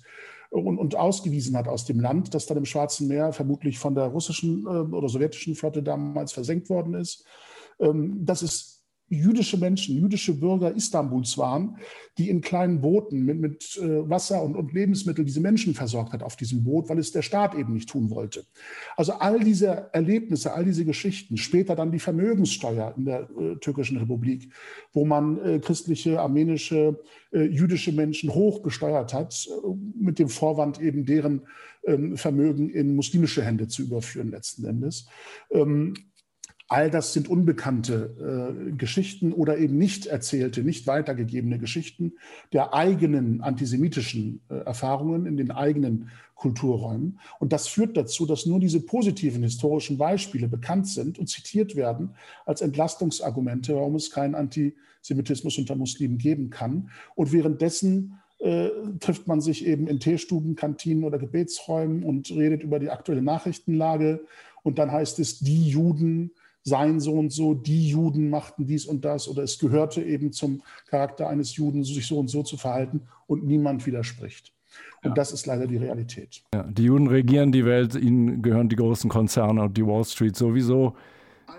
und, 0.49 0.79
und, 0.79 0.97
ausgewiesen 0.97 1.57
hat 1.57 1.69
aus 1.69 1.85
dem 1.85 2.01
Land, 2.01 2.35
das 2.35 2.47
dann 2.47 2.57
im 2.57 2.65
Schwarzen 2.65 3.07
Meer 3.07 3.33
vermutlich 3.33 3.79
von 3.79 3.95
der 3.95 4.07
russischen 4.07 4.65
äh, 4.65 4.95
oder 4.95 5.11
sowjetischen 5.11 5.55
Flotte 5.55 5.83
damals 5.83 6.33
versenkt 6.33 6.71
worden 6.71 6.95
ist. 6.95 7.27
Ähm, 7.79 8.25
das 8.25 8.43
ist 8.43 8.70
jüdische 9.11 9.59
Menschen, 9.59 9.97
jüdische 9.97 10.39
Bürger 10.39 10.75
Istanbuls 10.75 11.37
waren, 11.37 11.77
die 12.17 12.31
in 12.31 12.41
kleinen 12.41 12.81
Booten 12.81 13.25
mit, 13.25 13.41
mit 13.41 13.79
äh, 13.83 14.09
Wasser 14.09 14.43
und, 14.43 14.55
und 14.55 14.73
Lebensmitteln 14.73 15.27
diese 15.27 15.41
Menschen 15.41 15.75
versorgt 15.75 16.13
hat 16.13 16.23
auf 16.23 16.37
diesem 16.37 16.63
Boot, 16.63 16.89
weil 16.89 16.99
es 16.99 17.11
der 17.11 17.23
Staat 17.23 17.55
eben 17.57 17.75
nicht 17.75 17.89
tun 17.89 18.11
wollte. 18.11 18.45
Also 18.97 19.15
all 19.15 19.41
diese 19.41 19.91
Erlebnisse, 19.93 20.55
all 20.55 20.65
diese 20.65 20.85
Geschichten, 20.85 21.37
später 21.37 21.75
dann 21.75 21.91
die 21.91 21.99
Vermögenssteuer 21.99 22.95
in 22.97 23.05
der 23.05 23.29
äh, 23.31 23.57
türkischen 23.57 23.99
Republik, 23.99 24.53
wo 24.93 25.05
man 25.05 25.39
äh, 25.45 25.59
christliche, 25.59 26.21
armenische, 26.21 27.01
äh, 27.33 27.43
jüdische 27.43 27.93
Menschen 27.93 28.33
hoch 28.33 28.61
besteuert 28.63 29.13
hat, 29.13 29.49
äh, 29.49 29.69
mit 29.99 30.21
dem 30.21 30.29
Vorwand 30.29 30.81
eben 30.81 31.05
deren 31.05 31.43
ähm, 31.85 32.17
Vermögen 32.17 32.71
in 32.71 32.95
muslimische 32.95 33.43
Hände 33.43 33.67
zu 33.67 33.83
überführen 33.83 34.31
letzten 34.31 34.67
Endes. 34.67 35.09
Ähm, 35.51 35.95
All 36.73 36.89
das 36.89 37.13
sind 37.13 37.29
unbekannte 37.29 38.55
äh, 38.71 38.71
Geschichten 38.77 39.33
oder 39.33 39.59
eben 39.59 39.77
nicht 39.77 40.07
erzählte, 40.07 40.63
nicht 40.63 40.87
weitergegebene 40.87 41.59
Geschichten 41.59 42.13
der 42.53 42.73
eigenen 42.75 43.41
antisemitischen 43.41 44.41
äh, 44.49 44.55
Erfahrungen 44.59 45.27
in 45.27 45.37
den 45.37 45.51
eigenen 45.51 46.11
Kulturräumen. 46.37 47.19
Und 47.41 47.53
das 47.53 47.67
führt 47.67 47.97
dazu, 47.97 48.25
dass 48.25 48.47
nur 48.47 48.61
diese 48.61 48.81
positiven 48.81 49.43
historischen 49.43 49.99
Beispiele 49.99 50.47
bekannt 50.47 50.87
sind 50.87 51.19
und 51.19 51.27
zitiert 51.27 51.75
werden 51.75 52.11
als 52.47 52.61
Entlastungsargumente, 52.61 53.75
warum 53.75 53.97
es 53.97 54.13
keinen 54.13 54.37
Antisemitismus 54.37 55.59
unter 55.59 55.75
Muslimen 55.75 56.19
geben 56.19 56.51
kann. 56.51 56.91
Und 57.17 57.33
währenddessen 57.33 58.21
äh, 58.39 58.69
trifft 59.01 59.27
man 59.27 59.41
sich 59.41 59.67
eben 59.67 59.89
in 59.89 59.99
Teestuben, 59.99 60.55
Kantinen 60.55 61.03
oder 61.03 61.19
Gebetsräumen 61.19 62.05
und 62.05 62.31
redet 62.31 62.63
über 62.63 62.79
die 62.79 62.91
aktuelle 62.91 63.23
Nachrichtenlage. 63.23 64.25
Und 64.63 64.79
dann 64.79 64.93
heißt 64.93 65.19
es, 65.19 65.41
die 65.41 65.69
Juden 65.69 66.31
seien 66.63 67.01
so 67.01 67.15
und 67.15 67.33
so, 67.33 67.55
die 67.55 67.89
Juden 67.89 68.31
machten 68.31 68.67
dies 68.67 68.87
und 68.87 69.05
das 69.05 69.29
oder 69.29 69.43
es 69.43 69.59
gehörte 69.59 70.03
eben 70.03 70.33
zum 70.33 70.63
Charakter 70.89 71.29
eines 71.29 71.57
Juden, 71.57 71.85
sich 71.85 72.07
so 72.07 72.19
und 72.19 72.29
so 72.29 72.43
zu 72.43 72.57
verhalten 72.57 73.03
und 73.27 73.45
niemand 73.45 73.87
widerspricht. 73.87 74.53
Und 75.03 75.11
ja. 75.11 75.15
das 75.15 75.33
ist 75.33 75.47
leider 75.47 75.67
die 75.67 75.79
Realität. 75.79 76.43
Ja, 76.55 76.63
die 76.65 76.85
Juden 76.85 77.07
regieren 77.07 77.53
die 77.53 77.65
Welt, 77.65 77.95
ihnen 77.95 78.43
gehören 78.43 78.69
die 78.69 78.77
großen 78.77 79.09
Konzerne 79.09 79.63
und 79.63 79.77
die 79.77 79.87
Wall 79.87 80.05
Street 80.05 80.37
sowieso. 80.37 80.95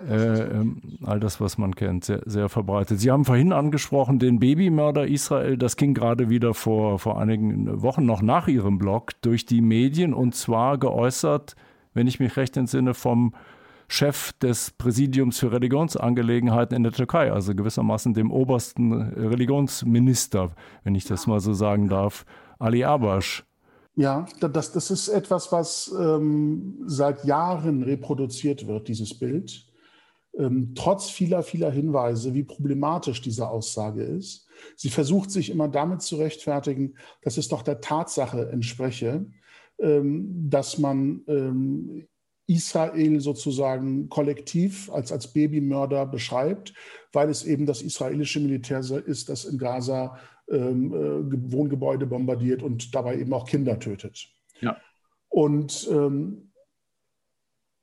Äh, 0.08 0.42
ähm, 0.42 0.80
all 1.04 1.20
das, 1.20 1.40
was 1.40 1.58
man 1.58 1.74
kennt, 1.74 2.04
sehr, 2.04 2.22
sehr 2.24 2.48
verbreitet. 2.48 2.98
Sie 2.98 3.10
haben 3.10 3.24
vorhin 3.24 3.52
angesprochen, 3.52 4.18
den 4.18 4.38
Babymörder 4.38 5.06
Israel, 5.06 5.56
das 5.56 5.76
ging 5.76 5.94
gerade 5.94 6.30
wieder 6.30 6.54
vor, 6.54 6.98
vor 6.98 7.20
einigen 7.20 7.82
Wochen 7.82 8.06
noch 8.06 8.22
nach 8.22 8.48
Ihrem 8.48 8.78
Blog 8.78 9.12
durch 9.20 9.44
die 9.44 9.60
Medien 9.60 10.14
und 10.14 10.34
zwar 10.34 10.78
geäußert, 10.78 11.56
wenn 11.94 12.06
ich 12.06 12.20
mich 12.20 12.36
recht 12.36 12.56
entsinne, 12.56 12.94
vom 12.94 13.34
Chef 13.92 14.32
des 14.40 14.70
Präsidiums 14.70 15.38
für 15.38 15.52
Religionsangelegenheiten 15.52 16.74
in 16.74 16.82
der 16.82 16.92
Türkei, 16.92 17.30
also 17.30 17.54
gewissermaßen 17.54 18.14
dem 18.14 18.30
obersten 18.30 18.92
Religionsminister, 18.92 20.54
wenn 20.82 20.94
ich 20.94 21.04
das 21.04 21.26
mal 21.26 21.40
so 21.40 21.52
sagen 21.52 21.88
darf, 21.88 22.24
Ali 22.58 22.84
Abash. 22.84 23.44
Ja, 23.94 24.24
das, 24.40 24.72
das 24.72 24.90
ist 24.90 25.08
etwas, 25.08 25.52
was 25.52 25.94
ähm, 26.00 26.82
seit 26.86 27.26
Jahren 27.26 27.82
reproduziert 27.82 28.66
wird, 28.66 28.88
dieses 28.88 29.18
Bild. 29.18 29.66
Ähm, 30.38 30.72
trotz 30.74 31.10
vieler, 31.10 31.42
vieler 31.42 31.70
Hinweise, 31.70 32.32
wie 32.32 32.44
problematisch 32.44 33.20
diese 33.20 33.46
Aussage 33.46 34.04
ist. 34.04 34.48
Sie 34.74 34.88
versucht 34.88 35.30
sich 35.30 35.50
immer 35.50 35.68
damit 35.68 36.00
zu 36.00 36.16
rechtfertigen, 36.16 36.94
dass 37.20 37.36
es 37.36 37.48
doch 37.48 37.60
der 37.60 37.82
Tatsache 37.82 38.48
entspreche, 38.50 39.26
ähm, 39.78 40.48
dass 40.48 40.78
man 40.78 41.20
ähm, 41.26 42.06
Israel 42.52 43.20
sozusagen 43.20 44.08
kollektiv 44.08 44.90
als, 44.90 45.12
als 45.12 45.32
Babymörder 45.32 46.06
beschreibt, 46.06 46.74
weil 47.12 47.28
es 47.28 47.44
eben 47.44 47.66
das 47.66 47.82
israelische 47.82 48.40
Militär 48.40 48.80
ist, 48.80 49.28
das 49.28 49.44
in 49.44 49.58
Gaza 49.58 50.18
ähm, 50.50 50.92
äh, 50.92 51.52
Wohngebäude 51.52 52.06
bombardiert 52.06 52.62
und 52.62 52.94
dabei 52.94 53.18
eben 53.18 53.32
auch 53.32 53.46
Kinder 53.46 53.78
tötet. 53.78 54.28
Ja. 54.60 54.76
Und 55.28 55.88
ähm, 55.90 56.52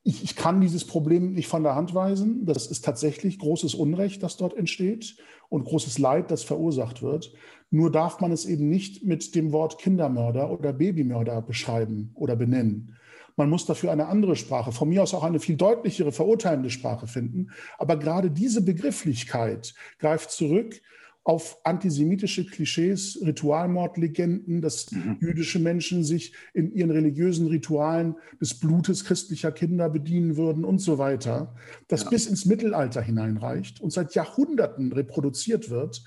ich, 0.04 0.24
ich, 0.24 0.36
kann 0.36 0.62
dieses 0.62 0.86
Problem 0.86 1.34
nicht 1.34 1.48
von 1.48 1.64
der 1.64 1.76
Hand 1.76 1.93
weisen. 1.93 2.46
Das 2.46 2.68
ist 2.68 2.86
tatsächlich 2.86 3.38
großes 3.38 3.76
Unrecht, 3.76 4.24
das 4.24 4.38
dort 4.38 4.56
entsteht 4.56 5.18
und 5.50 5.66
großes 5.66 6.00
Leid, 6.00 6.32
das 6.32 6.43
verursacht 6.43 7.02
wird. 7.02 7.34
Nur 7.70 7.91
darf 7.91 8.20
man 8.20 8.32
es 8.32 8.46
eben 8.46 8.70
nicht 8.70 9.04
mit 9.04 9.36
dem 9.36 9.52
Wort 9.52 9.78
Kindermörder 9.78 10.52
oder 10.52 10.74
Babymörder 10.74 11.41
beschreiben 11.41 12.12
oder 12.16 12.36
benennen. 12.36 12.96
Man 13.40 13.50
muss 13.50 13.66
dafür 13.66 13.94
eine 13.94 14.08
andere 14.08 14.36
Sprache, 14.36 14.74
von 14.74 14.90
mir 14.90 15.02
aus 15.02 15.14
auch 15.14 15.24
eine 15.24 15.40
viel 15.40 15.56
deutlichere, 15.56 16.12
verurteilende 16.12 16.70
Sprache 16.70 17.08
finden. 17.08 17.52
Aber 17.78 17.98
gerade 17.98 18.30
diese 18.30 18.62
Begrifflichkeit 18.62 19.74
greift 19.98 20.30
zurück 20.32 20.82
auf 21.24 21.58
antisemitische 21.64 22.46
Klischees, 22.46 23.18
Ritualmordlegenden, 23.24 24.60
dass 24.62 24.92
mhm. 24.92 25.20
jüdische 25.22 25.60
Menschen 25.60 26.04
sich 26.04 26.34
in 26.54 26.74
ihren 26.74 26.92
religiösen 26.92 27.48
Ritualen 27.48 28.16
des 28.42 28.60
Blutes 28.60 29.06
christlicher 29.06 29.54
Kinder 29.54 29.90
bedienen 29.90 30.36
würden 30.36 30.66
und 30.66 30.80
so 30.80 30.98
weiter, 30.98 31.56
das 31.88 32.04
ja. 32.04 32.10
bis 32.10 32.28
ins 32.28 32.46
Mittelalter 32.46 33.02
hineinreicht 33.02 33.80
und 33.80 33.94
seit 33.94 34.16
Jahrhunderten 34.16 34.92
reproduziert 34.92 35.70
wird, 35.70 36.04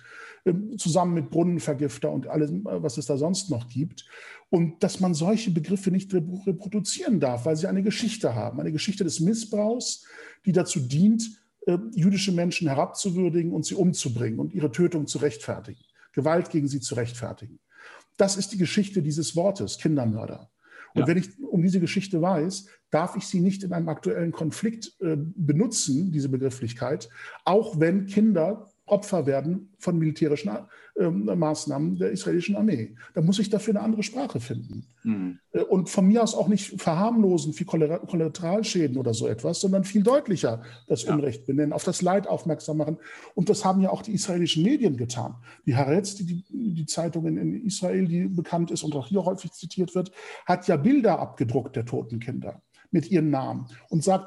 zusammen 0.77 1.15
mit 1.15 1.31
Brunnenvergifter 1.31 2.11
und 2.11 2.27
allem, 2.27 2.65
was 2.65 2.99
es 2.99 3.07
da 3.07 3.17
sonst 3.17 3.51
noch 3.51 3.69
gibt. 3.69 4.05
Und 4.51 4.83
dass 4.83 5.01
man 5.01 5.15
solche 5.15 5.51
Begriffe 5.51 5.91
nicht 5.91 6.13
reproduzieren 6.13 7.21
darf, 7.21 7.47
weil 7.47 7.57
sie 7.57 7.69
eine 7.69 7.83
Geschichte 7.83 8.35
haben, 8.35 8.61
eine 8.61 8.73
Geschichte 8.73 9.05
des 9.05 9.21
Missbrauchs, 9.21 10.05
die 10.45 10.53
dazu 10.53 10.81
dient, 10.81 11.43
äh, 11.67 11.79
jüdische 11.95 12.33
Menschen 12.33 12.69
herabzuwürdigen 12.69 13.53
und 13.53 13.65
sie 13.65 13.77
umzubringen 13.77 14.41
und 14.41 14.53
ihre 14.53 14.73
Tötung 14.73 15.07
zu 15.07 15.19
rechtfertigen, 15.19 15.81
Gewalt 16.13 16.51
gegen 16.51 16.69
sie 16.69 16.81
zu 16.81 16.97
rechtfertigen. 16.97 17.61
Das 18.17 18.37
ist 18.37 18.53
die 18.53 18.59
Geschichte 18.59 19.01
dieses 19.01 19.37
Wortes, 19.37 19.79
Kindermörder. 19.79 20.51
Und 20.95 21.03
ja. 21.03 21.07
wenn 21.07 21.19
ich 21.19 21.31
um 21.41 21.63
diese 21.63 21.81
Geschichte 21.81 22.21
weiß, 22.21 22.67
darf 22.91 23.17
ich 23.17 23.27
sie 23.27 23.41
nicht 23.41 23.63
in 23.63 23.73
einem 23.73 23.89
aktuellen 23.89 24.33
Konflikt 24.33 24.95
äh, 25.01 25.17
benutzen, 25.17 26.13
diese 26.13 26.29
Begrifflichkeit, 26.29 27.09
auch 27.45 27.81
wenn 27.81 28.07
Kinder 28.07 28.72
Opfer 28.87 29.27
werden 29.27 29.73
von 29.79 29.99
militärischen 29.99 30.51
äh, 30.97 31.09
Maßnahmen 31.09 31.97
der 31.97 32.11
israelischen 32.11 32.57
Armee. 32.57 32.97
Da 33.15 33.23
muss 33.23 33.39
ich 33.39 33.49
dafür 33.49 33.75
eine 33.77 33.85
andere 33.85 34.03
Sprache 34.03 34.41
finden. 34.41 34.87
Mhm. 35.05 35.39
Äh, 35.53 35.61
und 35.63 35.89
von 35.89 36.07
mir 36.07 36.23
aus 36.23 36.35
auch 36.35 36.49
nicht 36.49 36.81
verharmlosen 36.81 37.59
wie 37.59 37.65
Kollateralschäden 37.65 38.97
oder 38.97 39.15
so 39.15 39.29
etwas, 39.29 39.61
sondern 39.61 39.85
viel 39.85 40.03
deutlicher 40.03 40.63
das 40.89 41.05
ja. 41.05 41.15
Unrecht 41.15 41.47
benennen, 41.47 41.73
auf 41.73 41.85
das 41.85 42.03
Leid 42.03 42.27
aufmerksam 42.27 42.77
machen. 42.79 42.99
Und 43.35 43.49
das 43.49 43.65
haben 43.65 43.81
ja 43.81 43.91
auch 43.91 44.03
die 44.03 44.13
israelischen 44.13 44.65
Medien 44.65 44.97
getan. 44.97 45.37
Die 45.65 45.77
Haaretz, 45.77 46.17
die, 46.17 46.25
die, 46.25 46.75
die 46.75 46.87
Zeitung 46.87 47.27
in, 47.27 47.37
in 47.37 47.65
Israel, 47.65 48.07
die 48.07 48.27
bekannt 48.27 48.73
ist 48.73 48.83
und 48.83 48.95
auch 48.97 49.07
hier 49.07 49.25
häufig 49.25 49.53
zitiert 49.53 49.95
wird, 49.95 50.11
hat 50.45 50.67
ja 50.67 50.77
Bilder 50.77 51.21
abgedruckt 51.21 51.77
der 51.77 51.87
toten 51.87 52.19
Kinder 52.19 52.63
mit 52.91 53.11
ihren 53.11 53.31
Namen 53.31 53.67
und 53.89 54.03
sagt, 54.03 54.27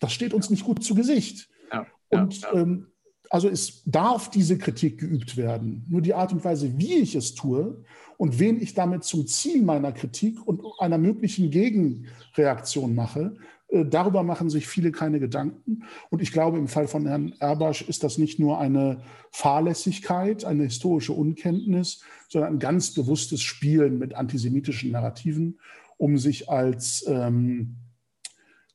das 0.00 0.12
steht 0.12 0.34
uns 0.34 0.50
nicht 0.50 0.64
gut 0.64 0.84
zu 0.84 0.94
Gesicht. 0.94 1.48
Ja. 1.72 1.86
Und 2.08 2.42
ja, 2.42 2.52
ähm, 2.52 2.88
also 3.30 3.48
es 3.48 3.82
darf 3.84 4.30
diese 4.30 4.58
Kritik 4.58 4.98
geübt 4.98 5.36
werden. 5.36 5.84
Nur 5.88 6.00
die 6.00 6.14
Art 6.14 6.32
und 6.32 6.44
Weise, 6.44 6.78
wie 6.78 6.94
ich 6.94 7.14
es 7.14 7.34
tue 7.34 7.82
und 8.16 8.38
wen 8.38 8.60
ich 8.60 8.74
damit 8.74 9.04
zum 9.04 9.26
Ziel 9.26 9.62
meiner 9.62 9.92
Kritik 9.92 10.46
und 10.46 10.62
einer 10.78 10.98
möglichen 10.98 11.50
Gegenreaktion 11.50 12.94
mache, 12.94 13.36
äh, 13.68 13.84
darüber 13.84 14.22
machen 14.22 14.50
sich 14.50 14.66
viele 14.66 14.92
keine 14.92 15.20
Gedanken. 15.20 15.84
Und 16.10 16.22
ich 16.22 16.32
glaube, 16.32 16.58
im 16.58 16.68
Fall 16.68 16.88
von 16.88 17.06
Herrn 17.06 17.34
Erbasch 17.40 17.82
ist 17.82 18.04
das 18.04 18.18
nicht 18.18 18.38
nur 18.38 18.58
eine 18.58 19.02
Fahrlässigkeit, 19.30 20.44
eine 20.44 20.64
historische 20.64 21.12
Unkenntnis, 21.12 22.02
sondern 22.28 22.54
ein 22.54 22.58
ganz 22.58 22.94
bewusstes 22.94 23.42
Spielen 23.42 23.98
mit 23.98 24.14
antisemitischen 24.14 24.92
Narrativen, 24.92 25.58
um 25.96 26.18
sich 26.18 26.48
als 26.48 27.04
ähm, 27.08 27.76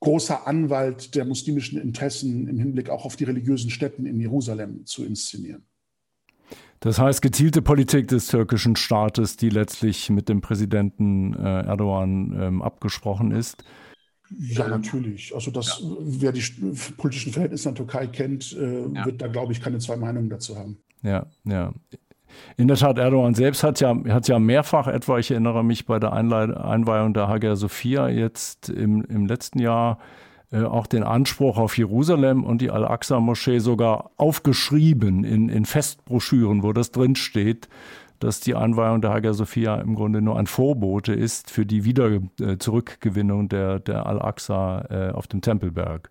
großer 0.02 0.48
Anwalt 0.48 1.16
der 1.16 1.26
muslimischen 1.26 1.80
Interessen 1.80 2.48
im 2.48 2.60
Hinblick 2.60 2.90
auch 2.90 3.06
auf 3.06 3.16
die 3.16 3.24
religiösen 3.24 3.70
Stätten 3.70 4.06
in 4.06 4.20
Jerusalem 4.20 4.86
zu 4.86 5.06
inszenieren. 5.06 5.64
Das 6.82 6.98
heißt, 6.98 7.22
gezielte 7.22 7.62
Politik 7.62 8.08
des 8.08 8.28
türkischen 8.28 8.76
Staates, 8.76 9.38
die 9.38 9.50
letztlich 9.50 10.10
mit 10.10 10.28
dem 10.28 10.42
Präsidenten 10.42 11.36
äh, 11.36 11.62
Erdogan 11.62 12.36
ähm, 12.36 12.62
abgesprochen 12.64 13.32
ist. 13.32 13.64
Ja, 14.40 14.68
natürlich. 14.68 15.36
Also 15.36 15.52
das, 15.52 15.80
ja. 15.84 15.90
wer 16.00 16.32
die 16.32 16.44
politischen 16.98 17.34
Verhältnisse 17.34 17.70
in 17.70 17.76
der 17.76 17.86
Türkei 17.86 18.08
kennt, 18.08 18.54
äh, 18.54 18.88
ja. 18.88 19.06
wird 19.06 19.22
da, 19.22 19.28
glaube 19.28 19.52
ich, 19.52 19.62
keine 19.62 19.78
zwei 19.78 19.96
Meinungen 19.98 20.30
dazu 20.30 20.58
haben. 20.58 20.78
Ja, 21.04 21.28
ja. 21.44 21.74
In 22.58 22.68
der 22.68 22.78
Tat, 22.78 22.98
Erdogan 22.98 23.34
selbst 23.34 23.64
hat 23.64 23.80
ja, 23.80 23.96
hat 24.10 24.28
ja 24.28 24.40
mehrfach 24.40 24.88
etwa, 24.88 25.18
ich 25.20 25.32
erinnere 25.32 25.64
mich 25.64 25.86
bei 25.86 26.00
der 26.00 26.14
Einweihung 26.14 27.14
der 27.14 27.28
Hagia 27.28 27.56
Sophia 27.56 28.10
jetzt 28.10 28.70
im, 28.70 29.04
im 29.06 29.26
letzten 29.26 29.60
Jahr, 29.60 29.98
äh, 30.52 30.64
auch 30.64 30.88
den 30.88 31.04
Anspruch 31.04 31.58
auf 31.58 31.78
Jerusalem 31.78 32.44
und 32.44 32.62
die 32.62 32.72
Al-Aqsa-Moschee 32.72 33.60
sogar 33.60 34.12
aufgeschrieben 34.18 35.24
in, 35.24 35.50
in 35.50 35.66
Festbroschüren, 35.66 36.64
wo 36.64 36.74
das 36.74 36.92
drinsteht, 36.92 37.70
dass 38.20 38.40
die 38.40 38.56
Einweihung 38.56 39.02
der 39.02 39.12
Hagia 39.12 39.34
Sophia 39.34 39.76
im 39.82 39.96
Grunde 39.96 40.22
nur 40.22 40.38
ein 40.38 40.48
Vorbote 40.48 41.14
ist 41.14 41.50
für 41.50 41.66
die 41.66 41.86
Wiederzurückgewinnung 41.86 43.50
der, 43.50 43.80
der 43.80 44.06
Al-Aqsa 44.06 44.86
äh, 44.90 45.12
auf 45.12 45.28
dem 45.28 45.42
Tempelberg. 45.42 46.10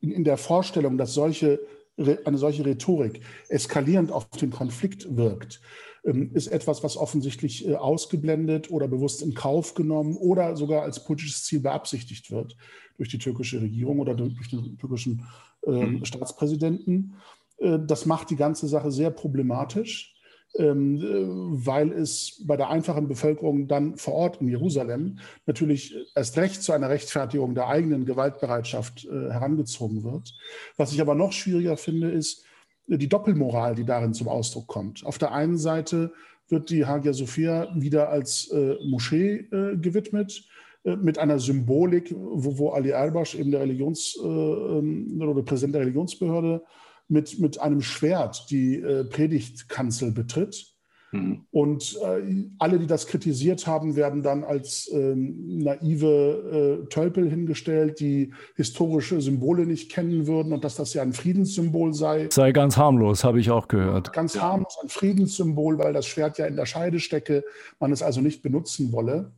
In, 0.00 0.12
in 0.12 0.24
der 0.24 0.36
Vorstellung, 0.36 0.98
dass 0.98 1.14
solche 1.14 1.58
eine 1.96 2.38
solche 2.38 2.64
Rhetorik 2.64 3.20
eskalierend 3.48 4.12
auf 4.12 4.28
den 4.28 4.50
Konflikt 4.50 5.16
wirkt, 5.16 5.60
ähm, 6.04 6.30
ist 6.34 6.48
etwas, 6.48 6.82
was 6.84 6.96
offensichtlich 6.96 7.66
äh, 7.66 7.74
ausgeblendet 7.74 8.70
oder 8.70 8.88
bewusst 8.88 9.22
in 9.22 9.34
Kauf 9.34 9.74
genommen 9.74 10.16
oder 10.16 10.56
sogar 10.56 10.82
als 10.82 11.04
politisches 11.04 11.44
Ziel 11.44 11.60
beabsichtigt 11.60 12.30
wird 12.30 12.56
durch 12.96 13.08
die 13.08 13.18
türkische 13.18 13.60
Regierung 13.60 13.98
oder 13.98 14.14
durch 14.14 14.48
den 14.48 14.78
türkischen 14.78 15.26
ähm, 15.66 15.98
mhm. 15.98 16.04
Staatspräsidenten. 16.04 17.14
Äh, 17.58 17.78
das 17.86 18.06
macht 18.06 18.30
die 18.30 18.36
ganze 18.36 18.68
Sache 18.68 18.90
sehr 18.90 19.10
problematisch. 19.10 20.15
Ähm, 20.58 20.96
äh, 20.96 21.66
weil 21.66 21.92
es 21.92 22.42
bei 22.46 22.56
der 22.56 22.70
einfachen 22.70 23.08
Bevölkerung 23.08 23.68
dann 23.68 23.96
vor 23.96 24.14
Ort 24.14 24.40
in 24.40 24.48
Jerusalem 24.48 25.18
natürlich 25.44 25.94
erst 26.14 26.36
recht 26.38 26.62
zu 26.62 26.72
einer 26.72 26.88
Rechtfertigung 26.88 27.54
der 27.54 27.66
eigenen 27.66 28.06
Gewaltbereitschaft 28.06 29.04
äh, 29.04 29.32
herangezogen 29.32 30.02
wird. 30.02 30.32
Was 30.76 30.92
ich 30.92 31.00
aber 31.00 31.14
noch 31.14 31.32
schwieriger 31.32 31.76
finde, 31.76 32.10
ist 32.10 32.44
äh, 32.88 32.96
die 32.96 33.08
Doppelmoral, 33.08 33.74
die 33.74 33.84
darin 33.84 34.14
zum 34.14 34.28
Ausdruck 34.28 34.66
kommt. 34.66 35.04
Auf 35.04 35.18
der 35.18 35.32
einen 35.32 35.58
Seite 35.58 36.12
wird 36.48 36.70
die 36.70 36.86
Hagia 36.86 37.12
Sophia 37.12 37.68
wieder 37.74 38.08
als 38.08 38.54
Moschee 38.84 39.48
gewidmet 39.50 40.44
mit 40.84 41.18
einer 41.18 41.40
Symbolik, 41.40 42.14
wo, 42.16 42.56
wo 42.58 42.70
Ali 42.70 42.90
Erbasch, 42.90 43.34
eben 43.34 43.50
der 43.50 43.62
Religions- 43.62 44.16
ähm, 44.22 45.20
oder 45.20 45.42
Präsident 45.42 45.74
der 45.74 45.82
Religionsbehörde, 45.82 46.62
mit, 47.08 47.38
mit 47.38 47.60
einem 47.60 47.82
Schwert 47.82 48.50
die 48.50 48.76
äh, 48.80 49.04
Predigtkanzel 49.04 50.12
betritt. 50.12 50.76
Mhm. 51.12 51.46
Und 51.50 51.98
äh, 52.02 52.44
alle, 52.58 52.78
die 52.78 52.86
das 52.86 53.06
kritisiert 53.06 53.66
haben, 53.66 53.96
werden 53.96 54.22
dann 54.22 54.44
als 54.44 54.90
ähm, 54.92 55.58
naive 55.58 56.82
äh, 56.82 56.88
Tölpel 56.88 57.28
hingestellt, 57.30 58.00
die 58.00 58.32
historische 58.56 59.20
Symbole 59.20 59.66
nicht 59.66 59.90
kennen 59.90 60.26
würden 60.26 60.52
und 60.52 60.64
dass 60.64 60.76
das 60.76 60.94
ja 60.94 61.02
ein 61.02 61.12
Friedenssymbol 61.12 61.94
sei. 61.94 62.28
Sei 62.30 62.52
ganz 62.52 62.76
harmlos, 62.76 63.24
habe 63.24 63.40
ich 63.40 63.50
auch 63.50 63.68
gehört. 63.68 64.12
Ganz 64.12 64.38
harmlos, 64.40 64.76
ein 64.82 64.88
Friedenssymbol, 64.88 65.78
weil 65.78 65.92
das 65.92 66.06
Schwert 66.06 66.38
ja 66.38 66.46
in 66.46 66.56
der 66.56 66.66
Scheide 66.66 66.98
stecke, 66.98 67.44
man 67.78 67.92
es 67.92 68.02
also 68.02 68.20
nicht 68.20 68.42
benutzen 68.42 68.92
wolle. 68.92 69.32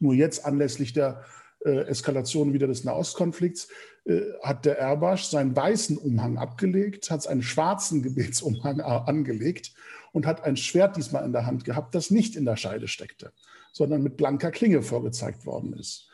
Nur 0.00 0.14
jetzt 0.14 0.44
anlässlich 0.44 0.92
der 0.92 1.22
Eskalation 1.70 2.52
wieder 2.52 2.66
des 2.66 2.84
Nahostkonflikts 2.84 3.68
äh, 4.04 4.20
hat 4.42 4.64
der 4.64 4.78
Erbasch 4.78 5.24
seinen 5.24 5.56
weißen 5.56 5.96
Umhang 5.96 6.36
abgelegt, 6.36 7.10
hat 7.10 7.26
einen 7.26 7.42
schwarzen 7.42 8.02
Gebetsumhang 8.02 8.80
angelegt 8.80 9.72
und 10.12 10.26
hat 10.26 10.44
ein 10.44 10.56
Schwert 10.56 10.96
diesmal 10.96 11.24
in 11.24 11.32
der 11.32 11.46
Hand 11.46 11.64
gehabt, 11.64 11.94
das 11.94 12.10
nicht 12.10 12.36
in 12.36 12.44
der 12.44 12.56
Scheide 12.56 12.88
steckte, 12.88 13.32
sondern 13.72 14.02
mit 14.02 14.16
blanker 14.16 14.50
Klinge 14.50 14.82
vorgezeigt 14.82 15.46
worden 15.46 15.72
ist. 15.72 16.08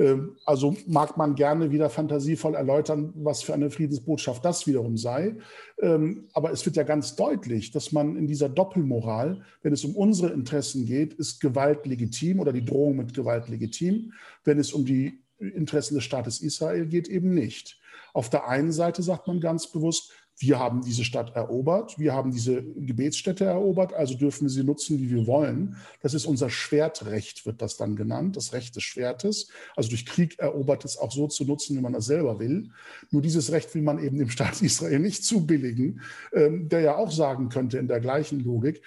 Ähm, 0.00 0.36
also 0.46 0.76
mag 0.86 1.16
man 1.18 1.34
gerne 1.34 1.70
wieder 1.70 1.90
fantasievoll 1.90 2.54
erläutern, 2.54 3.12
was 3.16 3.42
für 3.42 3.52
eine 3.52 3.70
Friedensbotschaft 3.70 4.42
das 4.44 4.66
wiederum 4.66 4.96
sei. 4.96 5.36
Ähm, 5.80 6.28
aber 6.32 6.50
es 6.50 6.64
wird 6.64 6.76
ja 6.76 6.84
ganz 6.84 7.16
deutlich, 7.16 7.70
dass 7.70 7.92
man 7.92 8.16
in 8.16 8.26
dieser 8.26 8.48
Doppelmoral, 8.48 9.42
wenn 9.62 9.74
es 9.74 9.84
um 9.84 9.94
unsere 9.94 10.32
Interessen 10.32 10.86
geht, 10.86 11.12
ist 11.14 11.40
Gewalt 11.40 11.86
legitim 11.86 12.40
oder 12.40 12.52
die 12.52 12.64
Drohung 12.64 12.96
mit 12.96 13.12
Gewalt 13.12 13.48
legitim. 13.48 14.14
Wenn 14.42 14.58
es 14.58 14.72
um 14.72 14.86
die 14.86 15.20
Interessen 15.38 15.94
des 15.94 16.04
Staates 16.04 16.40
Israel 16.40 16.86
geht, 16.86 17.08
eben 17.08 17.34
nicht. 17.34 17.78
Auf 18.12 18.30
der 18.30 18.48
einen 18.48 18.72
Seite 18.72 19.02
sagt 19.02 19.26
man 19.26 19.40
ganz 19.40 19.70
bewusst, 19.70 20.12
wir 20.40 20.58
haben 20.58 20.80
diese 20.80 21.04
Stadt 21.04 21.36
erobert, 21.36 21.98
wir 21.98 22.14
haben 22.14 22.30
diese 22.30 22.62
Gebetsstätte 22.62 23.44
erobert, 23.44 23.92
also 23.92 24.14
dürfen 24.14 24.44
wir 24.44 24.50
sie 24.50 24.64
nutzen, 24.64 24.98
wie 24.98 25.10
wir 25.10 25.26
wollen. 25.26 25.76
Das 26.02 26.14
ist 26.14 26.24
unser 26.24 26.48
Schwertrecht, 26.48 27.44
wird 27.44 27.60
das 27.60 27.76
dann 27.76 27.94
genannt, 27.94 28.36
das 28.36 28.54
Recht 28.54 28.74
des 28.74 28.82
Schwertes. 28.82 29.48
Also 29.76 29.90
durch 29.90 30.06
Krieg 30.06 30.38
erobert 30.38 30.86
es 30.86 30.96
auch 30.96 31.12
so 31.12 31.28
zu 31.28 31.44
nutzen, 31.44 31.76
wie 31.76 31.82
man 31.82 31.92
das 31.92 32.06
selber 32.06 32.38
will. 32.40 32.70
Nur 33.10 33.20
dieses 33.20 33.52
Recht 33.52 33.74
will 33.74 33.82
man 33.82 34.02
eben 34.02 34.16
dem 34.16 34.30
Staat 34.30 34.62
Israel 34.62 35.00
nicht 35.00 35.24
zubilligen, 35.24 36.00
ähm, 36.32 36.70
der 36.70 36.80
ja 36.80 36.96
auch 36.96 37.12
sagen 37.12 37.50
könnte 37.50 37.76
in 37.76 37.86
der 37.86 38.00
gleichen 38.00 38.40
Logik, 38.40 38.80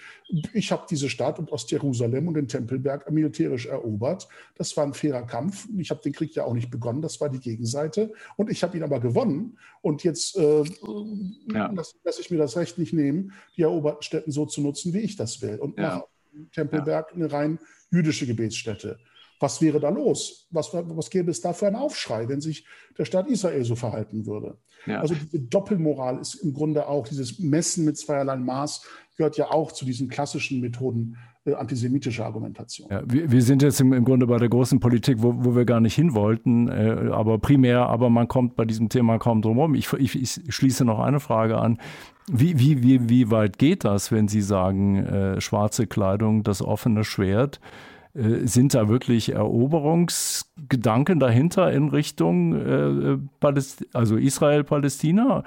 ich 0.53 0.71
habe 0.71 0.85
diese 0.89 1.09
Stadt 1.09 1.37
und 1.37 1.51
Ostjerusalem 1.51 2.27
und 2.27 2.33
den 2.33 2.47
Tempelberg 2.47 3.11
militärisch 3.11 3.67
erobert. 3.67 4.27
Das 4.55 4.75
war 4.77 4.85
ein 4.85 4.93
fairer 4.93 5.23
Kampf. 5.23 5.67
Ich 5.77 5.91
habe 5.91 6.01
den 6.01 6.13
Krieg 6.13 6.33
ja 6.35 6.45
auch 6.45 6.53
nicht 6.53 6.71
begonnen, 6.71 7.01
das 7.01 7.21
war 7.21 7.29
die 7.29 7.39
Gegenseite. 7.39 8.13
Und 8.35 8.49
ich 8.49 8.63
habe 8.63 8.75
ihn 8.77 8.83
aber 8.83 8.99
gewonnen. 8.99 9.57
Und 9.81 10.03
jetzt 10.03 10.37
äh, 10.37 10.63
ja. 11.47 11.71
lasse 11.71 11.95
lass 12.03 12.19
ich 12.19 12.31
mir 12.31 12.37
das 12.37 12.55
Recht 12.57 12.77
nicht 12.77 12.93
nehmen, 12.93 13.33
die 13.57 13.63
eroberten 13.63 14.03
Städten 14.03 14.31
so 14.31 14.45
zu 14.45 14.61
nutzen, 14.61 14.93
wie 14.93 14.99
ich 14.99 15.15
das 15.15 15.41
will. 15.41 15.57
Und 15.57 15.77
ja. 15.77 15.97
mache 15.97 16.05
Tempelberg 16.51 17.13
eine 17.13 17.31
rein 17.31 17.59
jüdische 17.91 18.25
Gebetsstätte. 18.25 18.99
Was 19.43 19.61
wäre 19.61 19.81
da 19.81 19.89
los? 19.89 20.47
Was, 20.51 20.73
was 20.73 21.09
gäbe 21.09 21.29
es 21.29 21.41
da 21.41 21.51
für 21.51 21.67
einen 21.67 21.75
Aufschrei, 21.75 22.29
wenn 22.29 22.39
sich 22.39 22.65
der 22.97 23.03
Staat 23.03 23.27
Israel 23.27 23.65
so 23.65 23.75
verhalten 23.75 24.25
würde? 24.25 24.57
Ja. 24.85 25.01
Also 25.01 25.15
diese 25.15 25.37
Doppelmoral 25.37 26.17
ist 26.19 26.35
im 26.35 26.53
Grunde 26.53 26.87
auch 26.87 27.05
dieses 27.09 27.39
Messen 27.39 27.83
mit 27.83 27.97
zweierlei 27.97 28.37
Maß, 28.37 28.85
gehört 29.17 29.35
ja 29.35 29.51
auch 29.51 29.73
zu 29.73 29.83
diesen 29.83 30.07
klassischen 30.07 30.61
Methoden 30.61 31.17
äh, 31.43 31.55
antisemitischer 31.55 32.23
Argumentation. 32.23 32.87
Ja, 32.89 33.03
wir, 33.05 33.29
wir, 33.29 33.41
sind 33.41 33.61
jetzt 33.61 33.81
im, 33.81 33.91
im, 33.91 34.05
Grunde 34.05 34.27
bei 34.27 34.37
der 34.37 34.47
großen 34.47 34.79
Politik, 34.79 35.17
wo, 35.19 35.43
wo 35.43 35.57
wir 35.57 35.65
gar 35.65 35.81
nicht 35.81 35.95
hin 35.95 36.13
wollten, 36.13 36.69
äh, 36.69 37.09
aber 37.11 37.37
primär, 37.37 37.87
aber 37.89 38.09
man 38.09 38.29
kommt 38.29 38.55
bei 38.55 38.63
diesem 38.63 38.87
Thema 38.87 39.19
kaum 39.19 39.41
drum 39.41 39.57
herum. 39.57 39.75
Ich, 39.75 39.91
ich, 39.91 40.15
ich, 40.15 40.55
schließe 40.55 40.85
noch 40.85 40.99
eine 40.99 41.19
Frage 41.19 41.57
an. 41.57 41.79
Wie, 42.31 42.59
wie, 42.59 42.81
wie, 42.81 43.09
wie 43.09 43.29
weit 43.29 43.57
geht 43.57 43.83
das, 43.83 44.09
wenn 44.09 44.29
Sie 44.29 44.41
sagen, 44.41 45.03
äh, 45.03 45.41
schwarze 45.41 45.85
Kleidung, 45.85 46.43
das 46.43 46.61
offene 46.61 47.03
Schwert? 47.03 47.59
Äh, 48.15 48.47
sind 48.47 48.73
da 48.73 48.89
wirklich 48.89 49.29
Eroberungsgedanken 49.29 51.19
dahinter 51.19 51.71
in 51.71 51.89
Richtung 51.89 52.53
äh, 52.53 53.17
also 53.93 54.17
Israel-Palästina? 54.17 55.43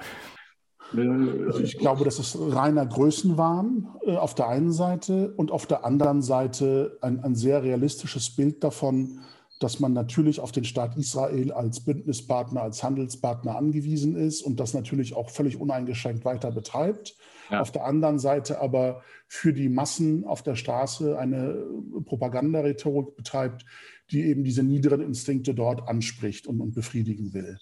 Also 0.93 1.59
ich 1.59 1.77
glaube, 1.77 2.05
das 2.05 2.17
ist 2.17 2.37
reiner 2.39 2.85
Größenwahn 2.85 3.87
äh, 4.05 4.15
auf 4.15 4.35
der 4.35 4.47
einen 4.47 4.71
Seite 4.71 5.33
und 5.35 5.51
auf 5.51 5.65
der 5.65 5.85
anderen 5.85 6.21
Seite 6.21 6.97
ein, 7.01 7.23
ein 7.23 7.35
sehr 7.35 7.63
realistisches 7.63 8.35
Bild 8.35 8.63
davon, 8.63 9.19
dass 9.59 9.79
man 9.79 9.93
natürlich 9.93 10.39
auf 10.39 10.51
den 10.51 10.63
Staat 10.63 10.97
Israel 10.97 11.51
als 11.51 11.79
Bündnispartner, 11.81 12.61
als 12.61 12.83
Handelspartner 12.83 13.55
angewiesen 13.55 14.15
ist 14.15 14.41
und 14.41 14.59
das 14.59 14.73
natürlich 14.73 15.15
auch 15.15 15.29
völlig 15.29 15.59
uneingeschränkt 15.59 16.25
weiter 16.25 16.51
betreibt. 16.51 17.17
Ja. 17.49 17.61
Auf 17.61 17.71
der 17.71 17.85
anderen 17.85 18.19
Seite 18.19 18.59
aber 18.59 19.01
für 19.27 19.53
die 19.53 19.69
Massen 19.69 20.25
auf 20.25 20.43
der 20.43 20.55
Straße 20.55 21.17
eine 21.17 21.65
Propagandarhetorik 22.05 23.15
betreibt, 23.15 23.65
die 24.11 24.23
eben 24.23 24.43
diese 24.43 24.63
niederen 24.63 25.01
Instinkte 25.01 25.53
dort 25.53 25.87
anspricht 25.87 26.47
und, 26.47 26.61
und 26.61 26.73
befriedigen 26.73 27.33
will. 27.33 27.57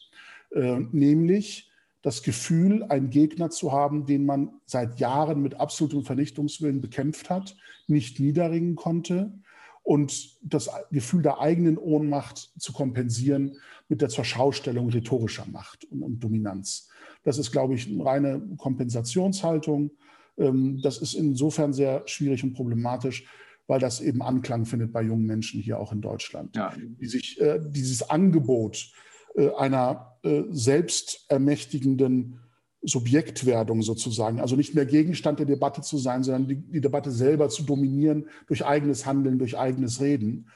Äh, 0.51 0.79
nämlich, 0.91 1.71
das 2.01 2.21
Gefühl, 2.21 2.83
einen 2.83 3.09
Gegner 3.09 3.49
zu 3.49 3.71
haben, 3.71 4.05
den 4.05 4.27
man 4.27 4.51
seit 4.67 4.99
Jahren 4.99 5.41
mit 5.41 5.55
absolutem 5.55 6.03
Vernichtungswillen 6.03 6.79
bekämpft 6.79 7.31
hat, 7.31 7.57
nicht 7.87 8.19
niederringen 8.19 8.75
konnte 8.75 9.39
und 9.81 10.37
das 10.43 10.69
Gefühl 10.91 11.23
der 11.23 11.39
eigenen 11.39 11.79
Ohnmacht 11.79 12.51
zu 12.59 12.73
kompensieren 12.73 13.57
mit 13.89 14.01
der 14.01 14.09
Zurschaustellung 14.09 14.89
rhetorischer 14.89 15.47
Macht 15.47 15.85
und, 15.85 16.03
und 16.03 16.19
Dominanz. 16.19 16.89
Das 17.25 17.37
ist, 17.37 17.51
glaube 17.51 17.73
ich, 17.73 17.87
eine 17.87 18.05
reine 18.05 18.41
Kompensationshaltung. 18.57 19.91
Ähm, 20.37 20.79
das 20.81 20.99
ist 20.99 21.13
insofern 21.15 21.73
sehr 21.73 22.03
schwierig 22.05 22.45
und 22.45 22.53
problematisch, 22.53 23.25
weil 23.67 23.79
das 23.79 23.99
eben 23.99 24.21
Anklang 24.21 24.65
findet 24.65 24.93
bei 24.93 25.01
jungen 25.01 25.25
Menschen 25.25 25.59
hier 25.59 25.79
auch 25.79 25.91
in 25.91 25.99
Deutschland, 26.01 26.55
ja. 26.55 26.73
die 26.77 27.07
sich 27.07 27.41
äh, 27.41 27.59
dieses 27.61 28.09
Angebot 28.09 28.91
äh, 29.35 29.49
einer 29.55 30.17
äh, 30.23 30.43
selbstermächtigenden 30.49 32.39
Subjektwerdung 32.83 33.81
sozusagen, 33.81 34.39
also 34.39 34.55
nicht 34.55 34.75
mehr 34.75 34.85
Gegenstand 34.85 35.39
der 35.39 35.47
Debatte 35.47 35.81
zu 35.81 35.97
sein, 35.97 36.23
sondern 36.23 36.47
die, 36.47 36.55
die, 36.55 36.81
Debatte 36.81 37.09
selber 37.11 37.49
zu 37.49 37.63
dominieren 37.63 38.29
durch 38.47 38.63
eigenes 38.63 39.05
Handeln, 39.07 39.39
durch 39.39 39.57
eigenes 39.57 40.01
Reden, 40.01 40.47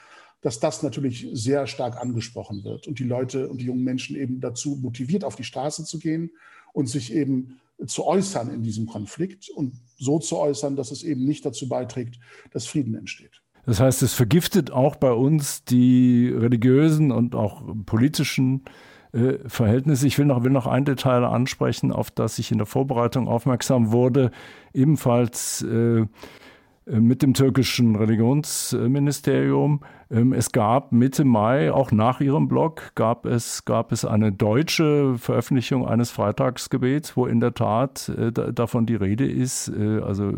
dass 0.42 0.60
das 0.60 0.84
natürlich 0.84 1.28
sehr 1.34 1.68
stark 1.68 1.98
angesprochen 1.98 2.64
wird 2.64 2.88
und 2.88 3.00
die 3.00 3.04
Leute 3.04 3.50
und 3.50 3.62
die 3.62 3.66
jungen 3.66 3.84
Menschen 3.84 4.16
eben 4.16 4.40
dazu 4.40 4.78
motiviert, 4.82 5.24
auf 5.24 5.36
die 5.36 5.44
Straße 5.44 5.84
zu 5.84 6.00
gehen 6.00 6.32
und 6.74 6.88
sich 6.88 7.14
eben 7.14 7.60
zu 7.86 8.06
äußern 8.06 8.54
in 8.54 8.64
diesem 8.64 8.88
Konflikt 8.88 9.50
und 9.50 9.74
so 9.98 10.20
zu 10.20 10.38
äußern, 10.38 10.76
dass 10.76 10.92
es 10.92 11.04
eben 11.04 11.26
nicht 11.26 11.46
dazu 11.46 11.68
beiträgt, 11.68 12.20
dass 12.52 12.66
Frieden 12.66 12.96
entsteht. 12.96 13.42
Das 13.66 13.80
heißt, 13.80 14.02
es 14.02 14.14
vergiftet 14.14 14.72
auch 14.72 14.96
bei 14.96 15.12
uns 15.12 15.64
die 15.64 16.30
religiösen 16.30 17.12
und 17.12 17.36
auch 17.36 17.64
politischen 17.86 18.64
äh, 19.12 19.38
Verhältnisse. 19.48 20.08
Ich 20.08 20.18
will 20.18 20.26
noch, 20.26 20.44
will 20.44 20.52
noch 20.52 20.68
ein 20.68 20.86
Detail 20.86 21.24
ansprechen, 21.26 21.92
auf 21.92 22.12
das 22.12 22.40
ich 22.40 22.52
in 22.52 22.58
der 22.58 22.68
Vorbereitung 22.68 23.28
aufmerksam 23.28 23.92
wurde, 23.92 24.32
ebenfalls 24.74 25.62
äh, 25.64 26.06
mit 26.90 27.22
dem 27.22 27.34
türkischen 27.34 27.96
Religionsministerium. 27.96 29.82
Ähm, 30.10 30.34
es 30.34 30.52
gab 30.52 30.92
Mitte 30.92 31.24
Mai, 31.24 31.72
auch 31.72 31.92
nach 31.92 32.20
ihrem 32.20 32.48
Blog, 32.48 32.92
gab 32.96 33.26
es, 33.26 33.66
gab 33.66 33.92
es 33.92 34.06
eine 34.06 34.32
deutsche 34.32 35.18
Veröffentlichung 35.18 35.88
eines 35.88 36.10
Freitagsgebets, 36.10 37.16
wo 37.16 37.26
in 37.26 37.40
der 37.40 37.54
Tat 37.54 38.10
äh, 38.10 38.32
davon 38.32 38.86
die 38.86 38.96
Rede 38.96 39.30
ist. 39.30 39.70
Äh, 39.70 40.00
also 40.00 40.34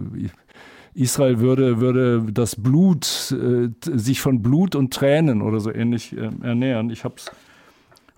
Israel 0.93 1.39
würde, 1.39 1.79
würde 1.79 2.25
das 2.33 2.61
Blut, 2.61 3.05
sich 3.05 4.19
von 4.19 4.41
Blut 4.41 4.75
und 4.75 4.93
Tränen 4.93 5.41
oder 5.41 5.61
so 5.61 5.71
ähnlich 5.71 6.17
ernähren. 6.17 6.89
Ich 6.89 7.05
habe 7.05 7.15
es 7.15 7.31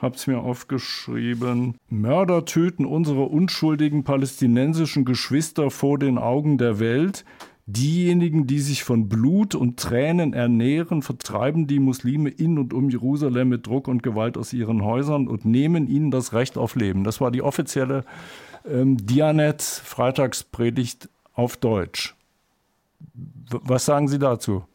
hab's 0.03 0.27
mir 0.27 0.39
aufgeschrieben. 0.39 1.75
Mörder 1.89 2.45
töten 2.45 2.85
unsere 2.85 3.23
unschuldigen 3.23 4.03
palästinensischen 4.03 5.05
Geschwister 5.05 5.71
vor 5.71 5.97
den 5.97 6.17
Augen 6.17 6.57
der 6.57 6.79
Welt. 6.79 7.25
Diejenigen, 7.65 8.45
die 8.45 8.59
sich 8.59 8.83
von 8.83 9.07
Blut 9.07 9.55
und 9.55 9.79
Tränen 9.79 10.33
ernähren, 10.33 11.01
vertreiben 11.01 11.65
die 11.65 11.79
Muslime 11.79 12.29
in 12.29 12.59
und 12.59 12.73
um 12.73 12.89
Jerusalem 12.89 13.47
mit 13.49 13.65
Druck 13.65 13.87
und 13.87 14.03
Gewalt 14.03 14.37
aus 14.37 14.51
ihren 14.51 14.83
Häusern 14.83 15.29
und 15.29 15.45
nehmen 15.45 15.87
ihnen 15.87 16.11
das 16.11 16.33
Recht 16.33 16.57
auf 16.57 16.75
Leben. 16.75 17.05
Das 17.05 17.21
war 17.21 17.31
die 17.31 17.41
offizielle 17.41 18.03
ähm, 18.69 18.97
Dianet-Freitagspredigt 18.97 21.07
auf 21.33 21.55
Deutsch. 21.55 22.15
Was 23.47 23.85
sagen 23.85 24.09
Sie 24.09 24.19
dazu? 24.19 24.65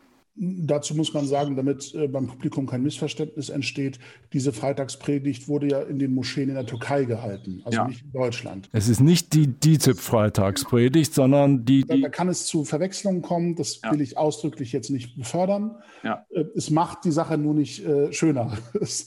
Dazu 0.41 0.95
muss 0.95 1.12
man 1.14 1.26
sagen, 1.26 1.57
damit 1.57 1.93
äh, 1.95 2.07
beim 2.07 2.28
Publikum 2.28 2.66
kein 2.66 2.82
Missverständnis 2.82 3.49
entsteht, 3.49 3.99
diese 4.32 4.53
Freitagspredigt 4.53 5.49
wurde 5.49 5.68
ja 5.68 5.80
in 5.80 5.99
den 5.99 6.14
Moscheen 6.14 6.49
in 6.49 6.55
der 6.55 6.66
Türkei 6.66 7.05
gehalten, 7.05 7.62
also 7.64 7.78
ja. 7.78 7.89
nicht 7.89 8.05
in 8.05 8.12
Deutschland. 8.12 8.68
Es 8.72 8.89
ist 8.89 9.01
nicht 9.01 9.34
die 9.34 9.49
DITIB-Freitagspredigt, 9.49 11.12
sondern 11.12 11.64
die, 11.64 11.84
die. 11.84 12.03
Da, 12.03 12.09
kann 12.09 12.28
es 12.28 12.47
zu 12.47 12.64
Verwechslungen 12.64 13.20
kommen, 13.20 13.57
das 13.57 13.80
ja. 13.82 13.91
will 13.93 14.01
ich 14.01 14.16
ausdrücklich 14.16 14.72
jetzt 14.72 14.91
nicht 14.91 15.16
befördern. 15.16 15.76
Ja. 16.05 16.24
Äh, 16.30 16.45
es 16.55 16.70
macht 16.70 17.05
die 17.05 17.11
Sache 17.11 17.36
nur 17.36 17.55
nicht 17.55 17.84
äh, 17.84 18.12
schöner. 18.12 18.57
Es 18.80 19.07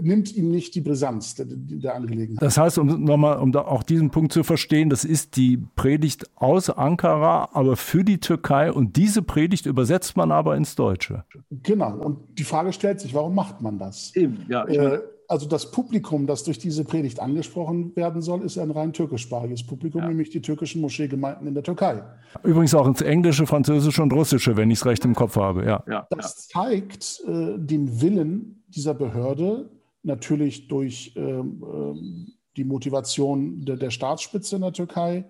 nimmt 0.00 0.34
ihm 0.34 0.50
nicht 0.50 0.74
die 0.74 0.80
Brisanz 0.80 1.36
der, 1.36 1.46
der 1.48 1.94
Angelegenheit. 1.94 2.42
Das 2.42 2.58
heißt, 2.58 2.78
um 2.78 3.04
nochmal, 3.04 3.38
um 3.38 3.52
da 3.52 3.60
auch 3.60 3.84
diesen 3.84 4.10
Punkt 4.10 4.32
zu 4.32 4.42
verstehen, 4.42 4.90
das 4.90 5.04
ist 5.04 5.36
die 5.36 5.56
Predigt 5.76 6.28
aus 6.34 6.68
Ankara, 6.68 7.50
aber 7.52 7.76
für 7.76 8.02
die 8.02 8.18
Türkei 8.18 8.72
und 8.72 8.96
diese 8.96 9.22
Predigt 9.22 9.66
übersetzt 9.66 10.16
man 10.16 10.32
aber 10.32 10.56
in 10.56 10.63
ins 10.64 10.74
Deutsche. 10.74 11.24
Genau. 11.50 11.96
Und 11.98 12.38
die 12.38 12.44
Frage 12.44 12.72
stellt 12.72 13.00
sich, 13.00 13.14
warum 13.14 13.34
macht 13.34 13.60
man 13.60 13.78
das? 13.78 14.14
Eben, 14.16 14.46
ja. 14.48 14.64
Äh, 14.66 15.00
also 15.28 15.46
das 15.46 15.70
Publikum, 15.70 16.26
das 16.26 16.44
durch 16.44 16.58
diese 16.58 16.84
Predigt 16.84 17.20
angesprochen 17.20 17.94
werden 17.96 18.20
soll, 18.20 18.42
ist 18.42 18.58
ein 18.58 18.70
rein 18.70 18.92
türkischsprachiges 18.92 19.66
Publikum, 19.66 20.02
ja. 20.02 20.08
nämlich 20.08 20.30
die 20.30 20.42
türkischen 20.42 20.80
Moscheegemeinden 20.80 21.46
in 21.46 21.54
der 21.54 21.62
Türkei. 21.62 22.02
Übrigens 22.42 22.74
auch 22.74 22.86
ins 22.86 23.00
Englische, 23.00 23.46
Französische 23.46 24.02
und 24.02 24.12
Russische, 24.12 24.56
wenn 24.56 24.70
ich 24.70 24.78
es 24.78 24.86
recht 24.86 25.04
im 25.04 25.14
Kopf 25.14 25.36
habe. 25.36 25.64
Ja. 25.64 25.82
ja 25.88 26.06
das 26.10 26.48
zeigt 26.48 27.22
äh, 27.26 27.58
den 27.58 28.00
Willen 28.00 28.64
dieser 28.68 28.94
Behörde, 28.94 29.70
natürlich 30.02 30.68
durch 30.68 31.14
ähm, 31.16 31.64
ähm, 31.64 32.32
die 32.56 32.64
Motivation 32.64 33.64
der, 33.64 33.76
der, 33.76 33.90
Staatsspitze 33.90 34.56
in 34.56 34.62
der 34.62 34.72
Türkei, 34.72 35.26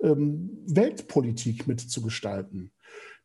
ähm, 0.00 0.50
Weltpolitik 0.66 1.68
mitzugestalten. 1.68 2.72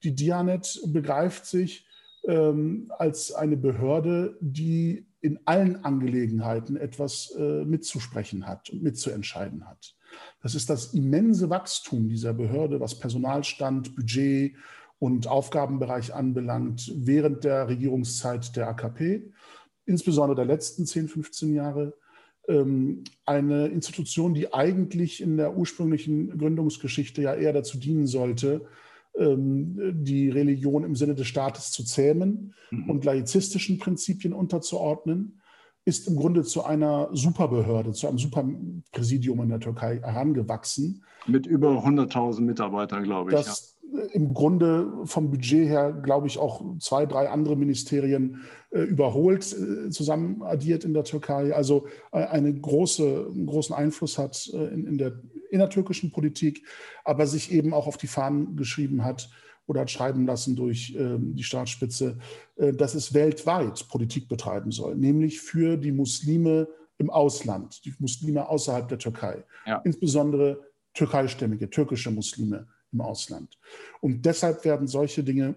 Die 0.03 0.15
Dianet 0.15 0.79
begreift 0.87 1.45
sich 1.45 1.85
ähm, 2.25 2.91
als 2.97 3.33
eine 3.33 3.57
Behörde, 3.57 4.37
die 4.41 5.05
in 5.21 5.39
allen 5.45 5.83
Angelegenheiten 5.83 6.77
etwas 6.77 7.33
äh, 7.37 7.65
mitzusprechen 7.65 8.47
hat 8.47 8.69
und 8.69 8.83
mitzuentscheiden 8.83 9.67
hat. 9.67 9.95
Das 10.41 10.55
ist 10.55 10.69
das 10.69 10.93
immense 10.93 11.49
Wachstum 11.49 12.07
dieser 12.07 12.33
Behörde, 12.33 12.79
was 12.79 12.99
Personalstand, 12.99 13.95
Budget 13.95 14.55
und 14.97 15.27
Aufgabenbereich 15.27 16.13
anbelangt, 16.13 16.91
während 16.95 17.43
der 17.43 17.67
Regierungszeit 17.67 18.55
der 18.55 18.69
AKP, 18.69 19.31
insbesondere 19.85 20.35
der 20.35 20.45
letzten 20.45 20.85
10, 20.85 21.07
15 21.07 21.53
Jahre. 21.53 21.93
ähm, 22.47 23.03
eine 23.25 23.67
Institution, 23.67 24.33
die 24.33 24.53
eigentlich 24.53 25.21
in 25.21 25.37
der 25.37 25.55
ursprünglichen 25.55 26.37
Gründungsgeschichte 26.37 27.21
ja 27.21 27.35
eher 27.35 27.53
dazu 27.53 27.77
dienen 27.77 28.07
sollte, 28.07 28.65
die 29.17 30.29
Religion 30.29 30.83
im 30.83 30.95
Sinne 30.95 31.15
des 31.15 31.27
Staates 31.27 31.71
zu 31.71 31.83
zähmen 31.83 32.53
mhm. 32.71 32.89
und 32.89 33.05
laizistischen 33.05 33.77
Prinzipien 33.77 34.33
unterzuordnen, 34.33 35.41
ist 35.85 36.07
im 36.07 36.15
Grunde 36.15 36.43
zu 36.43 36.63
einer 36.63 37.09
Superbehörde, 37.11 37.93
zu 37.93 38.07
einem 38.07 38.17
Superpräsidium 38.17 39.41
in 39.41 39.49
der 39.49 39.59
Türkei 39.59 39.99
herangewachsen. 39.99 41.03
Mit 41.25 41.47
über 41.47 41.83
100.000 41.83 42.41
Mitarbeitern, 42.41 43.03
glaube 43.03 43.31
ich. 43.31 43.37
Das 43.37 43.75
ja. 43.78 43.78
Im 44.13 44.33
Grunde 44.33 44.91
vom 45.05 45.31
Budget 45.31 45.67
her, 45.67 45.91
glaube 45.91 46.27
ich, 46.27 46.37
auch 46.37 46.63
zwei, 46.79 47.05
drei 47.05 47.29
andere 47.29 47.55
Ministerien 47.55 48.41
äh, 48.71 48.81
überholt, 48.81 49.53
äh, 49.53 49.89
zusammen 49.89 50.41
addiert 50.43 50.83
in 50.83 50.93
der 50.93 51.03
Türkei. 51.03 51.53
Also 51.53 51.87
äh, 52.11 52.23
eine 52.25 52.53
große, 52.53 53.27
einen 53.31 53.45
großen 53.45 53.75
Einfluss 53.75 54.17
hat 54.17 54.49
äh, 54.53 54.73
in, 54.73 54.85
in 54.85 54.97
der 54.97 55.19
innertürkischen 55.51 56.11
Politik, 56.11 56.65
aber 57.03 57.27
sich 57.27 57.51
eben 57.51 57.73
auch 57.73 57.87
auf 57.87 57.97
die 57.97 58.07
Fahnen 58.07 58.55
geschrieben 58.55 59.03
hat 59.03 59.29
oder 59.65 59.81
hat 59.81 59.91
schreiben 59.91 60.25
lassen 60.25 60.55
durch 60.55 60.95
ähm, 60.97 61.35
die 61.35 61.43
Staatsspitze, 61.43 62.17
äh, 62.57 62.73
dass 62.73 62.95
es 62.95 63.13
weltweit 63.13 63.87
Politik 63.89 64.27
betreiben 64.27 64.71
soll, 64.71 64.95
nämlich 64.95 65.41
für 65.41 65.77
die 65.77 65.91
Muslime 65.91 66.67
im 66.97 67.09
Ausland, 67.09 67.85
die 67.85 67.93
Muslime 67.99 68.49
außerhalb 68.49 68.87
der 68.87 68.97
Türkei, 68.97 69.43
ja. 69.65 69.81
insbesondere 69.83 70.59
türkeistämmige, 70.93 71.69
türkische 71.69 72.11
Muslime 72.11 72.67
im 72.91 73.01
Ausland. 73.01 73.57
Und 74.01 74.25
deshalb 74.25 74.65
werden 74.65 74.87
solche 74.87 75.23
Dinge 75.23 75.55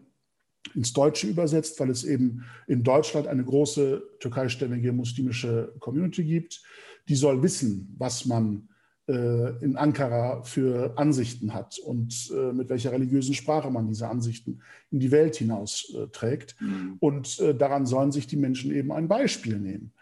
ins 0.75 0.93
Deutsche 0.93 1.27
übersetzt, 1.27 1.79
weil 1.81 1.91
es 1.91 2.05
eben 2.05 2.45
in 2.67 2.83
Deutschland 2.83 3.27
eine 3.27 3.45
große 3.45 4.03
türkeistämmige 4.21 4.93
muslimische 4.93 5.75
Community 5.81 6.25
gibt. 6.25 6.63
Die 7.09 7.17
soll 7.17 7.43
wissen, 7.43 7.95
was 7.99 8.27
man 8.27 8.69
äh, 9.09 9.65
in 9.65 9.77
Ankara 9.77 10.45
für 10.45 10.97
Ansichten 10.97 11.53
hat 11.53 11.77
und 11.81 12.31
äh, 12.33 12.53
mit 12.53 12.69
welcher 12.69 12.93
religiösen 12.93 13.35
Sprache 13.35 13.69
man 13.69 13.89
diese 13.89 14.09
Ansichten 14.09 14.61
in 14.93 15.01
die 15.01 15.11
Welt 15.11 15.35
hinaus 15.35 15.93
äh, 15.97 16.07
trägt. 16.09 16.55
Mhm. 16.61 16.99
Und 17.01 17.43
daran 17.59 17.85
sollen 17.85 18.13
sich 18.13 18.29
die 18.29 18.37
Menschen 18.37 18.71
eben 18.71 18.93
ein 18.93 19.09
Beispiel 19.09 19.59
nehmen. 19.59 19.93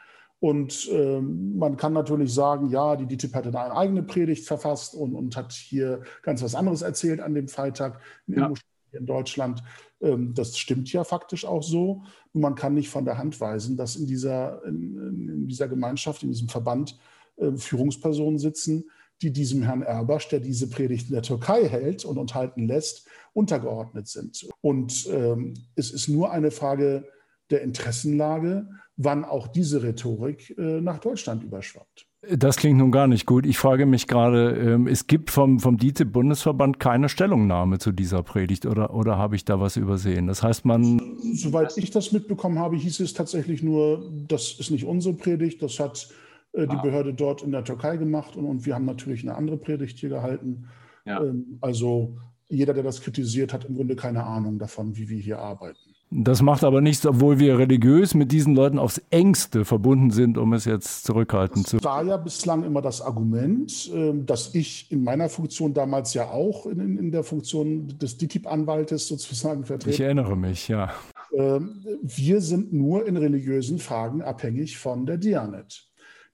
Und 0.41 0.89
ähm, 0.91 1.59
man 1.59 1.77
kann 1.77 1.93
natürlich 1.93 2.33
sagen, 2.33 2.71
ja, 2.71 2.97
die 2.97 3.07
DTIP 3.07 3.35
hat 3.35 3.47
eine 3.47 3.77
eigene 3.77 4.03
Predigt 4.03 4.47
verfasst 4.47 4.95
und, 4.95 5.15
und 5.15 5.37
hat 5.37 5.53
hier 5.53 6.03
ganz 6.23 6.43
was 6.43 6.55
anderes 6.55 6.81
erzählt 6.81 7.21
an 7.21 7.35
dem 7.35 7.47
Freitag 7.47 8.01
in, 8.27 8.39
ja. 8.39 8.53
in 8.93 9.05
Deutschland. 9.05 9.63
Ähm, 10.01 10.33
das 10.35 10.57
stimmt 10.57 10.91
ja 10.93 11.05
faktisch 11.05 11.45
auch 11.45 11.63
so. 11.63 12.05
Und 12.33 12.41
man 12.41 12.55
kann 12.55 12.73
nicht 12.73 12.89
von 12.89 13.05
der 13.05 13.19
Hand 13.19 13.39
weisen, 13.39 13.77
dass 13.77 13.97
in 13.97 14.07
dieser, 14.07 14.65
in, 14.65 15.29
in 15.29 15.47
dieser 15.47 15.69
Gemeinschaft, 15.69 16.23
in 16.23 16.31
diesem 16.31 16.49
Verband 16.49 16.99
äh, 17.37 17.53
Führungspersonen 17.53 18.39
sitzen, 18.39 18.85
die 19.21 19.33
diesem 19.33 19.63
Herrn 19.63 19.83
Erbasch, 19.83 20.29
der 20.29 20.41
diese 20.41 20.71
Predigt 20.71 21.09
in 21.09 21.15
der 21.15 21.23
Türkei 21.23 21.69
hält 21.69 22.07
und 22.07 22.17
enthalten 22.17 22.67
lässt, 22.67 23.07
untergeordnet 23.35 24.09
sind. 24.09 24.49
Und 24.63 25.07
ähm, 25.13 25.53
es 25.77 25.91
ist 25.91 26.09
nur 26.09 26.31
eine 26.31 26.51
Frage 26.51 27.05
der 27.51 27.63
Interessenlage, 27.63 28.69
wann 28.97 29.25
auch 29.25 29.49
diese 29.49 29.83
Rhetorik 29.83 30.57
äh, 30.59 30.81
nach 30.81 30.99
Deutschland 30.99 31.43
überschwappt. 31.43 32.07
Das 32.29 32.57
klingt 32.57 32.79
nun 32.79 32.93
gar 32.93 33.07
nicht 33.07 33.25
gut. 33.25 33.47
Ich 33.47 33.57
frage 33.57 33.87
mich 33.87 34.07
gerade, 34.07 34.51
ähm, 34.51 34.87
es 34.87 35.07
gibt 35.07 35.31
vom, 35.31 35.59
vom 35.59 35.79
DITIB-Bundesverband 35.79 36.79
keine 36.79 37.09
Stellungnahme 37.09 37.79
zu 37.79 37.93
dieser 37.93 38.23
Predigt 38.23 38.67
oder, 38.67 38.95
oder 38.95 39.17
habe 39.17 39.37
ich 39.37 39.47
da 39.47 39.59
was 39.59 39.79
übersehen? 39.79 40.27
Das 40.27 40.43
heißt, 40.43 40.67
man. 40.67 41.01
Soweit 41.33 41.79
ich 41.79 41.91
das 41.91 42.13
mitbekommen 42.13 42.59
habe, 42.59 42.77
hieß 42.77 43.01
es 43.01 43.15
tatsächlich 43.15 43.63
nur, 43.63 44.13
das 44.29 44.53
ist 44.61 44.71
nicht 44.71 44.85
unsere 44.85 45.15
Predigt, 45.15 45.63
das 45.63 45.81
hat 45.81 46.11
äh, 46.53 46.67
die 46.67 46.77
ah. 46.77 46.83
Behörde 46.83 47.15
dort 47.15 47.43
in 47.43 47.53
der 47.53 47.65
Türkei 47.65 47.97
gemacht 47.97 48.37
und, 48.37 48.45
und 48.45 48.67
wir 48.67 48.75
haben 48.75 48.85
natürlich 48.85 49.23
eine 49.23 49.35
andere 49.35 49.57
Predigt 49.57 49.99
hier 49.99 50.11
gehalten. 50.11 50.69
Ja. 51.07 51.23
Ähm, 51.23 51.59
also 51.63 52.19
jeder, 52.49 52.75
der 52.75 52.83
das 52.83 53.01
kritisiert, 53.01 53.55
hat 53.55 53.65
im 53.65 53.77
Grunde 53.77 53.97
keine 53.97 54.25
Ahnung 54.25 54.59
davon, 54.59 54.95
wie 54.97 55.09
wir 55.09 55.19
hier 55.19 55.39
arbeiten. 55.39 55.90
Das 56.13 56.43
macht 56.43 56.65
aber 56.65 56.81
nichts, 56.81 57.07
obwohl 57.07 57.39
wir 57.39 57.57
religiös 57.59 58.15
mit 58.15 58.33
diesen 58.33 58.57
Leuten 58.57 58.81
aufs 58.81 59.01
engste 59.11 59.65
verbunden 59.65 60.11
sind, 60.11 60.39
um 60.39 60.53
es 60.55 60.65
jetzt 60.65 61.05
zurückhalten 61.05 61.63
das 61.63 61.71
zu. 61.71 61.77
Das 61.77 61.85
war 61.85 62.05
ja 62.05 62.17
bislang 62.17 62.65
immer 62.65 62.83
das 62.83 63.01
Argument, 63.01 63.89
ähm, 63.95 64.27
dass 64.27 64.53
ich 64.57 64.91
in 64.91 65.05
meiner 65.05 65.29
Funktion 65.29 65.73
damals 65.73 66.13
ja 66.15 66.29
auch 66.29 66.67
in, 66.67 66.99
in 66.99 67.13
der 67.13 67.23
Funktion 67.23 67.87
des 67.97 68.17
DITIB-Anwaltes 68.17 69.07
sozusagen 69.07 69.65
vertrete. 69.65 69.91
Ich 69.95 70.01
erinnere 70.01 70.37
mich, 70.37 70.67
ja. 70.67 70.93
Ähm, 71.33 71.85
wir 72.03 72.41
sind 72.41 72.73
nur 72.73 73.07
in 73.07 73.17
religiösen 73.17 73.79
Fragen 73.79 74.21
abhängig 74.21 74.79
von 74.79 75.07
der 75.07 75.17
Dianet. 75.17 75.87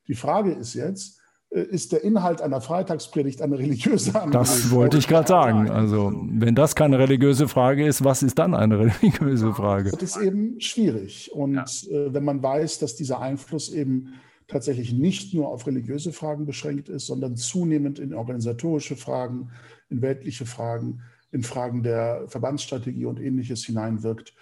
Die 0.08 0.14
Frage 0.14 0.52
ist 0.52 0.72
jetzt, 0.72 1.20
ist 1.60 1.92
der 1.92 2.04
Inhalt 2.04 2.42
einer 2.42 2.60
Freitagspredigt 2.60 3.42
eine 3.42 3.58
religiöse 3.58 4.14
Angelegenheit? 4.14 4.48
Das 4.48 4.70
wollte 4.70 4.98
ich 4.98 5.08
gerade 5.08 5.28
sagen. 5.28 5.70
Also, 5.70 6.12
wenn 6.30 6.54
das 6.54 6.74
keine 6.74 6.98
religiöse 6.98 7.48
Frage 7.48 7.86
ist, 7.86 8.04
was 8.04 8.22
ist 8.22 8.38
dann 8.38 8.54
eine 8.54 8.78
religiöse 9.00 9.52
Frage? 9.52 9.90
Das 9.90 10.02
ist 10.02 10.16
eben 10.18 10.60
schwierig. 10.60 11.30
Und 11.32 11.54
ja. 11.54 11.64
Äh, 11.90 12.14
wenn 12.14 12.24
man 12.24 12.42
weiß, 12.42 12.78
dass 12.78 12.96
dieser 12.96 13.20
Einfluss 13.20 13.72
eben 13.72 14.14
tatsächlich 14.48 14.92
nicht 14.92 15.34
nur 15.34 15.48
auf 15.48 15.66
religiöse 15.66 16.12
Fragen 16.12 16.46
beschränkt 16.46 16.88
ist, 16.88 17.06
sondern 17.06 17.36
zunehmend 17.36 17.98
in 17.98 18.14
organisatorische 18.14 18.96
Fragen, 18.96 19.50
in 19.90 20.02
weltliche 20.02 20.46
Fragen, 20.46 21.02
in 21.32 21.42
Fragen 21.42 21.82
der 21.82 22.24
Verbandsstrategie 22.28 23.06
und 23.06 23.20
ähnliches 23.20 23.64
hineinwirkt, 23.64 24.34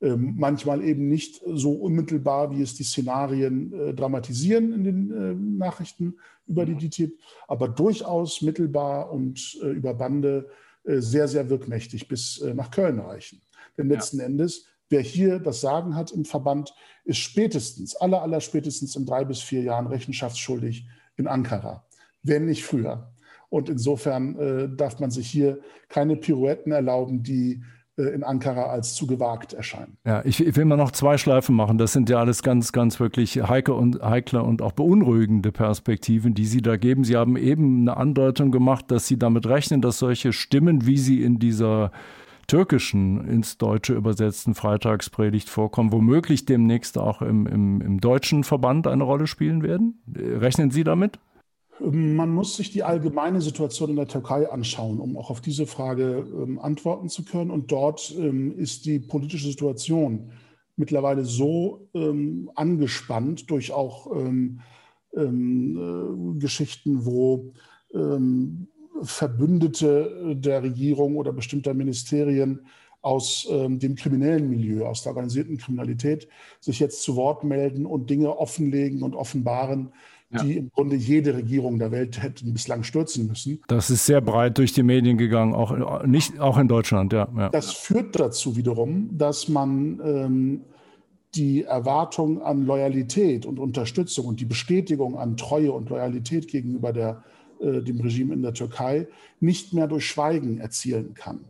manchmal 0.00 0.84
eben 0.84 1.08
nicht 1.08 1.42
so 1.44 1.72
unmittelbar, 1.72 2.52
wie 2.52 2.62
es 2.62 2.74
die 2.74 2.84
Szenarien 2.84 3.72
äh, 3.72 3.94
dramatisieren 3.94 4.72
in 4.72 4.84
den 4.84 5.10
äh, 5.10 5.34
Nachrichten 5.34 6.18
über 6.46 6.64
die 6.64 6.76
DTIP, 6.76 7.18
aber 7.48 7.68
durchaus 7.68 8.40
mittelbar 8.42 9.10
und 9.10 9.58
äh, 9.62 9.70
über 9.70 9.94
Bande 9.94 10.48
äh, 10.84 11.00
sehr, 11.00 11.28
sehr 11.28 11.50
wirkmächtig 11.50 12.08
bis 12.08 12.38
äh, 12.40 12.54
nach 12.54 12.70
Köln 12.70 12.98
reichen. 12.98 13.42
Denn 13.76 13.88
letzten 13.88 14.18
ja. 14.18 14.26
Endes, 14.26 14.66
wer 14.88 15.00
hier 15.00 15.38
das 15.38 15.60
Sagen 15.60 15.94
hat 15.94 16.12
im 16.12 16.24
Verband, 16.24 16.74
ist 17.04 17.18
spätestens, 17.18 17.96
aller, 17.96 18.22
aller 18.22 18.40
spätestens 18.40 18.96
in 18.96 19.04
drei 19.04 19.24
bis 19.24 19.40
vier 19.40 19.62
Jahren 19.62 19.86
rechenschaftsschuldig 19.86 20.86
in 21.16 21.26
Ankara, 21.26 21.84
wenn 22.22 22.46
nicht 22.46 22.64
früher. 22.64 23.12
Und 23.50 23.68
insofern 23.68 24.38
äh, 24.38 24.68
darf 24.68 25.00
man 25.00 25.10
sich 25.10 25.28
hier 25.28 25.60
keine 25.88 26.16
Pirouetten 26.16 26.72
erlauben, 26.72 27.22
die 27.22 27.62
in 27.98 28.22
Ankara 28.22 28.66
als 28.66 28.94
zu 28.94 29.06
gewagt 29.06 29.52
erscheinen. 29.52 29.96
Ja, 30.06 30.22
ich, 30.24 30.44
ich, 30.44 30.56
will 30.56 30.64
mal 30.64 30.76
noch 30.76 30.92
zwei 30.92 31.18
Schleifen 31.18 31.54
machen. 31.54 31.78
Das 31.78 31.92
sind 31.92 32.08
ja 32.08 32.18
alles 32.18 32.42
ganz, 32.42 32.72
ganz 32.72 33.00
wirklich 33.00 33.42
heikle 33.48 33.74
und, 33.74 34.00
heikle 34.02 34.42
und 34.42 34.62
auch 34.62 34.72
beunruhigende 34.72 35.52
Perspektiven, 35.52 36.34
die 36.34 36.46
Sie 36.46 36.62
da 36.62 36.76
geben. 36.76 37.04
Sie 37.04 37.16
haben 37.16 37.36
eben 37.36 37.82
eine 37.82 37.96
Andeutung 37.96 38.52
gemacht, 38.52 38.86
dass 38.90 39.06
Sie 39.06 39.18
damit 39.18 39.46
rechnen, 39.46 39.80
dass 39.80 39.98
solche 39.98 40.32
Stimmen, 40.32 40.86
wie 40.86 40.98
sie 40.98 41.22
in 41.22 41.38
dieser 41.38 41.90
türkischen 42.46 43.28
ins 43.28 43.58
Deutsche 43.58 43.94
übersetzten 43.94 44.54
Freitagspredigt 44.54 45.50
vorkommen, 45.50 45.92
womöglich 45.92 46.46
demnächst 46.46 46.96
auch 46.96 47.20
im, 47.20 47.46
im, 47.46 47.80
im 47.82 48.00
deutschen 48.00 48.42
Verband 48.42 48.86
eine 48.86 49.04
Rolle 49.04 49.26
spielen 49.26 49.62
werden? 49.62 50.00
Rechnen 50.16 50.70
Sie 50.70 50.82
damit? 50.82 51.18
Man 51.80 52.30
muss 52.30 52.56
sich 52.56 52.70
die 52.70 52.82
allgemeine 52.82 53.40
Situation 53.40 53.90
in 53.90 53.96
der 53.96 54.08
Türkei 54.08 54.50
anschauen, 54.50 55.00
um 55.00 55.16
auch 55.16 55.30
auf 55.30 55.40
diese 55.40 55.66
Frage 55.66 56.26
ähm, 56.26 56.58
antworten 56.58 57.08
zu 57.08 57.24
können. 57.24 57.50
Und 57.50 57.70
dort 57.70 58.14
ähm, 58.18 58.56
ist 58.58 58.84
die 58.84 58.98
politische 58.98 59.46
Situation 59.46 60.32
mittlerweile 60.76 61.24
so 61.24 61.88
ähm, 61.94 62.50
angespannt 62.54 63.50
durch 63.50 63.72
auch 63.72 64.10
ähm, 64.14 64.60
ähm, 65.16 66.36
äh, 66.36 66.40
Geschichten, 66.40 67.04
wo 67.04 67.52
ähm, 67.94 68.68
Verbündete 69.02 70.34
der 70.36 70.62
Regierung 70.64 71.16
oder 71.16 71.32
bestimmter 71.32 71.72
Ministerien 71.74 72.66
aus 73.00 73.46
dem 73.48 73.94
kriminellen 73.94 74.50
Milieu, 74.50 74.86
aus 74.86 75.04
der 75.04 75.12
organisierten 75.12 75.56
Kriminalität 75.56 76.26
sich 76.58 76.80
jetzt 76.80 77.04
zu 77.04 77.14
Wort 77.14 77.44
melden 77.44 77.86
und 77.86 78.10
Dinge 78.10 78.36
offenlegen 78.36 79.04
und 79.04 79.14
offenbaren, 79.14 79.92
ja. 80.30 80.42
die 80.42 80.56
im 80.56 80.70
Grunde 80.70 80.96
jede 80.96 81.34
Regierung 81.34 81.78
der 81.78 81.90
Welt 81.90 82.22
hätten 82.22 82.52
bislang 82.52 82.82
stürzen 82.82 83.26
müssen. 83.26 83.62
Das 83.68 83.90
ist 83.90 84.06
sehr 84.06 84.20
breit 84.20 84.58
durch 84.58 84.72
die 84.72 84.82
Medien 84.82 85.16
gegangen, 85.16 85.54
auch, 85.54 86.04
nicht, 86.04 86.38
auch 86.38 86.58
in 86.58 86.68
Deutschland, 86.68 87.12
ja. 87.12 87.28
ja. 87.36 87.48
Das 87.48 87.72
führt 87.72 88.18
dazu 88.18 88.56
wiederum, 88.56 89.16
dass 89.16 89.48
man 89.48 90.00
ähm, 90.04 90.60
die 91.34 91.64
Erwartung 91.64 92.42
an 92.42 92.66
Loyalität 92.66 93.46
und 93.46 93.58
Unterstützung 93.58 94.26
und 94.26 94.40
die 94.40 94.44
Bestätigung 94.44 95.18
an 95.18 95.36
Treue 95.36 95.72
und 95.72 95.88
Loyalität 95.90 96.48
gegenüber 96.48 96.92
der, 96.92 97.22
äh, 97.60 97.80
dem 97.82 98.00
Regime 98.00 98.34
in 98.34 98.42
der 98.42 98.54
Türkei 98.54 99.08
nicht 99.40 99.72
mehr 99.72 99.86
durch 99.86 100.06
Schweigen 100.06 100.58
erzielen 100.58 101.14
kann, 101.14 101.44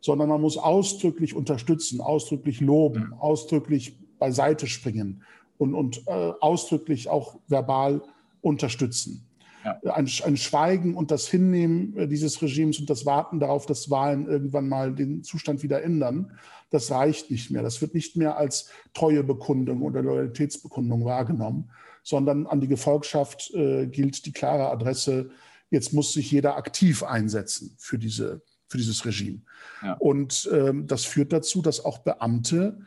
sondern 0.00 0.28
man 0.28 0.40
muss 0.40 0.56
ausdrücklich 0.56 1.34
unterstützen, 1.34 2.00
ausdrücklich 2.00 2.60
loben, 2.60 3.08
mhm. 3.08 3.12
ausdrücklich 3.14 3.96
beiseite 4.18 4.66
springen 4.66 5.22
und, 5.58 5.74
und 5.74 6.02
äh, 6.06 6.32
ausdrücklich 6.40 7.08
auch 7.08 7.36
verbal 7.48 8.02
unterstützen. 8.44 9.26
Ja. 9.64 9.80
Ein, 9.94 10.08
ein, 10.24 10.36
Schweigen 10.36 10.94
und 10.94 11.10
das 11.10 11.26
Hinnehmen 11.26 11.96
äh, 11.96 12.06
dieses 12.06 12.42
Regimes 12.42 12.78
und 12.78 12.90
das 12.90 13.06
Warten 13.06 13.40
darauf, 13.40 13.64
dass 13.64 13.88
Wahlen 13.88 14.26
irgendwann 14.26 14.68
mal 14.68 14.94
den 14.94 15.22
Zustand 15.24 15.62
wieder 15.62 15.82
ändern, 15.82 16.32
das 16.70 16.90
reicht 16.90 17.30
nicht 17.30 17.50
mehr. 17.50 17.62
Das 17.62 17.80
wird 17.80 17.94
nicht 17.94 18.16
mehr 18.16 18.36
als 18.36 18.68
Treuebekundung 18.92 19.80
oder 19.80 20.02
Loyalitätsbekundung 20.02 21.06
wahrgenommen, 21.06 21.70
sondern 22.02 22.46
an 22.46 22.60
die 22.60 22.68
Gefolgschaft 22.68 23.54
äh, 23.54 23.86
gilt 23.86 24.26
die 24.26 24.32
klare 24.32 24.68
Adresse, 24.68 25.30
jetzt 25.70 25.94
muss 25.94 26.12
sich 26.12 26.30
jeder 26.30 26.56
aktiv 26.56 27.02
einsetzen 27.02 27.74
für, 27.78 27.98
diese, 27.98 28.42
für 28.68 28.76
dieses 28.76 29.06
Regime. 29.06 29.40
Ja. 29.82 29.94
Und 29.94 30.48
ähm, 30.52 30.86
das 30.86 31.06
führt 31.06 31.32
dazu, 31.32 31.62
dass 31.62 31.82
auch 31.82 31.98
Beamte, 31.98 32.80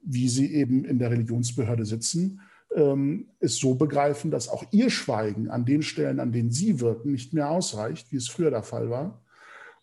wie 0.00 0.28
sie 0.28 0.52
eben 0.52 0.84
in 0.84 0.98
der 0.98 1.12
Religionsbehörde 1.12 1.86
sitzen, 1.86 2.40
ähm, 2.74 3.28
es 3.40 3.56
so 3.56 3.74
begreifen, 3.74 4.30
dass 4.30 4.48
auch 4.48 4.64
ihr 4.70 4.90
Schweigen 4.90 5.48
an 5.50 5.64
den 5.64 5.82
Stellen, 5.82 6.20
an 6.20 6.32
denen 6.32 6.50
sie 6.50 6.80
wirken, 6.80 7.12
nicht 7.12 7.32
mehr 7.32 7.50
ausreicht, 7.50 8.10
wie 8.10 8.16
es 8.16 8.28
früher 8.28 8.50
der 8.50 8.62
Fall 8.62 8.90
war. 8.90 9.22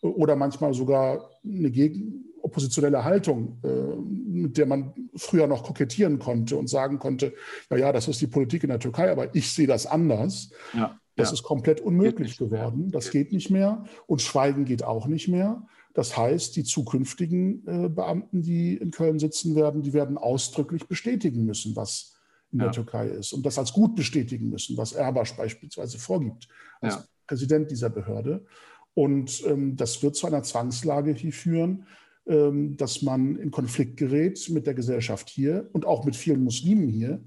Oder 0.01 0.35
manchmal 0.35 0.73
sogar 0.73 1.29
eine 1.43 1.69
gegen 1.69 2.25
oppositionelle 2.41 3.03
Haltung, 3.03 3.59
äh, 3.63 3.67
mit 3.67 4.57
der 4.57 4.65
man 4.65 4.93
früher 5.15 5.47
noch 5.47 5.63
kokettieren 5.63 6.17
konnte 6.17 6.57
und 6.57 6.69
sagen 6.69 6.97
konnte, 6.97 7.33
ja, 7.69 7.77
ja, 7.77 7.91
das 7.91 8.07
ist 8.07 8.19
die 8.19 8.27
Politik 8.27 8.63
in 8.63 8.69
der 8.69 8.79
Türkei, 8.79 9.11
aber 9.11 9.33
ich 9.35 9.51
sehe 9.51 9.67
das 9.67 9.85
anders. 9.85 10.49
Ja, 10.73 10.99
das 11.15 11.29
ja. 11.29 11.33
ist 11.33 11.43
komplett 11.43 11.81
unmöglich 11.81 12.37
geworden. 12.37 12.89
Das 12.91 13.11
geht 13.11 13.31
nicht 13.31 13.49
mehr. 13.51 13.83
Und 14.07 14.21
Schweigen 14.21 14.65
geht 14.65 14.83
auch 14.83 15.07
nicht 15.07 15.27
mehr. 15.27 15.67
Das 15.93 16.17
heißt, 16.17 16.55
die 16.55 16.63
zukünftigen 16.63 17.67
äh, 17.67 17.89
Beamten, 17.89 18.41
die 18.41 18.75
in 18.77 18.91
Köln 18.91 19.19
sitzen 19.19 19.55
werden, 19.55 19.81
die 19.81 19.93
werden 19.93 20.17
ausdrücklich 20.17 20.87
bestätigen 20.87 21.45
müssen, 21.45 21.75
was 21.75 22.10
in 22.51 22.59
ja. 22.59 22.65
der 22.65 22.73
Türkei 22.73 23.07
ist 23.07 23.33
und 23.33 23.45
das 23.45 23.57
als 23.57 23.73
gut 23.73 23.95
bestätigen 23.95 24.49
müssen, 24.49 24.77
was 24.77 24.93
Erbasch 24.93 25.35
beispielsweise 25.35 25.97
vorgibt 25.97 26.47
als 26.81 26.95
ja. 26.95 27.03
Präsident 27.27 27.71
dieser 27.71 27.89
Behörde. 27.89 28.45
Und 28.93 29.43
ähm, 29.45 29.77
das 29.77 30.03
wird 30.03 30.15
zu 30.15 30.27
einer 30.27 30.43
Zwangslage 30.43 31.13
hier 31.13 31.31
führen, 31.31 31.85
ähm, 32.27 32.77
dass 32.77 33.01
man 33.01 33.35
in 33.37 33.51
Konflikt 33.51 33.97
gerät 33.97 34.49
mit 34.49 34.67
der 34.67 34.73
Gesellschaft 34.73 35.29
hier 35.29 35.69
und 35.73 35.85
auch 35.85 36.05
mit 36.05 36.15
vielen 36.15 36.43
Muslimen 36.43 36.87
hier, 36.89 37.21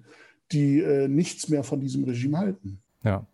die 0.52 0.80
äh, 0.80 1.08
nichts 1.08 1.48
mehr 1.48 1.64
von 1.64 1.80
diesem 1.80 2.04
Regime 2.04 2.38
halten. 2.38 2.80
Ja. 3.02 3.26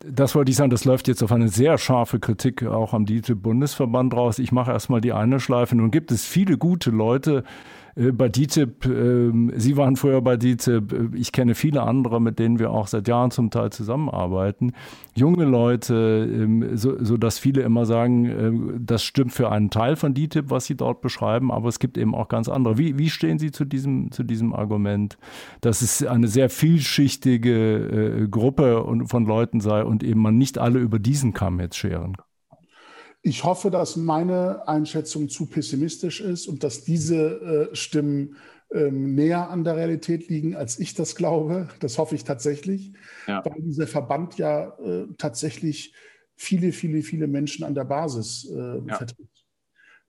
Das 0.00 0.34
wollte 0.34 0.50
ich 0.50 0.56
sagen, 0.56 0.70
das 0.70 0.84
läuft 0.84 1.08
jetzt 1.08 1.22
auf 1.22 1.32
eine 1.32 1.48
sehr 1.48 1.76
scharfe 1.76 2.20
Kritik 2.20 2.64
auch 2.64 2.94
am 2.94 3.04
DITIB-Bundesverband 3.04 4.14
raus. 4.14 4.38
Ich 4.38 4.52
mache 4.52 4.70
erstmal 4.70 5.00
die 5.00 5.12
eine 5.12 5.40
Schleife. 5.40 5.74
Nun 5.74 5.90
gibt 5.90 6.12
es 6.12 6.24
viele 6.24 6.56
gute 6.56 6.90
Leute, 6.90 7.42
bei 8.12 8.28
DITIB, 8.28 8.86
ähm, 8.86 9.52
Sie 9.56 9.76
waren 9.76 9.96
vorher 9.96 10.20
bei 10.20 10.36
DITIB, 10.36 10.92
äh, 10.92 11.16
ich 11.16 11.32
kenne 11.32 11.56
viele 11.56 11.82
andere, 11.82 12.20
mit 12.20 12.38
denen 12.38 12.60
wir 12.60 12.70
auch 12.70 12.86
seit 12.86 13.08
Jahren 13.08 13.32
zum 13.32 13.50
Teil 13.50 13.70
zusammenarbeiten. 13.70 14.72
Junge 15.16 15.44
Leute, 15.44 16.28
ähm, 16.32 16.76
so, 16.76 17.02
so 17.02 17.16
dass 17.16 17.40
viele 17.40 17.62
immer 17.62 17.86
sagen, 17.86 18.24
äh, 18.24 18.78
das 18.78 19.02
stimmt 19.02 19.32
für 19.32 19.50
einen 19.50 19.70
Teil 19.70 19.96
von 19.96 20.14
DITIB, 20.14 20.50
was 20.50 20.66
Sie 20.66 20.76
dort 20.76 21.00
beschreiben, 21.00 21.50
aber 21.50 21.68
es 21.68 21.80
gibt 21.80 21.98
eben 21.98 22.14
auch 22.14 22.28
ganz 22.28 22.48
andere. 22.48 22.78
Wie, 22.78 22.98
wie 22.98 23.10
stehen 23.10 23.40
Sie 23.40 23.50
zu 23.50 23.64
diesem, 23.64 24.12
zu 24.12 24.22
diesem 24.22 24.54
Argument, 24.54 25.18
dass 25.60 25.82
es 25.82 26.06
eine 26.06 26.28
sehr 26.28 26.50
vielschichtige 26.50 28.28
Gruppe 28.30 28.86
von 29.06 29.26
Leuten 29.26 29.60
sei 29.60 29.82
und 29.82 30.04
eben 30.04 30.20
man 30.20 30.38
nicht 30.38 30.58
alle 30.58 30.78
über 30.78 30.98
diesen 30.98 31.32
Kamm 31.32 31.58
jetzt 31.60 31.76
scheren 31.76 32.16
kann? 32.16 32.27
Ich 33.22 33.44
hoffe, 33.44 33.70
dass 33.70 33.96
meine 33.96 34.66
Einschätzung 34.68 35.28
zu 35.28 35.46
pessimistisch 35.46 36.20
ist 36.20 36.46
und 36.46 36.62
dass 36.62 36.84
diese 36.84 37.70
äh, 37.70 37.74
Stimmen 37.74 38.36
ähm, 38.72 39.14
näher 39.14 39.50
an 39.50 39.64
der 39.64 39.76
Realität 39.76 40.28
liegen, 40.28 40.54
als 40.54 40.78
ich 40.78 40.94
das 40.94 41.16
glaube. 41.16 41.68
Das 41.80 41.98
hoffe 41.98 42.14
ich 42.14 42.24
tatsächlich, 42.24 42.92
ja. 43.26 43.44
weil 43.44 43.62
dieser 43.62 43.86
Verband 43.86 44.38
ja 44.38 44.76
äh, 44.78 45.06
tatsächlich 45.16 45.94
viele, 46.36 46.72
viele, 46.72 47.02
viele 47.02 47.26
Menschen 47.26 47.64
an 47.64 47.74
der 47.74 47.84
Basis 47.84 48.48
äh, 48.50 48.78
ja. 48.86 48.96
vertritt. 48.96 49.28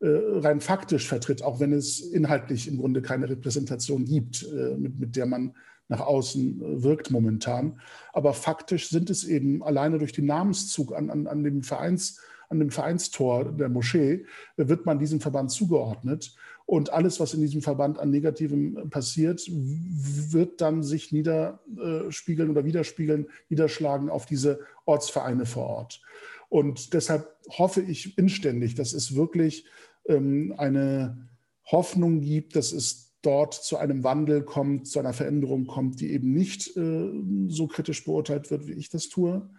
Äh, 0.02 0.08
rein 0.40 0.62
faktisch 0.62 1.08
vertritt, 1.08 1.42
auch 1.42 1.60
wenn 1.60 1.74
es 1.74 2.00
inhaltlich 2.00 2.70
im 2.70 2.78
Grunde 2.78 3.02
keine 3.02 3.30
Repräsentation 3.30 4.06
gibt, 4.06 4.44
äh, 4.44 4.78
mit, 4.78 4.98
mit 4.98 5.16
der 5.16 5.26
man 5.26 5.56
nach 5.90 6.00
außen 6.00 6.62
äh, 6.62 6.84
wirkt 6.84 7.12
momentan. 7.12 7.82
Aber 8.14 8.34
faktisch 8.34 8.90
sind 8.90 9.10
es 9.10 9.26
eben 9.26 9.62
alleine 9.62 9.98
durch 9.98 10.14
den 10.14 10.26
Namenszug 10.26 10.96
an, 10.96 11.10
an, 11.10 11.28
an 11.28 11.44
dem 11.44 11.64
Vereins 11.64 12.22
an 12.50 12.60
dem 12.60 12.72
Vereinstor 12.72 13.46
der 13.46 13.70
Moschee, 13.70 14.26
wird 14.58 14.86
man 14.86 15.00
diesem 15.00 15.22
Verband 15.22 15.52
zugeordnet. 15.52 16.36
Und 16.66 16.94
alles, 16.94 17.20
was 17.20 17.34
in 17.34 17.42
diesem 17.42 17.62
Verband 17.62 17.98
an 17.98 18.12
Negativem 18.12 18.90
passiert, 18.90 19.42
wird 19.50 20.62
dann 20.62 20.84
sich 20.84 21.12
niederspiegeln 21.12 22.50
oder 22.50 22.66
widerspiegeln, 22.66 23.28
niederschlagen 23.50 24.10
auf 24.10 24.26
diese 24.26 24.60
Ortsvereine 24.86 25.46
vor 25.46 25.66
Ort. 25.66 26.02
Und 26.50 26.94
deshalb 26.94 27.36
hoffe 27.50 27.82
ich 27.82 28.18
inständig, 28.18 28.76
dass 28.76 28.94
es 28.94 29.16
wirklich 29.16 29.66
ähm, 30.08 30.54
eine 30.58 31.30
Hoffnung 31.66 32.22
gibt, 32.22 32.56
dass 32.56 32.72
es 32.72 33.14
dort 33.22 33.54
zu 33.54 33.78
einem 33.78 34.04
Wandel 34.04 34.44
kommt, 34.44 34.88
zu 34.88 35.00
einer 35.00 35.14
Veränderung 35.14 35.68
kommt, 35.68 36.00
die 36.00 36.12
eben 36.12 36.34
nicht 36.34 36.76
äh, 36.78 37.10
so 37.48 37.68
kritisch 37.68 38.06
beurteilt 38.06 38.50
wird, 38.50 38.68
wie 38.68 38.74
ich 38.74 38.90
das 38.90 39.10
tue. 39.10 39.50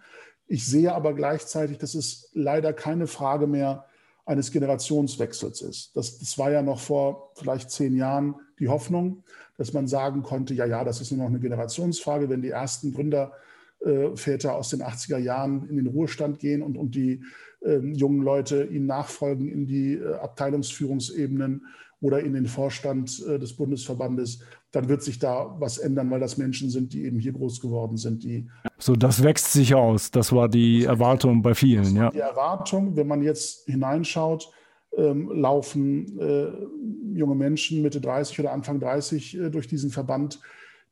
Ich 0.51 0.67
sehe 0.67 0.93
aber 0.93 1.13
gleichzeitig, 1.13 1.77
dass 1.77 1.95
es 1.95 2.29
leider 2.33 2.73
keine 2.73 3.07
Frage 3.07 3.47
mehr 3.47 3.85
eines 4.25 4.51
Generationswechsels 4.51 5.61
ist. 5.61 5.95
Das, 5.95 6.19
das 6.19 6.37
war 6.37 6.51
ja 6.51 6.61
noch 6.61 6.81
vor 6.81 7.31
vielleicht 7.35 7.71
zehn 7.71 7.95
Jahren 7.95 8.35
die 8.59 8.67
Hoffnung, 8.67 9.23
dass 9.57 9.71
man 9.71 9.87
sagen 9.87 10.23
konnte, 10.23 10.53
ja, 10.53 10.65
ja, 10.65 10.83
das 10.83 10.99
ist 10.99 11.11
nur 11.11 11.19
noch 11.19 11.29
eine 11.29 11.39
Generationsfrage, 11.39 12.29
wenn 12.29 12.41
die 12.41 12.49
ersten 12.49 12.93
Gründerväter 12.93 14.49
äh, 14.49 14.51
aus 14.51 14.71
den 14.71 14.81
80er 14.81 15.19
Jahren 15.19 15.69
in 15.69 15.77
den 15.77 15.87
Ruhestand 15.87 16.39
gehen 16.39 16.63
und, 16.63 16.77
und 16.77 16.95
die 16.95 17.23
äh, 17.61 17.77
jungen 17.77 18.21
Leute 18.21 18.65
ihnen 18.65 18.87
nachfolgen 18.87 19.47
in 19.47 19.67
die 19.67 19.93
äh, 19.93 20.15
Abteilungsführungsebenen 20.15 21.65
oder 22.01 22.19
in 22.21 22.33
den 22.33 22.47
Vorstand 22.47 23.23
äh, 23.27 23.39
des 23.39 23.55
Bundesverbandes, 23.55 24.39
dann 24.71 24.89
wird 24.89 25.03
sich 25.03 25.19
da 25.19 25.55
was 25.59 25.77
ändern, 25.77 26.09
weil 26.09 26.19
das 26.19 26.37
Menschen 26.37 26.69
sind, 26.69 26.93
die 26.93 27.05
eben 27.05 27.19
hier 27.19 27.33
groß 27.33 27.61
geworden 27.61 27.97
sind. 27.97 28.23
Die 28.23 28.47
so, 28.77 28.95
das 28.95 29.23
wächst 29.23 29.53
sich 29.53 29.75
aus. 29.75 30.11
Das 30.11 30.31
war 30.31 30.49
die 30.49 30.85
Erwartung 30.85 31.41
bei 31.41 31.53
vielen. 31.53 31.95
Ja. 31.95 32.09
Die 32.09 32.19
Erwartung, 32.19 32.95
wenn 32.95 33.07
man 33.07 33.21
jetzt 33.21 33.65
hineinschaut, 33.67 34.51
ähm, 34.97 35.31
laufen 35.33 36.19
äh, 36.19 37.17
junge 37.17 37.35
Menschen 37.35 37.81
Mitte 37.81 38.01
30 38.01 38.39
oder 38.41 38.51
Anfang 38.51 38.79
30 38.79 39.37
äh, 39.37 39.49
durch 39.49 39.67
diesen 39.67 39.89
Verband, 39.89 40.39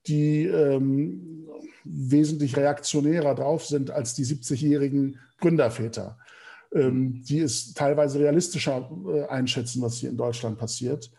die 0.07 0.45
ähm, 0.45 1.47
wesentlich 1.83 2.55
reaktionärer 2.55 3.35
drauf 3.35 3.65
sind 3.65 3.91
als 3.91 4.13
die 4.13 4.23
70-jährigen 4.23 5.17
Gründerväter, 5.39 6.17
ähm, 6.73 7.21
die 7.23 7.39
es 7.39 7.73
teilweise 7.73 8.19
realistischer 8.19 8.89
äh, 9.07 9.25
einschätzen, 9.27 9.81
was 9.81 9.95
hier 9.95 10.09
in 10.09 10.17
Deutschland 10.17 10.57
passiert. 10.57 11.11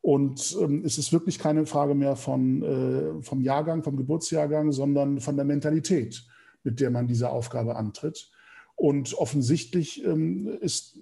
Und 0.00 0.56
ähm, 0.60 0.82
es 0.84 0.98
ist 0.98 1.12
wirklich 1.12 1.38
keine 1.38 1.66
Frage 1.66 1.94
mehr 1.94 2.16
von, 2.16 2.62
äh, 2.62 3.22
vom 3.22 3.40
Jahrgang, 3.40 3.82
vom 3.82 3.96
Geburtsjahrgang, 3.96 4.72
sondern 4.72 5.20
von 5.20 5.36
der 5.36 5.44
Mentalität, 5.44 6.24
mit 6.62 6.80
der 6.80 6.90
man 6.90 7.06
diese 7.06 7.30
Aufgabe 7.30 7.76
antritt. 7.76 8.30
Und 8.76 9.14
offensichtlich 9.14 10.04
ähm, 10.04 10.48
ist, 10.60 10.98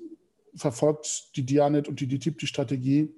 verfolgt 0.54 1.36
die 1.36 1.44
Dianet 1.44 1.88
und 1.88 2.00
die 2.00 2.06
DITIB 2.06 2.38
die 2.38 2.46
Strategie, 2.46 3.14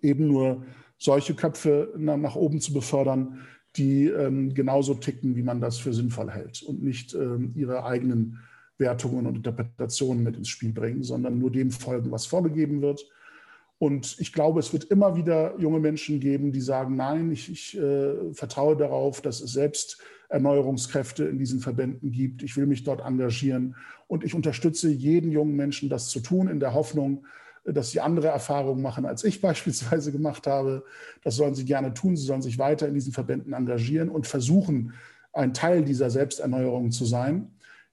eben 0.00 0.28
nur 0.28 0.64
solche 0.98 1.34
Köpfe 1.34 1.92
na, 1.96 2.16
nach 2.16 2.36
oben 2.36 2.60
zu 2.60 2.72
befördern, 2.72 3.40
die 3.76 4.06
ähm, 4.06 4.54
genauso 4.54 4.94
ticken, 4.94 5.34
wie 5.34 5.42
man 5.42 5.60
das 5.60 5.78
für 5.78 5.92
sinnvoll 5.92 6.30
hält 6.30 6.62
und 6.62 6.82
nicht 6.82 7.14
ähm, 7.14 7.52
ihre 7.56 7.84
eigenen 7.84 8.38
Wertungen 8.82 9.26
und 9.26 9.36
Interpretationen 9.36 10.22
mit 10.22 10.36
ins 10.36 10.50
Spiel 10.50 10.72
bringen, 10.74 11.02
sondern 11.02 11.38
nur 11.38 11.50
dem 11.50 11.70
folgen, 11.70 12.10
was 12.10 12.26
vorgegeben 12.26 12.82
wird 12.82 13.06
und 13.82 14.14
ich 14.20 14.32
glaube, 14.32 14.60
es 14.60 14.72
wird 14.72 14.84
immer 14.84 15.16
wieder 15.16 15.58
junge 15.58 15.80
Menschen 15.80 16.20
geben, 16.20 16.52
die 16.52 16.60
sagen, 16.60 16.94
nein, 16.94 17.32
ich, 17.32 17.50
ich 17.50 17.76
äh, 17.76 18.32
vertraue 18.32 18.76
darauf, 18.76 19.20
dass 19.20 19.40
es 19.40 19.54
selbst 19.54 20.00
Erneuerungskräfte 20.28 21.24
in 21.24 21.36
diesen 21.36 21.58
Verbänden 21.58 22.12
gibt. 22.12 22.44
Ich 22.44 22.56
will 22.56 22.66
mich 22.66 22.84
dort 22.84 23.00
engagieren. 23.04 23.74
Und 24.06 24.22
ich 24.22 24.36
unterstütze 24.36 24.88
jeden 24.88 25.32
jungen 25.32 25.56
Menschen, 25.56 25.88
das 25.88 26.10
zu 26.10 26.20
tun, 26.20 26.46
in 26.46 26.60
der 26.60 26.74
Hoffnung, 26.74 27.26
dass 27.64 27.90
sie 27.90 27.98
andere 27.98 28.28
Erfahrungen 28.28 28.82
machen, 28.82 29.04
als 29.04 29.24
ich 29.24 29.40
beispielsweise 29.40 30.12
gemacht 30.12 30.46
habe. 30.46 30.84
Das 31.24 31.34
sollen 31.34 31.56
sie 31.56 31.64
gerne 31.64 31.92
tun. 31.92 32.16
Sie 32.16 32.24
sollen 32.24 32.40
sich 32.40 32.60
weiter 32.60 32.86
in 32.86 32.94
diesen 32.94 33.12
Verbänden 33.12 33.52
engagieren 33.52 34.10
und 34.10 34.28
versuchen, 34.28 34.92
ein 35.32 35.54
Teil 35.54 35.84
dieser 35.84 36.08
Selbsterneuerung 36.08 36.92
zu 36.92 37.04
sein. 37.04 37.50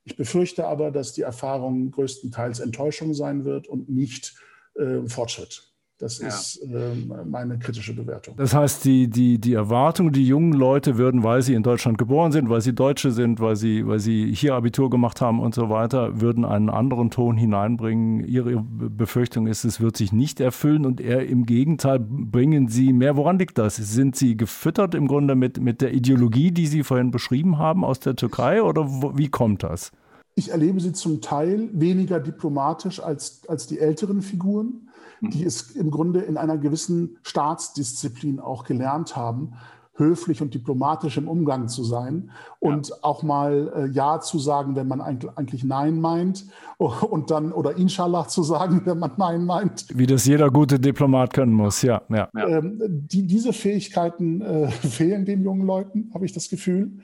Ich 0.09 0.17
befürchte 0.17 0.65
aber, 0.65 0.89
dass 0.89 1.13
die 1.13 1.21
Erfahrung 1.21 1.91
größtenteils 1.91 2.59
Enttäuschung 2.59 3.13
sein 3.13 3.45
wird 3.45 3.67
und 3.67 3.89
nicht 3.89 4.33
äh, 4.73 5.07
Fortschritt. 5.07 5.69
Das 5.99 6.19
ja. 6.19 6.29
ist 6.29 6.61
äh, 6.63 6.95
meine 7.25 7.59
kritische 7.59 7.93
Bewertung. 7.93 8.35
Das 8.37 8.53
heißt, 8.53 8.85
die, 8.85 9.09
die, 9.09 9.37
die 9.37 9.53
Erwartung, 9.53 10.13
die 10.13 10.25
jungen 10.25 10.53
Leute 10.53 10.97
würden, 10.97 11.23
weil 11.23 11.41
sie 11.41 11.53
in 11.53 11.61
Deutschland 11.61 11.97
geboren 11.97 12.31
sind, 12.31 12.49
weil 12.49 12.61
sie 12.61 12.73
Deutsche 12.73 13.11
sind, 13.11 13.41
weil 13.41 13.57
sie, 13.57 13.85
weil 13.85 13.99
sie 13.99 14.33
hier 14.33 14.55
Abitur 14.55 14.89
gemacht 14.89 15.19
haben 15.19 15.41
und 15.41 15.53
so 15.53 15.69
weiter, 15.69 16.21
würden 16.21 16.45
einen 16.45 16.69
anderen 16.69 17.11
Ton 17.11 17.35
hineinbringen. 17.35 18.23
Ihre 18.23 18.63
Befürchtung 18.63 19.45
ist, 19.45 19.65
es 19.65 19.81
wird 19.81 19.97
sich 19.97 20.13
nicht 20.13 20.39
erfüllen 20.39 20.85
und 20.85 21.01
eher 21.01 21.27
im 21.27 21.45
Gegenteil 21.45 21.99
bringen 21.99 22.69
sie 22.69 22.93
mehr. 22.93 23.17
Woran 23.17 23.37
liegt 23.37 23.57
das? 23.57 23.75
Sind 23.75 24.15
sie 24.15 24.37
gefüttert 24.37 24.95
im 24.95 25.05
Grunde 25.05 25.35
mit, 25.35 25.59
mit 25.59 25.81
der 25.81 25.93
Ideologie, 25.93 26.51
die 26.51 26.67
Sie 26.67 26.83
vorhin 26.83 27.11
beschrieben 27.11 27.57
haben 27.57 27.83
aus 27.83 27.99
der 27.99 28.15
Türkei 28.15 28.63
oder 28.63 28.85
wo, 28.87 29.17
wie 29.17 29.27
kommt 29.27 29.63
das? 29.63 29.91
Ich 30.39 30.51
erlebe 30.51 30.79
sie 30.79 30.93
zum 30.93 31.21
Teil 31.21 31.69
weniger 31.73 32.19
diplomatisch 32.19 32.99
als, 32.99 33.41
als 33.47 33.67
die 33.67 33.79
älteren 33.79 34.21
Figuren 34.21 34.89
die 35.21 35.43
es 35.43 35.71
im 35.71 35.91
Grunde 35.91 36.21
in 36.21 36.37
einer 36.37 36.57
gewissen 36.57 37.17
Staatsdisziplin 37.23 38.39
auch 38.39 38.63
gelernt 38.63 39.15
haben, 39.15 39.53
höflich 39.95 40.41
und 40.41 40.53
diplomatisch 40.53 41.17
im 41.17 41.27
Umgang 41.27 41.67
zu 41.67 41.83
sein 41.83 42.31
und 42.59 42.87
ja. 42.87 42.95
auch 43.01 43.21
mal 43.21 43.73
äh, 43.75 43.85
Ja 43.87 44.21
zu 44.21 44.39
sagen, 44.39 44.77
wenn 44.77 44.87
man 44.87 45.01
eigentlich, 45.01 45.37
eigentlich 45.37 45.63
Nein 45.65 45.99
meint 45.99 46.45
und 46.77 47.31
dann 47.31 47.51
oder 47.51 47.75
Inshallah 47.75 48.27
zu 48.29 48.41
sagen, 48.43 48.81
wenn 48.85 48.97
man 48.97 49.11
Nein 49.17 49.45
meint. 49.45 49.87
Wie 49.93 50.07
das 50.07 50.25
jeder 50.25 50.49
gute 50.49 50.79
Diplomat 50.79 51.33
können 51.33 51.51
muss, 51.51 51.81
ja. 51.81 52.01
ja. 52.07 52.29
Ähm, 52.33 52.79
die, 52.89 53.27
diese 53.27 53.51
Fähigkeiten 53.51 54.41
äh, 54.41 54.67
fehlen 54.69 55.25
den 55.25 55.43
jungen 55.43 55.67
Leuten, 55.67 56.11
habe 56.13 56.25
ich 56.25 56.31
das 56.31 56.49
Gefühl. 56.49 56.99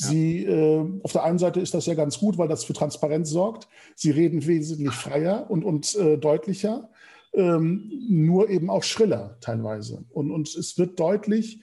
Sie, 0.00 0.44
äh, 0.44 0.84
auf 1.02 1.10
der 1.10 1.24
einen 1.24 1.38
Seite 1.38 1.58
ist 1.58 1.74
das 1.74 1.86
ja 1.86 1.94
ganz 1.94 2.20
gut, 2.20 2.38
weil 2.38 2.46
das 2.46 2.62
für 2.62 2.72
Transparenz 2.72 3.30
sorgt. 3.30 3.66
Sie 3.96 4.12
reden 4.12 4.46
wesentlich 4.46 4.94
freier 4.94 5.50
und, 5.50 5.64
und 5.64 5.92
äh, 5.96 6.16
deutlicher, 6.16 6.88
ähm, 7.34 7.90
nur 8.08 8.48
eben 8.48 8.70
auch 8.70 8.84
schriller 8.84 9.38
teilweise. 9.40 10.04
Und, 10.10 10.30
und 10.30 10.54
es 10.54 10.78
wird 10.78 11.00
deutlich, 11.00 11.62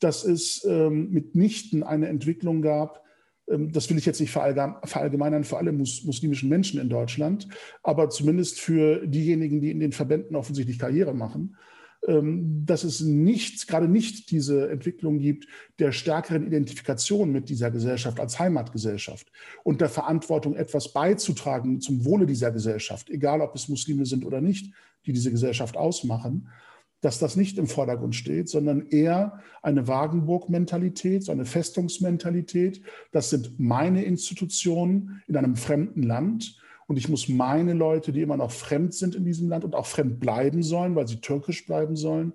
dass 0.00 0.24
es 0.24 0.64
ähm, 0.64 1.10
mitnichten 1.10 1.84
eine 1.84 2.08
Entwicklung 2.08 2.60
gab, 2.60 3.04
ähm, 3.48 3.70
das 3.70 3.88
will 3.88 3.98
ich 3.98 4.06
jetzt 4.06 4.20
nicht 4.20 4.32
verallgemeinern 4.32 5.44
für 5.44 5.56
alle 5.56 5.70
mus 5.70 6.02
muslimischen 6.02 6.48
Menschen 6.48 6.80
in 6.80 6.88
Deutschland, 6.88 7.46
aber 7.84 8.10
zumindest 8.10 8.58
für 8.58 9.06
diejenigen, 9.06 9.60
die 9.60 9.70
in 9.70 9.78
den 9.78 9.92
Verbänden 9.92 10.34
offensichtlich 10.34 10.80
Karriere 10.80 11.14
machen, 11.14 11.56
dass 12.08 12.84
es 12.84 13.00
nicht, 13.00 13.66
gerade 13.66 13.88
nicht 13.88 14.30
diese 14.30 14.70
Entwicklung 14.70 15.18
gibt 15.18 15.48
der 15.80 15.90
stärkeren 15.90 16.46
Identifikation 16.46 17.32
mit 17.32 17.48
dieser 17.48 17.72
Gesellschaft 17.72 18.20
als 18.20 18.38
Heimatgesellschaft 18.38 19.30
und 19.64 19.80
der 19.80 19.88
Verantwortung, 19.88 20.54
etwas 20.54 20.92
beizutragen 20.92 21.80
zum 21.80 22.04
Wohle 22.04 22.26
dieser 22.26 22.52
Gesellschaft, 22.52 23.10
egal 23.10 23.40
ob 23.40 23.56
es 23.56 23.68
Muslime 23.68 24.06
sind 24.06 24.24
oder 24.24 24.40
nicht, 24.40 24.72
die 25.04 25.12
diese 25.12 25.32
Gesellschaft 25.32 25.76
ausmachen, 25.76 26.48
dass 27.00 27.18
das 27.18 27.36
nicht 27.36 27.58
im 27.58 27.66
Vordergrund 27.66 28.14
steht, 28.14 28.48
sondern 28.48 28.86
eher 28.86 29.40
eine 29.62 29.86
Wagenburg-Mentalität, 29.86 31.24
so 31.24 31.32
eine 31.32 31.44
Festungsmentalität. 31.44 32.80
Das 33.12 33.30
sind 33.30 33.58
meine 33.58 34.04
Institutionen 34.04 35.22
in 35.26 35.36
einem 35.36 35.56
fremden 35.56 36.02
Land. 36.02 36.58
Und 36.86 36.96
ich 36.96 37.08
muss 37.08 37.28
meine 37.28 37.72
Leute, 37.72 38.12
die 38.12 38.22
immer 38.22 38.36
noch 38.36 38.52
fremd 38.52 38.94
sind 38.94 39.14
in 39.14 39.24
diesem 39.24 39.48
Land 39.48 39.64
und 39.64 39.74
auch 39.74 39.86
fremd 39.86 40.20
bleiben 40.20 40.62
sollen, 40.62 40.94
weil 40.94 41.08
sie 41.08 41.20
türkisch 41.20 41.66
bleiben 41.66 41.96
sollen, 41.96 42.32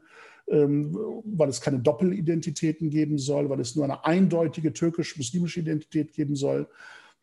ähm, 0.48 0.98
weil 1.24 1.50
es 1.50 1.62
keine 1.62 1.80
Doppelidentitäten 1.80 2.90
geben 2.90 3.18
soll, 3.18 3.50
weil 3.50 3.62
es 3.62 3.76
nur 3.76 3.86
eine 3.86 4.04
eindeutige 4.06 4.74
türkisch-muslimische 4.74 5.62
Identität 5.62 6.14
geben 6.14 6.36
soll, 6.36 6.68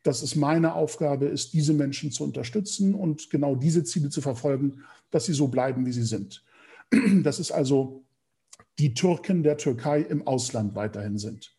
dass 0.03 0.23
es 0.23 0.37
meine 0.37 0.75
Aufgabe 0.75 1.27
ist, 1.27 1.53
diese 1.53 1.75
Menschen 1.75 2.11
zu 2.13 2.25
unterstützen 2.25 2.95
und 2.95 3.29
genau 3.31 3.57
diese 3.57 3.85
Ziele 3.85 4.09
zu 4.09 4.23
verfolgen, 4.23 4.85
dass 5.11 5.27
sie 5.27 5.35
so 5.35 5.49
bleiben, 5.49 5.85
wie 5.85 5.93
sie 5.93 6.05
sind. 6.05 6.45
Das 7.23 7.39
ist 7.39 7.51
also 7.51 8.05
die 8.79 8.95
Türken 8.95 9.43
der 9.43 9.59
Türkei 9.59 10.01
im 10.01 10.27
Ausland 10.27 10.75
weiterhin 10.75 11.19
sind. 11.19 11.58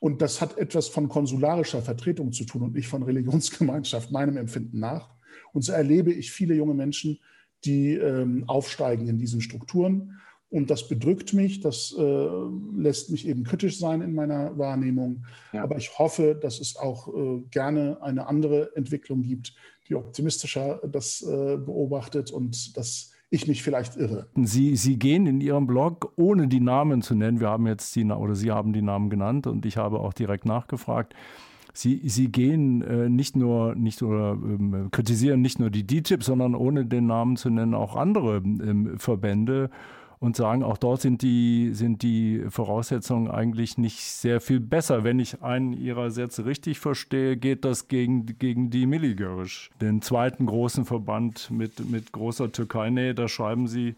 Und 0.00 0.22
das 0.22 0.40
hat 0.40 0.56
etwas 0.58 0.88
von 0.88 1.08
konsularischer 1.08 1.82
Vertretung 1.82 2.32
zu 2.32 2.44
tun 2.44 2.62
und 2.62 2.74
nicht 2.74 2.88
von 2.88 3.02
Religionsgemeinschaft, 3.02 4.12
meinem 4.12 4.36
Empfinden 4.36 4.78
nach. 4.78 5.10
Und 5.52 5.62
so 5.62 5.72
erlebe 5.72 6.12
ich 6.12 6.30
viele 6.30 6.54
junge 6.54 6.74
Menschen, 6.74 7.18
die 7.64 7.94
ähm, 7.94 8.44
aufsteigen 8.46 9.08
in 9.08 9.18
diesen 9.18 9.40
Strukturen. 9.40 10.20
Und 10.50 10.70
das 10.70 10.88
bedrückt 10.88 11.34
mich, 11.34 11.60
das 11.60 11.94
äh, 11.98 12.28
lässt 12.76 13.10
mich 13.10 13.28
eben 13.28 13.44
kritisch 13.44 13.78
sein 13.78 14.00
in 14.00 14.14
meiner 14.14 14.56
Wahrnehmung. 14.56 15.26
Ja. 15.52 15.62
Aber 15.62 15.76
ich 15.76 15.98
hoffe, 15.98 16.38
dass 16.40 16.58
es 16.60 16.76
auch 16.76 17.08
äh, 17.08 17.42
gerne 17.50 18.00
eine 18.00 18.26
andere 18.26 18.74
Entwicklung 18.74 19.22
gibt, 19.22 19.54
die 19.88 19.94
optimistischer 19.94 20.80
das 20.90 21.22
äh, 21.22 21.56
beobachtet 21.56 22.30
und 22.30 22.76
das 22.76 23.12
ich 23.30 23.46
mich 23.46 23.62
vielleicht 23.62 23.96
irre. 23.96 24.26
Sie, 24.36 24.76
Sie 24.76 24.98
gehen 24.98 25.26
in 25.26 25.40
Ihrem 25.40 25.66
Blog, 25.66 26.12
ohne 26.16 26.48
die 26.48 26.60
Namen 26.60 27.02
zu 27.02 27.14
nennen, 27.14 27.40
wir 27.40 27.48
haben 27.48 27.66
jetzt 27.66 27.94
die, 27.94 28.04
oder 28.04 28.34
Sie 28.34 28.50
haben 28.50 28.72
die 28.72 28.82
Namen 28.82 29.10
genannt 29.10 29.46
und 29.46 29.66
ich 29.66 29.76
habe 29.76 30.00
auch 30.00 30.14
direkt 30.14 30.46
nachgefragt. 30.46 31.14
Sie, 31.74 32.00
Sie 32.08 32.32
gehen 32.32 32.82
äh, 32.82 33.08
nicht 33.08 33.36
nur, 33.36 33.74
nicht 33.74 34.00
nur 34.00 34.32
ähm, 34.42 34.88
kritisieren 34.90 35.42
nicht 35.42 35.60
nur 35.60 35.70
die 35.70 35.86
DTIP, 35.86 36.24
sondern 36.24 36.54
ohne 36.54 36.86
den 36.86 37.06
Namen 37.06 37.36
zu 37.36 37.50
nennen 37.50 37.74
auch 37.74 37.94
andere 37.94 38.36
ähm, 38.38 38.98
Verbände 38.98 39.70
und 40.20 40.36
sagen, 40.36 40.62
auch 40.62 40.78
dort 40.78 41.00
sind 41.00 41.22
die, 41.22 41.70
sind 41.74 42.02
die 42.02 42.44
Voraussetzungen 42.48 43.30
eigentlich 43.30 43.78
nicht 43.78 44.02
sehr 44.02 44.40
viel 44.40 44.60
besser. 44.60 45.04
Wenn 45.04 45.18
ich 45.18 45.42
einen 45.42 45.72
Ihrer 45.72 46.10
Sätze 46.10 46.44
richtig 46.44 46.80
verstehe, 46.80 47.36
geht 47.36 47.64
das 47.64 47.88
gegen, 47.88 48.26
gegen 48.38 48.70
die 48.70 48.86
Milligörisch, 48.86 49.70
den 49.80 50.02
zweiten 50.02 50.46
großen 50.46 50.84
Verband 50.84 51.50
mit, 51.50 51.88
mit 51.88 52.12
großer 52.12 52.50
Türkei-Nähe. 52.50 53.14
Da 53.14 53.28
schreiben 53.28 53.68
Sie, 53.68 53.94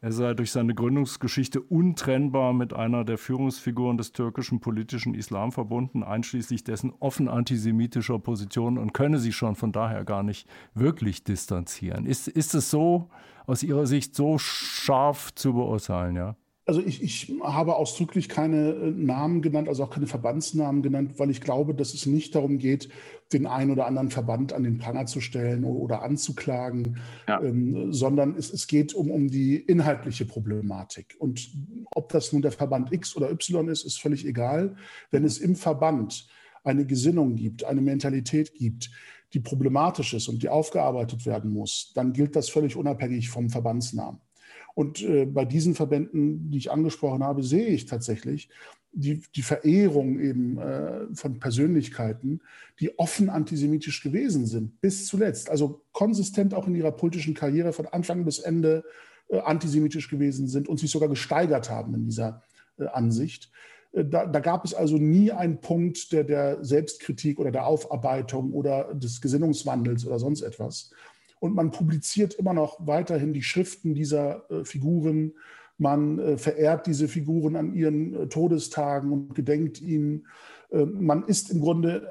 er 0.00 0.12
sei 0.12 0.34
durch 0.34 0.52
seine 0.52 0.74
Gründungsgeschichte 0.74 1.60
untrennbar 1.60 2.52
mit 2.52 2.74
einer 2.74 3.04
der 3.04 3.18
Führungsfiguren 3.18 3.96
des 3.96 4.12
türkischen 4.12 4.60
politischen 4.60 5.14
Islam 5.14 5.52
verbunden, 5.52 6.02
einschließlich 6.02 6.64
dessen 6.64 6.92
offen 7.00 7.28
antisemitischer 7.28 8.18
Position 8.18 8.78
und 8.78 8.92
könne 8.92 9.18
sich 9.18 9.34
schon 9.34 9.56
von 9.56 9.72
daher 9.72 10.04
gar 10.04 10.22
nicht 10.22 10.48
wirklich 10.74 11.24
distanzieren. 11.24 12.06
Ist, 12.06 12.28
ist 12.28 12.54
es 12.54 12.70
so 12.70 13.08
aus 13.46 13.62
Ihrer 13.62 13.86
Sicht 13.86 14.14
so 14.14 14.38
scharf 14.38 15.34
zu 15.34 15.54
beurteilen, 15.54 16.16
ja? 16.16 16.36
Also 16.68 16.80
ich, 16.80 17.00
ich 17.00 17.32
habe 17.42 17.76
ausdrücklich 17.76 18.28
keine 18.28 18.70
äh, 18.70 18.90
Namen 18.90 19.40
genannt, 19.40 19.68
also 19.68 19.84
auch 19.84 19.90
keine 19.90 20.08
Verbandsnamen 20.08 20.82
genannt, 20.82 21.12
weil 21.16 21.30
ich 21.30 21.40
glaube, 21.40 21.74
dass 21.74 21.94
es 21.94 22.06
nicht 22.06 22.34
darum 22.34 22.58
geht, 22.58 22.88
den 23.32 23.46
einen 23.46 23.70
oder 23.70 23.86
anderen 23.86 24.10
Verband 24.10 24.52
an 24.52 24.64
den 24.64 24.78
Pranger 24.78 25.06
zu 25.06 25.20
stellen 25.20 25.62
oder, 25.62 25.78
oder 25.78 26.02
anzuklagen, 26.02 26.98
ja. 27.28 27.40
ähm, 27.40 27.92
sondern 27.92 28.34
es, 28.34 28.52
es 28.52 28.66
geht 28.66 28.94
um, 28.94 29.12
um 29.12 29.28
die 29.28 29.56
inhaltliche 29.56 30.26
Problematik. 30.26 31.14
Und 31.20 31.48
ob 31.94 32.08
das 32.08 32.32
nun 32.32 32.42
der 32.42 32.52
Verband 32.52 32.92
X 32.92 33.16
oder 33.16 33.30
Y 33.30 33.68
ist, 33.68 33.84
ist 33.84 34.00
völlig 34.00 34.26
egal. 34.26 34.74
Wenn 35.12 35.24
es 35.24 35.38
im 35.38 35.54
Verband 35.54 36.26
eine 36.64 36.84
Gesinnung 36.84 37.36
gibt, 37.36 37.62
eine 37.62 37.80
Mentalität 37.80 38.54
gibt, 38.54 38.90
die 39.34 39.40
problematisch 39.40 40.14
ist 40.14 40.28
und 40.28 40.42
die 40.42 40.48
aufgearbeitet 40.48 41.26
werden 41.26 41.52
muss, 41.52 41.92
dann 41.94 42.12
gilt 42.12 42.34
das 42.34 42.48
völlig 42.48 42.74
unabhängig 42.74 43.28
vom 43.28 43.50
Verbandsnamen. 43.50 44.20
Und 44.76 45.02
äh, 45.02 45.24
bei 45.24 45.46
diesen 45.46 45.74
Verbänden, 45.74 46.50
die 46.50 46.58
ich 46.58 46.70
angesprochen 46.70 47.24
habe, 47.24 47.42
sehe 47.42 47.68
ich 47.68 47.86
tatsächlich 47.86 48.50
die, 48.92 49.22
die 49.34 49.40
Verehrung 49.40 50.20
eben 50.20 50.58
äh, 50.58 51.06
von 51.14 51.40
Persönlichkeiten, 51.40 52.42
die 52.78 52.98
offen 52.98 53.30
antisemitisch 53.30 54.02
gewesen 54.02 54.44
sind, 54.44 54.78
bis 54.82 55.06
zuletzt. 55.06 55.48
Also 55.48 55.80
konsistent 55.92 56.52
auch 56.52 56.66
in 56.66 56.74
ihrer 56.74 56.92
politischen 56.92 57.32
Karriere 57.32 57.72
von 57.72 57.86
Anfang 57.86 58.26
bis 58.26 58.38
Ende 58.38 58.84
äh, 59.28 59.38
antisemitisch 59.38 60.10
gewesen 60.10 60.46
sind 60.46 60.68
und 60.68 60.78
sich 60.78 60.90
sogar 60.90 61.08
gesteigert 61.08 61.70
haben 61.70 61.94
in 61.94 62.04
dieser 62.04 62.42
äh, 62.78 62.84
Ansicht. 62.84 63.50
Äh, 63.92 64.04
da, 64.04 64.26
da, 64.26 64.40
gab 64.40 64.66
es 64.66 64.74
also 64.74 64.98
nie 64.98 65.32
einen 65.32 65.62
Punkt 65.62 66.12
der, 66.12 66.24
der 66.24 66.62
Selbstkritik 66.62 67.38
oder 67.38 67.50
der 67.50 67.66
Aufarbeitung 67.66 68.52
oder 68.52 68.92
des 68.92 69.22
Gesinnungswandels 69.22 70.06
oder 70.06 70.18
sonst 70.18 70.42
etwas. 70.42 70.90
Und 71.38 71.54
man 71.54 71.70
publiziert 71.70 72.34
immer 72.34 72.54
noch 72.54 72.86
weiterhin 72.86 73.32
die 73.32 73.42
Schriften 73.42 73.94
dieser 73.94 74.50
äh, 74.50 74.64
Figuren. 74.64 75.34
Man 75.78 76.18
äh, 76.18 76.38
verehrt 76.38 76.86
diese 76.86 77.08
Figuren 77.08 77.56
an 77.56 77.74
ihren 77.74 78.14
äh, 78.14 78.26
Todestagen 78.28 79.12
und 79.12 79.34
gedenkt 79.34 79.80
ihnen. 79.80 80.26
Man 80.68 81.22
ist 81.22 81.52
im 81.52 81.60
Grunde 81.60 82.08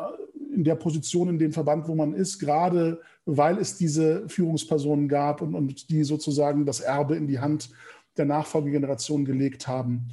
in 0.53 0.63
der 0.63 0.75
Position 0.75 1.27
in 1.27 1.37
dem 1.37 1.51
Verband, 1.51 1.89
wo 1.89 1.93
man 1.93 2.13
ist, 2.13 2.39
gerade 2.39 3.01
weil 3.25 3.57
es 3.57 3.77
diese 3.77 4.29
Führungspersonen 4.29 5.09
gab 5.09 5.41
und, 5.41 5.55
und 5.55 5.89
die 5.89 6.05
sozusagen 6.05 6.65
das 6.65 6.79
Erbe 6.79 7.17
in 7.17 7.27
die 7.27 7.39
Hand 7.39 7.69
der 8.15 8.23
Nachfolgegeneration 8.23 9.25
gelegt 9.25 9.67
haben. 9.67 10.07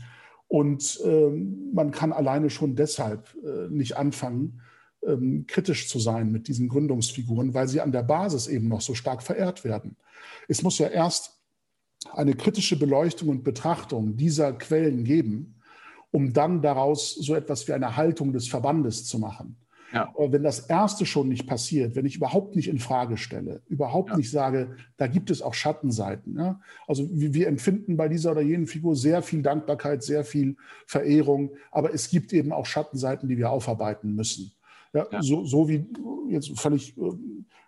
Und 0.48 1.00
ähm, 1.04 1.70
man 1.72 1.92
kann 1.92 2.12
alleine 2.12 2.50
schon 2.50 2.74
deshalb 2.74 3.28
nicht 3.70 3.96
anfangen, 3.96 4.60
ähm, 5.06 5.44
kritisch 5.46 5.88
zu 5.88 5.98
sein 5.98 6.30
mit 6.30 6.48
diesen 6.48 6.68
Gründungsfiguren, 6.68 7.54
weil 7.54 7.68
sie 7.68 7.80
an 7.80 7.92
der 7.92 8.02
Basis 8.02 8.46
eben 8.46 8.68
noch 8.68 8.80
so 8.80 8.94
stark 8.94 9.22
verehrt 9.22 9.64
werden. 9.64 9.96
Es 10.48 10.62
muss 10.62 10.78
ja 10.78 10.88
erst 10.88 11.38
eine 12.12 12.34
kritische 12.34 12.78
Beleuchtung 12.78 13.28
und 13.28 13.44
Betrachtung 13.44 14.16
dieser 14.16 14.52
Quellen 14.52 15.04
geben, 15.04 15.60
um 16.10 16.32
dann 16.32 16.62
daraus 16.62 17.14
so 17.14 17.34
etwas 17.34 17.66
wie 17.68 17.72
eine 17.72 17.96
Haltung 17.96 18.32
des 18.32 18.48
Verbandes 18.48 19.06
zu 19.06 19.18
machen. 19.18 19.56
Ja. 19.92 20.08
Aber 20.16 20.32
wenn 20.32 20.42
das 20.42 20.60
erste 20.60 21.04
schon 21.04 21.28
nicht 21.28 21.46
passiert, 21.46 21.96
wenn 21.96 22.06
ich 22.06 22.16
überhaupt 22.16 22.56
nicht 22.56 22.68
in 22.68 22.78
Frage 22.78 23.18
stelle, 23.18 23.60
überhaupt 23.68 24.10
ja. 24.10 24.16
nicht 24.16 24.30
sage, 24.30 24.76
da 24.96 25.06
gibt 25.06 25.30
es 25.30 25.42
auch 25.42 25.54
Schattenseiten. 25.54 26.38
Ja? 26.38 26.60
Also 26.86 27.08
wir, 27.12 27.34
wir 27.34 27.48
empfinden 27.48 27.96
bei 27.96 28.08
dieser 28.08 28.32
oder 28.32 28.40
jenen 28.40 28.66
Figur 28.66 28.96
sehr 28.96 29.22
viel 29.22 29.42
Dankbarkeit, 29.42 30.02
sehr 30.02 30.24
viel 30.24 30.56
Verehrung, 30.86 31.52
aber 31.70 31.92
es 31.92 32.08
gibt 32.08 32.32
eben 32.32 32.52
auch 32.52 32.64
Schattenseiten, 32.64 33.28
die 33.28 33.36
wir 33.36 33.50
aufarbeiten 33.50 34.14
müssen. 34.14 34.52
Ja, 34.92 35.06
ja. 35.10 35.22
So, 35.22 35.44
so 35.44 35.68
wie 35.68 35.86
jetzt 36.28 36.58
völlig 36.58 36.96
äh, 36.98 37.02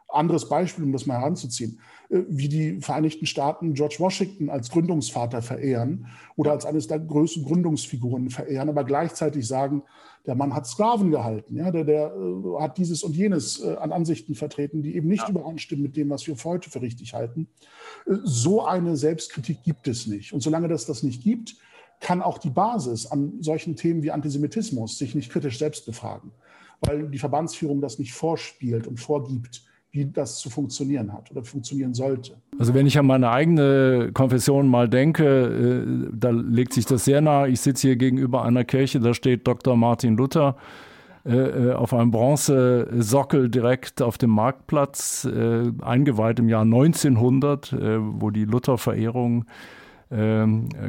anderes 0.08 0.48
Beispiel, 0.48 0.84
um 0.84 0.92
das 0.92 1.06
mal 1.06 1.18
heranzuziehen, 1.18 1.80
äh, 2.10 2.20
wie 2.28 2.48
die 2.48 2.80
Vereinigten 2.80 3.26
Staaten 3.26 3.74
George 3.74 3.96
Washington 3.98 4.50
als 4.50 4.70
Gründungsvater 4.70 5.42
verehren 5.42 6.06
oder 6.36 6.52
als 6.52 6.66
eines 6.66 6.86
der 6.86 6.98
größten 6.98 7.44
Gründungsfiguren 7.44 8.30
verehren, 8.30 8.68
aber 8.68 8.84
gleichzeitig 8.84 9.46
sagen, 9.46 9.82
der 10.26 10.34
Mann 10.34 10.54
hat 10.54 10.66
Sklaven 10.66 11.10
gehalten, 11.10 11.56
ja, 11.56 11.70
der, 11.70 11.84
der 11.84 12.14
äh, 12.14 12.62
hat 12.62 12.78
dieses 12.78 13.02
und 13.02 13.16
jenes 13.16 13.62
an 13.62 13.92
Ansichten 13.92 14.34
vertreten, 14.34 14.82
die 14.82 14.96
eben 14.96 15.08
nicht 15.08 15.24
ja. 15.24 15.30
übereinstimmen 15.30 15.82
mit 15.82 15.96
dem, 15.96 16.10
was 16.10 16.26
wir 16.26 16.36
heute 16.44 16.70
für 16.70 16.82
richtig 16.82 17.14
halten. 17.14 17.48
So 18.06 18.64
eine 18.64 18.96
Selbstkritik 18.96 19.62
gibt 19.62 19.88
es 19.88 20.06
nicht. 20.06 20.32
Und 20.32 20.40
solange 20.40 20.68
das 20.68 20.86
das 20.86 21.02
nicht 21.02 21.22
gibt, 21.22 21.56
kann 22.00 22.22
auch 22.22 22.38
die 22.38 22.50
Basis 22.50 23.06
an 23.06 23.40
solchen 23.40 23.76
Themen 23.76 24.02
wie 24.02 24.10
Antisemitismus 24.10 24.98
sich 24.98 25.14
nicht 25.14 25.30
kritisch 25.30 25.58
selbst 25.58 25.86
befragen, 25.86 26.32
weil 26.80 27.08
die 27.08 27.18
Verbandsführung 27.18 27.80
das 27.80 27.98
nicht 27.98 28.12
vorspielt 28.12 28.86
und 28.86 28.98
vorgibt, 28.98 29.62
wie 29.94 30.06
das 30.06 30.38
zu 30.38 30.50
funktionieren 30.50 31.12
hat 31.12 31.30
oder 31.30 31.44
funktionieren 31.44 31.94
sollte. 31.94 32.36
Also 32.58 32.74
wenn 32.74 32.86
ich 32.86 32.98
an 32.98 33.06
meine 33.06 33.30
eigene 33.30 34.10
Konfession 34.12 34.66
mal 34.66 34.88
denke, 34.88 35.24
äh, 35.24 36.10
da 36.12 36.30
legt 36.30 36.72
sich 36.72 36.84
das 36.84 37.04
sehr 37.04 37.20
nahe. 37.20 37.48
Ich 37.48 37.60
sitze 37.60 37.88
hier 37.88 37.96
gegenüber 37.96 38.44
einer 38.44 38.64
Kirche, 38.64 38.98
da 38.98 39.14
steht 39.14 39.46
Dr. 39.46 39.76
Martin 39.76 40.16
Luther 40.16 40.56
äh, 41.24 41.36
äh, 41.36 41.72
auf 41.72 41.94
einem 41.94 42.10
Bronzesockel 42.10 43.48
direkt 43.48 44.02
auf 44.02 44.18
dem 44.18 44.30
Marktplatz, 44.30 45.28
eingeweiht 45.80 46.40
im 46.40 46.48
Jahr 46.48 46.62
1900, 46.62 47.72
wo 47.72 48.30
die 48.30 48.44
Luther-Verehrung 48.44 49.44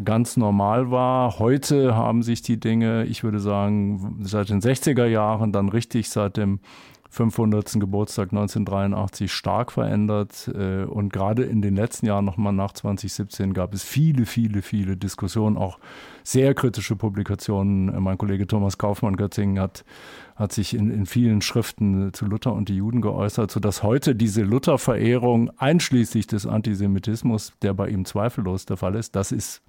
ganz 0.03 0.37
normal 0.37 0.91
war. 0.91 1.39
Heute 1.39 1.95
haben 1.95 2.21
sich 2.21 2.41
die 2.41 2.59
Dinge, 2.59 3.05
ich 3.05 3.23
würde 3.23 3.39
sagen, 3.39 4.19
seit 4.21 4.49
den 4.49 4.61
60er 4.61 5.05
Jahren, 5.05 5.51
dann 5.51 5.69
richtig 5.69 6.09
seit 6.09 6.37
dem 6.37 6.59
500. 7.15 7.79
Geburtstag 7.79 8.33
1983 8.33 9.31
stark 9.31 9.71
verändert. 9.71 10.51
Äh, 10.53 10.83
und 10.83 11.13
gerade 11.13 11.43
in 11.43 11.61
den 11.61 11.75
letzten 11.75 12.07
Jahren, 12.07 12.25
nochmal 12.25 12.51
nach 12.51 12.73
2017, 12.73 13.53
gab 13.53 13.73
es 13.73 13.83
viele, 13.83 14.25
viele, 14.25 14.61
viele 14.61 14.97
Diskussionen, 14.97 15.55
auch 15.55 15.79
sehr 16.23 16.53
kritische 16.53 16.97
Publikationen. 16.97 18.03
Mein 18.03 18.17
Kollege 18.17 18.47
Thomas 18.47 18.77
Kaufmann-Göttingen 18.77 19.59
hat, 19.59 19.85
hat 20.35 20.51
sich 20.51 20.73
in, 20.73 20.91
in 20.91 21.05
vielen 21.05 21.41
Schriften 21.41 22.13
zu 22.13 22.25
Luther 22.25 22.53
und 22.53 22.67
die 22.67 22.75
Juden 22.75 23.01
geäußert, 23.01 23.51
sodass 23.51 23.83
heute 23.83 24.15
diese 24.15 24.43
Luther-Verehrung 24.43 25.49
einschließlich 25.57 26.27
des 26.27 26.45
Antisemitismus, 26.45 27.53
der 27.61 27.73
bei 27.73 27.87
ihm 27.89 28.05
zweifellos 28.05 28.65
der 28.65 28.77
Fall 28.77 28.95
ist, 28.95 29.15
das 29.15 29.31
ist 29.31 29.61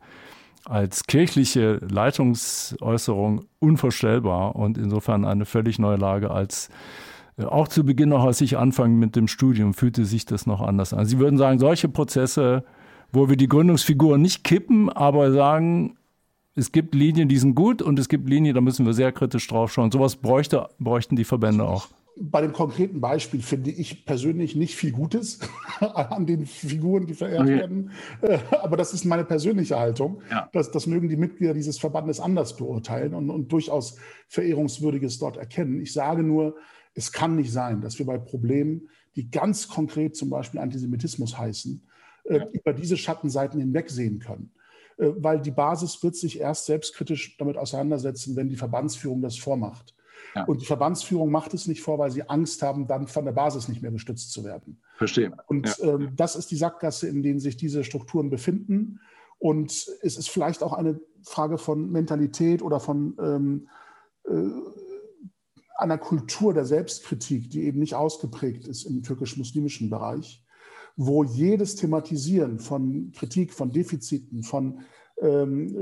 als 0.64 1.04
kirchliche 1.04 1.78
Leitungsäußerung 1.88 3.44
unvorstellbar 3.60 4.56
und 4.56 4.76
insofern 4.76 5.24
eine 5.24 5.44
völlig 5.44 5.78
neue 5.78 5.96
Lage 5.96 6.32
als 6.32 6.68
äh, 7.38 7.44
auch 7.44 7.68
zu 7.68 7.84
Beginn 7.84 8.08
noch, 8.08 8.24
als 8.24 8.40
ich 8.40 8.58
anfangen 8.58 8.98
mit 8.98 9.14
dem 9.14 9.28
Studium, 9.28 9.74
fühlte 9.74 10.04
sich 10.04 10.24
das 10.24 10.46
noch 10.46 10.60
anders 10.60 10.92
an. 10.92 11.06
Sie 11.06 11.18
würden 11.20 11.38
sagen, 11.38 11.60
solche 11.60 11.88
Prozesse, 11.88 12.64
wo 13.12 13.28
wir 13.28 13.36
die 13.36 13.48
Gründungsfiguren 13.48 14.20
nicht 14.20 14.42
kippen, 14.42 14.90
aber 14.90 15.30
sagen, 15.30 15.96
es 16.56 16.72
gibt 16.72 16.94
Linien, 16.94 17.28
die 17.28 17.36
sind 17.36 17.54
gut 17.54 17.82
und 17.82 17.98
es 17.98 18.08
gibt 18.08 18.28
Linien, 18.28 18.54
da 18.54 18.62
müssen 18.62 18.86
wir 18.86 18.94
sehr 18.94 19.12
kritisch 19.12 19.46
drauf 19.46 19.72
schauen. 19.72 19.92
Sowas 19.92 20.16
bräuchte, 20.16 20.68
bräuchten 20.78 21.14
die 21.14 21.24
Verbände 21.24 21.64
auch. 21.64 21.88
Bei 22.18 22.40
dem 22.40 22.54
konkreten 22.54 23.02
Beispiel 23.02 23.42
finde 23.42 23.70
ich 23.70 24.06
persönlich 24.06 24.56
nicht 24.56 24.74
viel 24.74 24.90
Gutes 24.90 25.38
an 25.80 26.24
den 26.24 26.46
Figuren, 26.46 27.06
die 27.06 27.12
verehrt 27.12 27.42
okay. 27.42 27.58
werden. 27.58 27.90
Äh, 28.22 28.38
aber 28.62 28.78
das 28.78 28.94
ist 28.94 29.04
meine 29.04 29.24
persönliche 29.24 29.78
Haltung. 29.78 30.22
Ja. 30.30 30.48
Das, 30.54 30.70
das 30.70 30.86
mögen 30.86 31.10
die 31.10 31.18
Mitglieder 31.18 31.52
dieses 31.52 31.78
Verbandes 31.78 32.18
anders 32.18 32.56
beurteilen 32.56 33.12
und, 33.12 33.28
und 33.28 33.52
durchaus 33.52 33.98
Verehrungswürdiges 34.28 35.18
dort 35.18 35.36
erkennen. 35.36 35.78
Ich 35.82 35.92
sage 35.92 36.22
nur, 36.22 36.56
es 36.94 37.12
kann 37.12 37.36
nicht 37.36 37.52
sein, 37.52 37.82
dass 37.82 37.98
wir 37.98 38.06
bei 38.06 38.16
Problemen, 38.16 38.88
die 39.14 39.30
ganz 39.30 39.68
konkret 39.68 40.16
zum 40.16 40.30
Beispiel 40.30 40.60
Antisemitismus 40.60 41.36
heißen, 41.36 41.86
äh, 42.24 42.38
ja. 42.38 42.46
über 42.50 42.72
diese 42.72 42.96
Schattenseiten 42.96 43.60
hinwegsehen 43.60 44.20
können. 44.20 44.52
Äh, 44.98 45.12
weil 45.16 45.40
die 45.40 45.50
Basis 45.50 46.02
wird 46.02 46.16
sich 46.16 46.40
erst 46.40 46.66
selbstkritisch 46.66 47.36
damit 47.38 47.56
auseinandersetzen, 47.56 48.36
wenn 48.36 48.48
die 48.48 48.56
Verbandsführung 48.56 49.22
das 49.22 49.36
vormacht. 49.36 49.94
Ja. 50.34 50.44
Und 50.44 50.60
die 50.60 50.66
Verbandsführung 50.66 51.30
macht 51.30 51.54
es 51.54 51.66
nicht 51.66 51.82
vor, 51.82 51.98
weil 51.98 52.10
sie 52.10 52.28
Angst 52.28 52.62
haben, 52.62 52.86
dann 52.86 53.06
von 53.06 53.24
der 53.24 53.32
Basis 53.32 53.68
nicht 53.68 53.82
mehr 53.82 53.90
gestützt 53.90 54.32
zu 54.32 54.44
werden. 54.44 54.80
Verstehe. 54.96 55.32
Und 55.46 55.66
ja. 55.78 55.94
ähm, 55.94 56.12
das 56.16 56.36
ist 56.36 56.50
die 56.50 56.56
Sackgasse, 56.56 57.08
in 57.08 57.22
denen 57.22 57.40
sich 57.40 57.56
diese 57.56 57.84
Strukturen 57.84 58.30
befinden. 58.30 59.00
Und 59.38 59.70
es 60.02 60.16
ist 60.16 60.30
vielleicht 60.30 60.62
auch 60.62 60.72
eine 60.72 61.00
Frage 61.22 61.58
von 61.58 61.90
Mentalität 61.90 62.62
oder 62.62 62.80
von 62.80 63.16
ähm, 63.20 63.68
äh, 64.24 64.50
einer 65.76 65.98
Kultur 65.98 66.54
der 66.54 66.64
Selbstkritik, 66.64 67.50
die 67.50 67.64
eben 67.64 67.78
nicht 67.78 67.94
ausgeprägt 67.94 68.66
ist 68.66 68.84
im 68.84 69.02
türkisch-muslimischen 69.02 69.90
Bereich, 69.90 70.42
wo 70.96 71.24
jedes 71.24 71.76
Thematisieren 71.76 72.58
von 72.58 73.12
Kritik, 73.12 73.52
von 73.52 73.70
Defiziten, 73.70 74.42
von 74.42 74.80
ähm, 75.20 75.76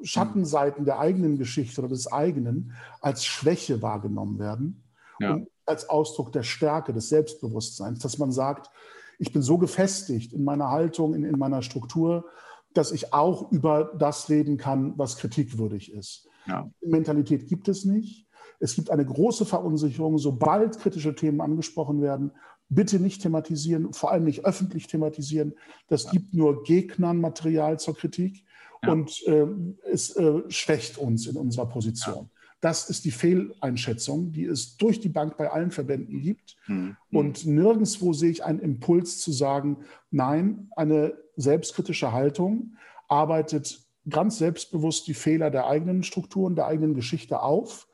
äh, 0.00 0.04
Schattenseiten 0.06 0.84
der 0.84 0.98
eigenen 0.98 1.38
Geschichte 1.38 1.80
oder 1.80 1.88
des 1.88 2.10
eigenen 2.10 2.72
als 3.00 3.24
Schwäche 3.24 3.82
wahrgenommen 3.82 4.38
werden 4.38 4.84
ja. 5.20 5.34
und 5.34 5.48
als 5.66 5.88
Ausdruck 5.88 6.32
der 6.32 6.42
Stärke, 6.42 6.92
des 6.92 7.08
Selbstbewusstseins, 7.08 7.98
dass 8.00 8.18
man 8.18 8.32
sagt, 8.32 8.70
ich 9.18 9.32
bin 9.32 9.42
so 9.42 9.58
gefestigt 9.58 10.32
in 10.32 10.44
meiner 10.44 10.70
Haltung, 10.70 11.14
in, 11.14 11.24
in 11.24 11.38
meiner 11.38 11.62
Struktur, 11.62 12.26
dass 12.74 12.92
ich 12.92 13.12
auch 13.12 13.50
über 13.50 13.92
das 13.98 14.28
reden 14.30 14.56
kann, 14.56 14.94
was 14.96 15.16
kritikwürdig 15.16 15.92
ist. 15.92 16.28
Ja. 16.46 16.70
Mentalität 16.80 17.48
gibt 17.48 17.68
es 17.68 17.84
nicht. 17.84 18.26
Es 18.60 18.74
gibt 18.74 18.90
eine 18.90 19.04
große 19.04 19.44
Verunsicherung, 19.44 20.18
sobald 20.18 20.78
kritische 20.78 21.14
Themen 21.14 21.40
angesprochen 21.40 22.02
werden. 22.02 22.32
Bitte 22.68 23.00
nicht 23.00 23.22
thematisieren, 23.22 23.92
vor 23.92 24.12
allem 24.12 24.24
nicht 24.24 24.44
öffentlich 24.44 24.86
thematisieren. 24.86 25.54
Das 25.88 26.04
ja. 26.04 26.10
gibt 26.12 26.34
nur 26.34 26.62
Gegnern 26.64 27.20
Material 27.20 27.78
zur 27.78 27.96
Kritik 27.96 28.44
ja. 28.82 28.92
und 28.92 29.22
äh, 29.26 29.46
es 29.90 30.14
äh, 30.16 30.42
schwächt 30.48 30.98
uns 30.98 31.26
in 31.26 31.36
unserer 31.36 31.66
Position. 31.66 32.24
Ja. 32.24 32.30
Das 32.60 32.90
ist 32.90 33.04
die 33.04 33.12
Fehleinschätzung, 33.12 34.32
die 34.32 34.44
es 34.44 34.76
durch 34.76 34.98
die 34.98 35.08
Bank 35.08 35.36
bei 35.36 35.50
allen 35.50 35.70
Verbänden 35.70 36.20
gibt. 36.20 36.56
Mhm. 36.66 36.96
Und 37.12 37.46
nirgendwo 37.46 38.12
sehe 38.12 38.30
ich 38.30 38.44
einen 38.44 38.58
Impuls 38.58 39.20
zu 39.20 39.30
sagen, 39.30 39.78
nein, 40.10 40.68
eine 40.74 41.14
selbstkritische 41.36 42.12
Haltung 42.12 42.76
arbeitet 43.06 43.80
ganz 44.08 44.38
selbstbewusst 44.38 45.06
die 45.06 45.14
Fehler 45.14 45.50
der 45.50 45.66
eigenen 45.66 46.02
Strukturen, 46.02 46.56
der 46.56 46.66
eigenen 46.66 46.94
Geschichte 46.94 47.42
auf 47.42 47.86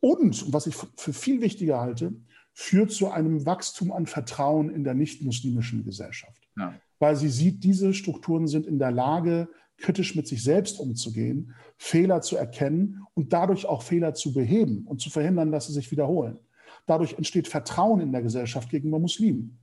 und, 0.00 0.52
was 0.52 0.66
ich 0.66 0.74
für 0.74 1.12
viel 1.12 1.40
wichtiger 1.40 1.80
halte, 1.80 2.14
führt 2.58 2.90
zu 2.90 3.10
einem 3.10 3.44
Wachstum 3.44 3.92
an 3.92 4.06
Vertrauen 4.06 4.70
in 4.70 4.82
der 4.82 4.94
nicht-muslimischen 4.94 5.84
Gesellschaft. 5.84 6.48
Ja. 6.56 6.74
Weil 6.98 7.14
sie 7.14 7.28
sieht, 7.28 7.62
diese 7.62 7.92
Strukturen 7.92 8.48
sind 8.48 8.66
in 8.66 8.78
der 8.78 8.90
Lage, 8.90 9.48
kritisch 9.76 10.16
mit 10.16 10.26
sich 10.26 10.42
selbst 10.42 10.80
umzugehen, 10.80 11.52
Fehler 11.76 12.22
zu 12.22 12.38
erkennen 12.38 13.02
und 13.12 13.34
dadurch 13.34 13.66
auch 13.66 13.82
Fehler 13.82 14.14
zu 14.14 14.32
beheben 14.32 14.86
und 14.86 15.02
zu 15.02 15.10
verhindern, 15.10 15.52
dass 15.52 15.66
sie 15.66 15.74
sich 15.74 15.90
wiederholen. 15.90 16.38
Dadurch 16.86 17.12
entsteht 17.18 17.46
Vertrauen 17.46 18.00
in 18.00 18.10
der 18.10 18.22
Gesellschaft 18.22 18.70
gegenüber 18.70 19.00
Muslimen. 19.00 19.58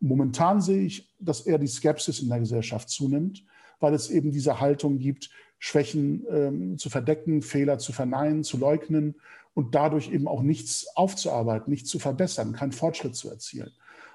Momentan 0.00 0.60
sehe 0.60 0.82
ich, 0.82 1.14
dass 1.20 1.42
eher 1.42 1.58
die 1.58 1.68
Skepsis 1.68 2.18
in 2.18 2.28
der 2.28 2.40
Gesellschaft 2.40 2.90
zunimmt, 2.90 3.44
weil 3.78 3.94
es 3.94 4.10
eben 4.10 4.32
diese 4.32 4.58
Haltung 4.58 4.98
gibt, 4.98 5.30
Schwächen 5.60 6.26
ähm, 6.28 6.76
zu 6.76 6.90
verdecken, 6.90 7.40
Fehler 7.40 7.78
zu 7.78 7.92
verneinen, 7.92 8.42
zu 8.42 8.58
leugnen 8.58 9.14
und 9.54 9.74
dadurch 9.74 10.10
eben 10.10 10.28
auch 10.28 10.42
nichts 10.42 10.86
aufzuarbeiten, 10.94 11.70
nichts 11.70 11.90
zu 11.90 11.98
verbessern, 11.98 12.52
keinen 12.52 12.72
Fortschritt 12.72 13.14
zu 13.14 13.30
erzielen. 13.30 13.70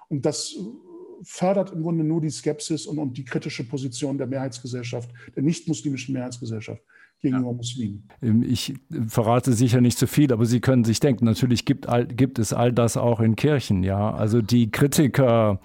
Und 0.09 0.25
das 0.25 0.55
fördert 1.23 1.71
im 1.71 1.81
Grunde 1.81 2.03
nur 2.03 2.21
die 2.21 2.29
Skepsis 2.29 2.85
und, 2.85 2.99
und 2.99 3.17
die 3.17 3.25
kritische 3.25 3.63
Position 3.63 4.17
der 4.17 4.27
Mehrheitsgesellschaft, 4.27 5.09
der 5.35 5.43
nicht-muslimischen 5.43 6.13
Mehrheitsgesellschaft 6.13 6.81
gegenüber 7.21 7.49
ja. 7.49 7.55
Muslimen. 7.55 8.07
Ähm, 8.21 8.43
ich 8.43 8.75
verrate 9.07 9.53
sicher 9.53 9.81
nicht 9.81 9.97
zu 9.97 10.07
viel, 10.07 10.31
aber 10.31 10.45
Sie 10.45 10.59
können 10.59 10.83
sich 10.83 10.99
denken, 10.99 11.25
natürlich 11.25 11.65
gibt, 11.65 11.89
all, 11.89 12.05
gibt 12.05 12.39
es 12.39 12.53
all 12.53 12.71
das 12.71 12.97
auch 12.97 13.19
in 13.19 13.35
Kirchen, 13.35 13.83
ja. 13.83 14.13
Also 14.13 14.41
die 14.41 14.71
Kritiker 14.71 15.59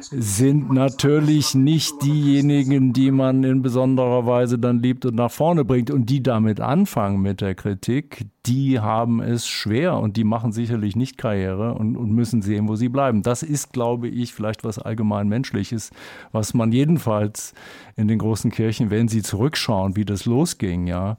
sind 0.00 0.70
natürlich 0.70 1.54
nicht 1.54 2.02
diejenigen, 2.02 2.92
die 2.92 3.10
man 3.10 3.44
in 3.44 3.62
besonderer 3.62 4.26
Weise 4.26 4.58
dann 4.58 4.80
liebt 4.80 5.04
und 5.06 5.14
nach 5.14 5.30
vorne 5.30 5.64
bringt 5.64 5.90
und 5.90 6.10
die 6.10 6.22
damit 6.22 6.60
anfangen 6.60 7.20
mit 7.20 7.40
der 7.40 7.54
Kritik, 7.54 8.26
die 8.46 8.80
haben 8.80 9.20
es 9.20 9.46
schwer 9.46 9.96
und 9.98 10.16
die 10.16 10.24
machen 10.24 10.52
sicherlich 10.52 10.96
nicht 10.96 11.18
Karriere 11.18 11.74
und, 11.74 11.96
und 11.96 12.12
müssen 12.12 12.42
sehen, 12.42 12.68
wo 12.68 12.76
sie 12.76 12.88
bleiben. 12.88 13.22
Das 13.22 13.42
ist, 13.42 13.72
glaube 13.72 14.08
ich, 14.08 14.34
vielleicht 14.34 14.64
was 14.64 14.78
allgemein 14.78 15.28
Menschliches, 15.28 15.90
was 16.32 16.54
man 16.54 16.72
jedenfalls 16.72 17.54
in 17.96 18.08
den 18.08 18.18
großen 18.18 18.50
Kirchen, 18.50 18.90
wenn 18.90 19.08
sie 19.08 19.22
zurückschauen, 19.22 19.96
wie 19.96 20.04
das 20.04 20.26
losging, 20.26 20.86
ja, 20.86 21.16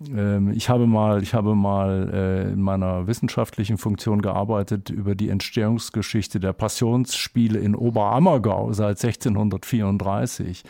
ich 0.00 0.68
habe 0.68 0.86
mal, 0.86 1.22
ich 1.24 1.34
habe 1.34 1.56
mal 1.56 2.10
äh, 2.12 2.52
in 2.52 2.62
meiner 2.62 3.08
wissenschaftlichen 3.08 3.78
Funktion 3.78 4.22
gearbeitet 4.22 4.90
über 4.90 5.16
die 5.16 5.28
Entstehungsgeschichte 5.28 6.38
der 6.38 6.52
Passionsspiele 6.52 7.58
in 7.58 7.74
Oberammergau 7.74 8.72
seit 8.72 9.02
1634. 9.02 10.62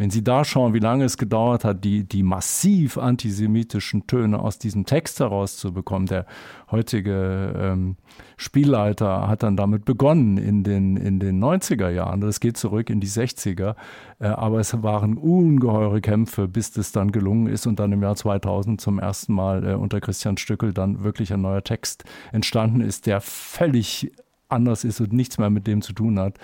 Wenn 0.00 0.08
Sie 0.08 0.24
da 0.24 0.46
schauen, 0.46 0.72
wie 0.72 0.78
lange 0.78 1.04
es 1.04 1.18
gedauert 1.18 1.62
hat, 1.62 1.84
die, 1.84 2.04
die 2.04 2.22
massiv 2.22 2.96
antisemitischen 2.96 4.06
Töne 4.06 4.40
aus 4.40 4.58
diesem 4.58 4.86
Text 4.86 5.20
herauszubekommen, 5.20 6.06
der 6.06 6.24
heutige 6.70 7.52
ähm, 7.54 7.96
Spielleiter 8.38 9.28
hat 9.28 9.42
dann 9.42 9.58
damit 9.58 9.84
begonnen 9.84 10.38
in 10.38 10.64
den, 10.64 10.96
in 10.96 11.20
den 11.20 11.38
90er 11.38 11.90
Jahren. 11.90 12.22
Das 12.22 12.40
geht 12.40 12.56
zurück 12.56 12.88
in 12.88 13.00
die 13.00 13.08
60er. 13.08 13.76
Äh, 14.20 14.28
aber 14.28 14.60
es 14.60 14.82
waren 14.82 15.18
ungeheure 15.18 16.00
Kämpfe, 16.00 16.48
bis 16.48 16.72
das 16.72 16.92
dann 16.92 17.12
gelungen 17.12 17.48
ist 17.48 17.66
und 17.66 17.78
dann 17.78 17.92
im 17.92 18.00
Jahr 18.00 18.16
2000 18.16 18.80
zum 18.80 19.00
ersten 19.00 19.34
Mal 19.34 19.68
äh, 19.68 19.74
unter 19.74 20.00
Christian 20.00 20.38
Stückel 20.38 20.72
dann 20.72 21.04
wirklich 21.04 21.30
ein 21.30 21.42
neuer 21.42 21.62
Text 21.62 22.04
entstanden 22.32 22.80
ist, 22.80 23.04
der 23.04 23.20
völlig 23.20 24.10
anders 24.50 24.84
ist 24.84 25.00
und 25.00 25.12
nichts 25.12 25.38
mehr 25.38 25.50
mit 25.50 25.66
dem 25.66 25.82
zu 25.82 25.92
tun 25.92 26.18
hat, 26.18 26.38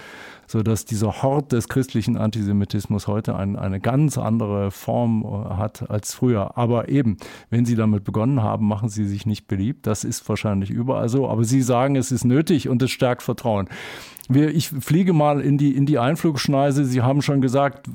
sodass 0.46 0.84
dieser 0.84 1.22
Hort 1.22 1.52
des 1.52 1.68
christlichen 1.68 2.16
Antisemitismus 2.16 3.06
heute 3.06 3.36
ein, 3.36 3.56
eine 3.56 3.80
ganz 3.80 4.18
andere 4.18 4.70
Form 4.70 5.24
äh, 5.24 5.54
hat 5.54 5.90
als 5.90 6.14
früher. 6.14 6.56
Aber 6.56 6.88
eben, 6.88 7.16
wenn 7.50 7.64
Sie 7.64 7.76
damit 7.76 8.04
begonnen 8.04 8.42
haben, 8.42 8.66
machen 8.66 8.88
Sie 8.88 9.04
sich 9.04 9.26
nicht 9.26 9.48
beliebt. 9.48 9.86
Das 9.86 10.04
ist 10.04 10.28
wahrscheinlich 10.28 10.70
überall 10.70 11.08
so. 11.08 11.28
Aber 11.28 11.44
Sie 11.44 11.62
sagen, 11.62 11.96
es 11.96 12.12
ist 12.12 12.24
nötig 12.24 12.68
und 12.68 12.82
es 12.82 12.90
stärkt 12.90 13.22
Vertrauen. 13.22 13.68
Wir, 14.28 14.52
ich 14.54 14.70
fliege 14.70 15.12
mal 15.12 15.40
in 15.40 15.56
die, 15.56 15.76
in 15.76 15.86
die 15.86 15.98
Einflugschneise. 15.98 16.84
Sie 16.84 17.02
haben 17.02 17.22
schon 17.22 17.40
gesagt, 17.40 17.88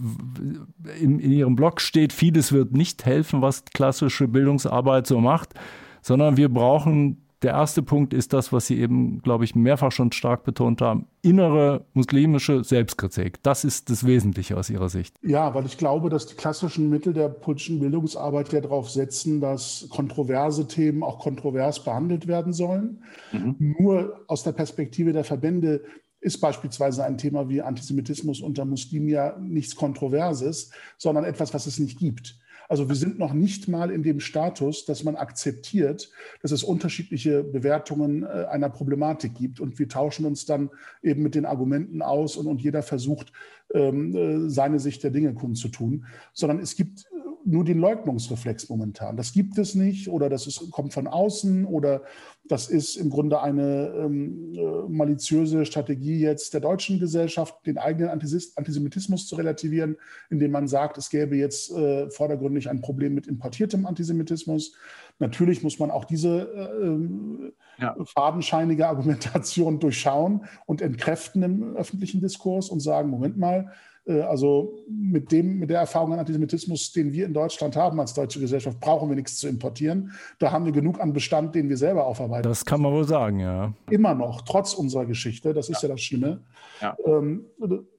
in, 1.00 1.20
in 1.20 1.32
Ihrem 1.32 1.56
Blog 1.56 1.82
steht, 1.82 2.14
vieles 2.14 2.52
wird 2.54 2.72
nicht 2.72 3.06
helfen, 3.06 3.42
was 3.42 3.66
klassische 3.66 4.28
Bildungsarbeit 4.28 5.08
so 5.08 5.20
macht, 5.20 5.54
sondern 6.02 6.38
wir 6.38 6.50
brauchen 6.50 7.21
der 7.42 7.52
erste 7.52 7.82
Punkt 7.82 8.14
ist 8.14 8.34
das, 8.34 8.54
was 8.54 8.68
Sie 8.68 8.80
eben, 8.80 9.22
glaube 9.22 9.44
ich, 9.46 9.56
mehrfach 9.56 9.92
schon 9.92 10.12
stark 10.12 10.44
betont 10.44 10.82
haben, 10.82 11.08
innere 11.22 11.86
muslimische 11.94 12.64
Selbstkritik. 12.64 13.42
Das 13.42 13.64
ist 13.64 13.90
das 13.90 14.06
Wesentliche 14.06 14.58
aus 14.58 14.70
Ihrer 14.70 14.90
Sicht. 14.90 15.16
Ja, 15.24 15.54
weil 15.56 15.66
ich 15.66 15.78
glaube, 15.78 16.10
dass 16.10 16.28
die 16.28 16.36
klassischen 16.36 16.90
Mittel 16.90 17.14
der 17.14 17.30
politischen 17.30 17.80
Bildungsarbeit 17.80 18.54
ja 18.54 18.62
darauf 18.62 18.90
setzen, 18.90 19.42
dass 19.42 19.88
kontroverse 19.90 20.68
Themen 20.68 21.04
auch 21.04 21.20
kontrovers 21.20 21.84
behandelt 21.84 22.28
werden 22.28 22.54
sollen. 22.54 23.04
Mhm. 23.32 23.76
Nur 23.80 24.22
aus 24.28 24.44
der 24.44 24.52
Perspektive 24.52 25.12
der 25.14 25.24
Verbände 25.24 25.82
ist 26.20 26.40
beispielsweise 26.40 27.04
ein 27.04 27.18
Thema 27.18 27.50
wie 27.50 27.64
Antisemitismus 27.64 28.42
unter 28.42 28.64
Muslimen 28.66 29.10
ja 29.10 29.36
nichts 29.40 29.76
Kontroverses, 29.76 30.70
sondern 31.00 31.26
etwas, 31.26 31.54
was 31.56 31.66
es 31.66 31.80
nicht 31.80 31.98
gibt. 31.98 32.40
Also 32.72 32.88
wir 32.88 32.96
sind 32.96 33.20
noch 33.20 33.34
nicht 33.34 33.68
mal 33.68 33.92
in 33.92 34.02
dem 34.02 34.22
Status, 34.22 34.86
dass 34.86 35.04
man 35.04 35.18
akzeptiert, 35.18 36.10
dass 36.42 36.52
es 36.52 36.64
unterschiedliche 36.64 37.44
Bewertungen 37.44 38.24
äh, 38.24 38.46
einer 38.50 38.70
Problematik 38.70 39.34
gibt. 39.36 39.60
Und 39.60 39.78
wir 39.78 39.90
tauschen 39.90 40.26
uns 40.26 40.46
dann 40.46 40.70
eben 41.04 41.22
mit 41.22 41.36
den 41.36 41.46
Argumenten 41.46 42.02
aus 42.02 42.38
und, 42.38 42.48
und 42.48 42.62
jeder 42.62 42.82
versucht, 42.82 43.34
ähm, 43.74 44.16
äh, 44.16 44.50
seine 44.50 44.80
Sicht 44.80 45.04
der 45.04 45.12
Dinge 45.12 45.34
kundzutun. 45.34 46.06
Sondern 46.32 46.60
es 46.60 46.78
gibt 46.78 47.10
nur 47.46 47.64
den 47.64 47.80
Leugnungsreflex 47.80 48.70
momentan. 48.70 49.18
Das 49.18 49.34
gibt 49.34 49.58
es 49.58 49.76
nicht 49.76 50.08
oder 50.08 50.30
das 50.30 50.48
ist, 50.48 50.72
kommt 50.72 50.94
von 50.94 51.08
außen 51.08 51.66
oder 51.66 52.04
das 52.48 52.70
ist 52.70 52.96
im 52.96 53.10
Grunde 53.10 53.42
eine 53.42 53.94
ähm, 53.96 54.54
äh, 54.54 54.90
maliziöse 54.90 55.66
Strategie 55.66 56.20
jetzt 56.20 56.54
der 56.54 56.62
deutschen 56.62 57.00
Gesellschaft, 57.00 57.56
den 57.66 57.78
eigenen 57.78 58.10
Antisemitismus 58.10 59.28
zu 59.28 59.36
relativieren, 59.36 59.98
indem 60.30 60.52
man 60.52 60.68
sagt, 60.68 60.98
es 60.98 61.10
gäbe 61.10 61.36
jetzt 61.38 61.72
äh, 61.72 62.10
vordergründig 62.10 62.70
ein 62.70 62.82
Problem 62.82 63.14
mit 63.14 63.28
importiertem 63.28 63.86
Antisemitismus. 63.86 64.76
Natürlich 65.20 65.64
muss 65.64 65.80
man 65.80 65.92
auch 65.92 66.06
diese 66.06 66.52
äh, 66.54 66.86
ähm, 66.86 67.54
ja. 67.78 67.96
fadenscheinige 68.06 68.88
Argumentation 68.90 69.80
durchschauen 69.80 70.46
und 70.66 70.82
entkräften 70.82 71.44
im 71.44 71.76
öffentlichen 71.76 72.22
Diskurs 72.22 72.70
und 72.70 72.80
sagen, 72.80 73.10
Moment 73.10 73.38
mal, 73.38 73.72
also 74.08 74.80
mit, 74.90 75.32
dem, 75.32 75.60
mit 75.60 75.70
der 75.70 75.80
Erfahrung 75.80 76.14
an 76.14 76.20
Antisemitismus, 76.20 76.92
den 76.92 77.14
wir 77.14 77.26
in 77.26 77.34
Deutschland 77.34 77.76
haben 77.76 78.00
als 78.00 78.14
deutsche 78.16 78.40
Gesellschaft, 78.40 78.80
brauchen 78.80 79.10
wir 79.10 79.16
nichts 79.16 79.38
zu 79.38 79.48
importieren. 79.48 80.12
Da 80.40 80.52
haben 80.52 80.66
wir 80.66 80.72
genug 80.72 81.00
an 81.00 81.14
Bestand, 81.14 81.54
den 81.54 81.70
wir 81.70 81.78
selber 81.78 82.08
aufarbeiten. 82.08 82.48
Das 82.48 82.66
kann 82.66 82.82
man 82.82 82.94
wohl 82.94 83.08
sagen, 83.08 83.40
ja. 83.40 83.74
Immer 83.92 84.16
noch, 84.16 84.42
trotz 84.42 84.74
unserer 84.74 85.06
Geschichte, 85.06 85.54
das 85.54 85.70
ist 85.70 85.84
ja, 85.84 85.90
ja 85.90 85.94
das 85.94 86.02
Schlimme. 86.02 86.42
Ja. 86.82 86.98
Ähm, 87.06 87.46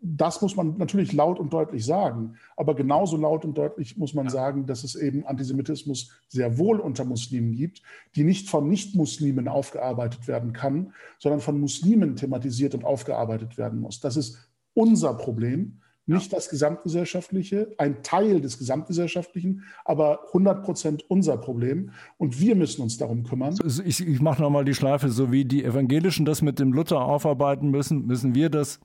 das 0.00 0.42
muss 0.42 0.56
man 0.56 0.76
natürlich 0.76 1.12
laut 1.12 1.38
und 1.38 1.52
deutlich 1.52 1.84
sagen. 1.84 2.34
Aber 2.56 2.74
genauso 2.74 3.16
laut 3.16 3.44
und 3.44 3.56
deutlich 3.56 3.96
muss 3.96 4.12
man 4.12 4.24
ja. 4.26 4.30
sagen, 4.32 4.66
dass 4.66 4.82
es 4.82 4.96
eben 4.96 5.24
Antisemitismus 5.24 6.10
sehr 6.26 6.58
wohl 6.58 6.80
unter 6.80 7.04
Muslimen 7.04 7.54
gibt, 7.54 7.80
die 8.16 8.24
nicht 8.24 8.48
von 8.48 8.68
Nicht-Muslimen 8.68 9.46
aufgearbeitet 9.46 10.26
werden 10.26 10.52
kann, 10.52 10.92
sondern 11.20 11.40
von 11.40 11.60
Muslimen 11.60 12.16
thematisiert 12.16 12.74
und 12.74 12.84
aufgearbeitet 12.84 13.56
werden 13.56 13.80
muss. 13.80 14.00
Das 14.00 14.16
ist 14.16 14.48
unser 14.74 15.14
Problem 15.14 15.78
nicht 16.12 16.32
das 16.32 16.48
Gesamtgesellschaftliche, 16.48 17.74
ein 17.78 18.02
Teil 18.02 18.40
des 18.40 18.58
Gesamtgesellschaftlichen, 18.58 19.64
aber 19.84 20.26
100 20.28 20.64
Prozent 20.64 21.04
unser 21.08 21.36
Problem. 21.36 21.90
Und 22.18 22.40
wir 22.40 22.54
müssen 22.56 22.82
uns 22.82 22.98
darum 22.98 23.24
kümmern. 23.24 23.56
Ich, 23.84 24.06
ich 24.06 24.20
mache 24.20 24.42
nochmal 24.42 24.64
die 24.64 24.74
Schleife. 24.74 25.08
So 25.08 25.32
wie 25.32 25.44
die 25.44 25.64
Evangelischen 25.64 26.24
das 26.24 26.42
mit 26.42 26.58
dem 26.58 26.72
Luther 26.72 27.02
aufarbeiten 27.04 27.70
müssen, 27.70 28.06
müssen 28.06 28.34
wir 28.34 28.50
das 28.50 28.80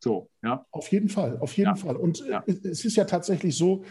so, 0.00 0.30
ja. 0.42 0.64
Auf 0.70 0.88
jeden 0.92 1.08
Fall, 1.08 1.38
auf 1.40 1.56
jeden 1.56 1.70
ja. 1.70 1.74
Fall. 1.74 1.96
Und 1.96 2.24
ja. 2.24 2.44
es 2.46 2.84
ist 2.84 2.96
ja 2.96 3.04
tatsächlich 3.04 3.56
so, 3.56 3.82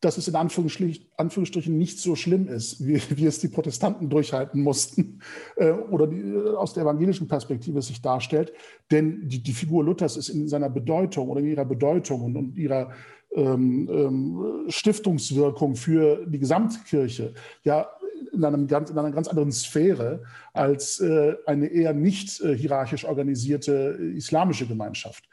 dass 0.00 0.18
es 0.18 0.28
in 0.28 0.34
Anführungsstrichen 0.34 1.78
nicht 1.78 1.98
so 1.98 2.14
schlimm 2.14 2.46
ist, 2.48 2.86
wie, 2.86 3.00
wie 3.16 3.26
es 3.26 3.38
die 3.38 3.48
Protestanten 3.48 4.10
durchhalten 4.10 4.62
mussten 4.62 5.20
äh, 5.56 5.70
oder 5.70 6.06
die, 6.06 6.20
äh, 6.20 6.54
aus 6.54 6.74
der 6.74 6.82
evangelischen 6.82 7.28
Perspektive 7.28 7.80
sich 7.82 8.02
darstellt. 8.02 8.52
Denn 8.90 9.28
die, 9.28 9.42
die, 9.42 9.52
Figur 9.52 9.84
Luthers 9.84 10.16
ist 10.16 10.28
in 10.28 10.48
seiner 10.48 10.68
Bedeutung 10.68 11.28
oder 11.28 11.40
in 11.40 11.46
ihrer 11.46 11.64
Bedeutung 11.64 12.22
und, 12.22 12.36
und 12.36 12.58
ihrer 12.58 12.90
ähm, 13.34 13.88
ähm, 13.90 14.64
Stiftungswirkung 14.68 15.74
für 15.74 16.24
die 16.26 16.38
Gesamtkirche 16.38 17.34
ja 17.64 17.88
in, 18.32 18.44
einem 18.44 18.66
ganz, 18.66 18.90
in 18.90 18.98
einer 18.98 19.10
ganz 19.10 19.28
anderen 19.28 19.52
Sphäre 19.52 20.22
als 20.52 21.00
äh, 21.00 21.34
eine 21.46 21.66
eher 21.66 21.94
nicht 21.94 22.40
äh, 22.40 22.56
hierarchisch 22.56 23.04
organisierte 23.04 23.98
äh, 23.98 24.16
islamische 24.16 24.66
Gemeinschaft 24.66 25.24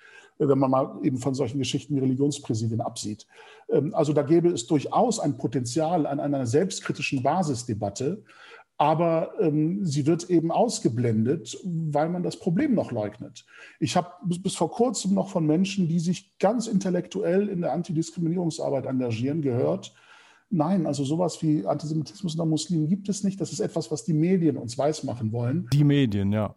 wenn 0.48 0.60
man 0.60 0.72
mal 0.72 1.00
eben 1.04 1.18
von 1.18 1.34
solchen 1.34 1.60
Geschichten 1.60 1.96
wie 1.96 2.00
Religionspräsidien 2.00 2.82
absieht. 2.82 3.28
Ähm, 3.70 3.94
also 3.94 4.14
da 4.14 4.24
gäbe 4.24 4.50
es 4.50 4.68
durchaus 4.68 5.20
ein 5.20 5.38
Potenzial 5.38 6.06
an 6.06 6.20
einer 6.20 6.46
selbstkritischen 6.46 7.24
Basisdebatte, 7.24 8.24
aber 8.78 9.34
ähm, 9.40 9.86
sie 9.86 10.08
wird 10.08 10.30
eben 10.32 10.52
ausgeblendet, 10.52 11.56
weil 11.64 12.10
man 12.10 12.24
das 12.24 12.38
Problem 12.38 12.74
noch 12.74 12.92
leugnet. 12.92 13.46
Ich 13.80 13.96
habe 13.96 14.10
bis, 14.24 14.42
bis, 14.42 14.56
vor 14.56 14.72
kurzem 14.72 15.14
noch 15.14 15.30
von 15.30 15.46
Menschen, 15.46 15.88
die 15.88 16.00
sich 16.00 16.40
ganz 16.40 16.66
intellektuell 16.66 17.48
in 17.48 17.62
der 17.62 17.74
Antidiskriminierungsarbeit 17.74 18.88
engagieren, 18.88 19.44
gehört, 19.44 19.94
nein, 20.50 20.88
also 20.88 21.04
sowas 21.04 21.44
wie 21.44 21.64
Antisemitismus 21.64 22.34
unter 22.34 22.48
Muslimen 22.48 22.88
gibt 22.88 23.08
es 23.08 23.24
nicht. 23.24 23.40
Das 23.40 23.52
ist 23.52 23.60
etwas, 23.60 23.92
was 23.92 24.04
die 24.04 24.14
Medien 24.14 24.58
uns 24.58 24.78
weismachen 24.80 25.32
wollen. 25.32 25.68
Die 25.72 25.84
Medien, 25.84 26.32
ja. 26.32 26.56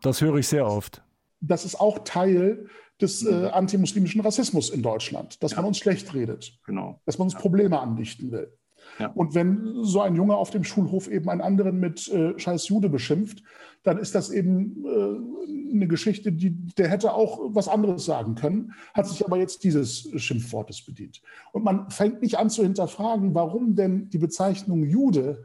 Das 0.00 0.20
höre 0.20 0.36
ich 0.36 0.46
sehr 0.46 0.66
oft. 0.66 1.02
Das 1.40 1.64
ist 1.64 1.80
auch 1.80 1.98
Teil 2.04 2.68
des 3.00 3.24
äh, 3.26 3.46
antimuslimischen 3.46 4.20
Rassismus 4.20 4.70
in 4.70 4.82
Deutschland, 4.82 5.42
dass 5.42 5.52
ja. 5.52 5.58
man 5.58 5.66
uns 5.66 5.78
schlecht 5.78 6.14
redet, 6.14 6.58
genau. 6.64 7.00
dass 7.06 7.18
man 7.18 7.26
uns 7.26 7.34
Probleme 7.34 7.80
andichten 7.80 8.30
will. 8.30 8.52
Ja. 8.98 9.08
Und 9.08 9.34
wenn 9.34 9.82
so 9.82 10.00
ein 10.00 10.14
Junge 10.14 10.36
auf 10.36 10.50
dem 10.50 10.62
Schulhof 10.62 11.08
eben 11.08 11.28
einen 11.28 11.40
anderen 11.40 11.80
mit 11.80 12.06
äh, 12.08 12.38
Scheiß 12.38 12.68
Jude 12.68 12.88
beschimpft, 12.88 13.42
dann 13.82 13.98
ist 13.98 14.14
das 14.14 14.30
eben 14.30 14.84
äh, 14.84 15.72
eine 15.74 15.88
Geschichte, 15.88 16.32
die, 16.32 16.50
der 16.50 16.88
hätte 16.88 17.14
auch 17.14 17.40
was 17.48 17.68
anderes 17.68 18.04
sagen 18.04 18.34
können, 18.36 18.72
hat 18.92 19.08
sich 19.08 19.24
aber 19.24 19.38
jetzt 19.38 19.64
dieses 19.64 20.08
Schimpfwortes 20.20 20.84
bedient. 20.84 21.22
Und 21.52 21.64
man 21.64 21.90
fängt 21.90 22.22
nicht 22.22 22.38
an 22.38 22.50
zu 22.50 22.62
hinterfragen, 22.62 23.34
warum 23.34 23.74
denn 23.74 24.08
die 24.10 24.18
Bezeichnung 24.18 24.84
Jude 24.84 25.44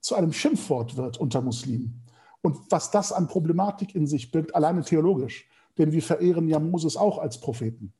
zu 0.00 0.14
einem 0.14 0.32
Schimpfwort 0.32 0.96
wird 0.96 1.18
unter 1.18 1.40
Muslimen 1.40 2.02
und 2.42 2.58
was 2.70 2.90
das 2.90 3.12
an 3.12 3.28
Problematik 3.28 3.94
in 3.94 4.06
sich 4.06 4.30
birgt, 4.30 4.54
alleine 4.54 4.82
theologisch 4.82 5.46
denn 5.78 5.92
wir 5.92 6.02
verehren 6.02 6.48
ja 6.48 6.58
Moses 6.58 6.96
auch 6.96 7.18
als 7.18 7.40
Propheten. 7.40 7.92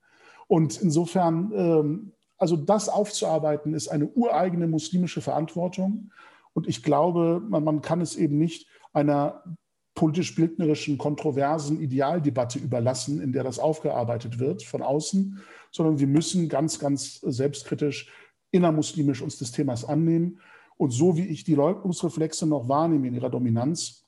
Und 0.47 0.81
insofern, 0.83 1.53
ähm, 1.55 2.13
also 2.37 2.57
das 2.57 2.89
aufzuarbeiten, 2.89 3.75
ist 3.75 3.89
eine 3.89 4.09
ureigene 4.09 4.67
muslimische 4.67 5.21
Verantwortung. 5.21 6.11
Und 6.55 6.67
ich 6.67 6.83
glaube, 6.83 7.41
man, 7.49 7.83
kann 7.83 8.01
es 8.01 8.17
eben 8.17 8.39
nicht 8.39 8.67
einer 8.93 9.45
politisch-bildnerischen, 9.95 10.99
kontroversen 10.99 11.81
Idealdebatte 11.81 12.59
überlassen, 12.59 13.21
in 13.21 13.33
der 13.33 13.45
das 13.45 13.59
aufgearbeitet 13.59 14.39
wird 14.39 14.63
von 14.63 14.83
außen, 14.83 15.41
sondern 15.71 16.01
wir 16.01 16.07
müssen 16.07 16.49
ganz, 16.49 16.79
ganz 16.79 17.21
selbstkritisch 17.21 18.11
innermuslimisch 18.51 19.23
uns 19.23 19.39
des 19.39 19.53
Themas 19.53 19.85
annehmen. 19.85 20.41
Und 20.77 20.91
so 20.91 21.17
wie 21.17 21.27
ich 21.27 21.45
die 21.45 21.55
Leugnungsreflexe 21.55 22.47
noch 22.47 22.69
wahrnehme 22.69 23.09
in 23.09 23.15
ihrer 23.15 23.31
Dominanz, 23.31 24.07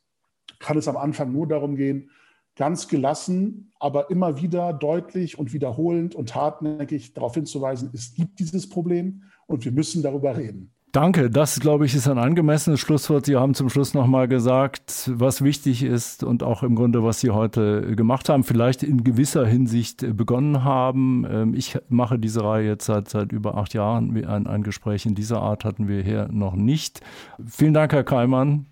kann 0.58 0.78
es 0.78 0.88
am 0.88 0.96
Anfang 0.96 1.32
nur 1.32 1.46
darum 1.46 1.76
gehen, 1.76 2.10
ganz 2.56 2.88
gelassen, 2.88 3.72
aber 3.78 4.10
immer 4.10 4.40
wieder 4.40 4.72
deutlich 4.72 5.38
und 5.38 5.52
wiederholend 5.52 6.14
und 6.14 6.34
hartnäckig 6.34 7.14
darauf 7.14 7.34
hinzuweisen, 7.34 7.90
es 7.92 8.14
gibt 8.14 8.38
dieses 8.38 8.68
Problem 8.68 9.22
und 9.46 9.64
wir 9.64 9.72
müssen 9.72 10.02
darüber 10.02 10.36
reden. 10.36 10.72
Danke, 10.92 11.30
das 11.30 11.58
glaube 11.58 11.86
ich 11.86 11.94
ist 11.94 12.06
ein 12.06 12.18
angemessenes 12.18 12.78
Schlusswort. 12.78 13.24
Sie 13.24 13.36
haben 13.36 13.54
zum 13.54 13.70
Schluss 13.70 13.94
nochmal 13.94 14.28
gesagt, 14.28 15.10
was 15.14 15.42
wichtig 15.42 15.82
ist 15.82 16.22
und 16.22 16.42
auch 16.42 16.62
im 16.62 16.74
Grunde, 16.74 17.02
was 17.02 17.20
Sie 17.20 17.30
heute 17.30 17.96
gemacht 17.96 18.28
haben, 18.28 18.44
vielleicht 18.44 18.82
in 18.82 19.02
gewisser 19.02 19.46
Hinsicht 19.46 20.04
begonnen 20.14 20.64
haben. 20.64 21.26
Ähm, 21.26 21.54
ich 21.54 21.78
mache 21.88 22.18
diese 22.18 22.44
Reihe 22.44 22.66
jetzt 22.66 22.84
seit, 22.84 23.08
seit 23.08 23.32
über 23.32 23.56
acht 23.56 23.72
Jahren. 23.72 24.22
Ein, 24.26 24.46
ein 24.46 24.62
Gespräch 24.62 25.06
in 25.06 25.14
dieser 25.14 25.40
Art 25.40 25.64
hatten 25.64 25.88
wir 25.88 26.02
hier 26.02 26.28
noch 26.30 26.54
nicht. 26.56 27.00
Vielen 27.42 27.72
Dank, 27.72 27.94
Herr 27.94 28.04
Keimann. 28.04 28.66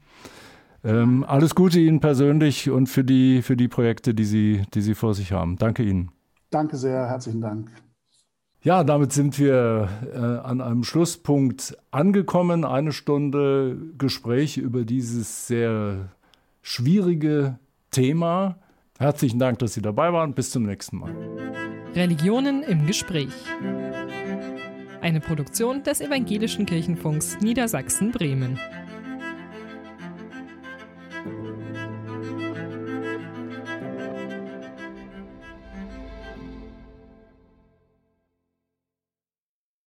Ähm, 0.82 1.24
alles 1.26 1.54
Gute 1.54 1.78
Ihnen 1.78 2.00
persönlich 2.00 2.70
und 2.70 2.88
für 2.88 3.04
die, 3.04 3.42
für 3.42 3.56
die 3.56 3.68
Projekte, 3.68 4.14
die 4.14 4.24
Sie, 4.24 4.62
die 4.74 4.80
Sie 4.80 4.94
vor 4.94 5.14
sich 5.14 5.32
haben. 5.32 5.56
Danke 5.56 5.82
Ihnen. 5.82 6.10
Danke 6.50 6.76
sehr, 6.76 7.06
herzlichen 7.06 7.40
Dank. 7.40 7.70
Ja, 8.62 8.84
damit 8.84 9.12
sind 9.12 9.38
wir 9.38 9.88
äh, 10.12 10.18
an 10.18 10.60
einem 10.60 10.84
Schlusspunkt 10.84 11.78
angekommen. 11.90 12.64
Eine 12.64 12.92
Stunde 12.92 13.78
Gespräch 13.96 14.58
über 14.58 14.84
dieses 14.84 15.46
sehr 15.46 16.10
schwierige 16.60 17.58
Thema. 17.90 18.58
Herzlichen 18.98 19.38
Dank, 19.38 19.60
dass 19.60 19.72
Sie 19.72 19.80
dabei 19.80 20.12
waren. 20.12 20.34
Bis 20.34 20.50
zum 20.50 20.64
nächsten 20.64 20.98
Mal. 20.98 21.14
Religionen 21.94 22.62
im 22.62 22.86
Gespräch. 22.86 23.32
Eine 25.00 25.20
Produktion 25.20 25.82
des 25.82 26.02
Evangelischen 26.02 26.66
Kirchenfunks 26.66 27.38
Niedersachsen-Bremen. 27.40 28.58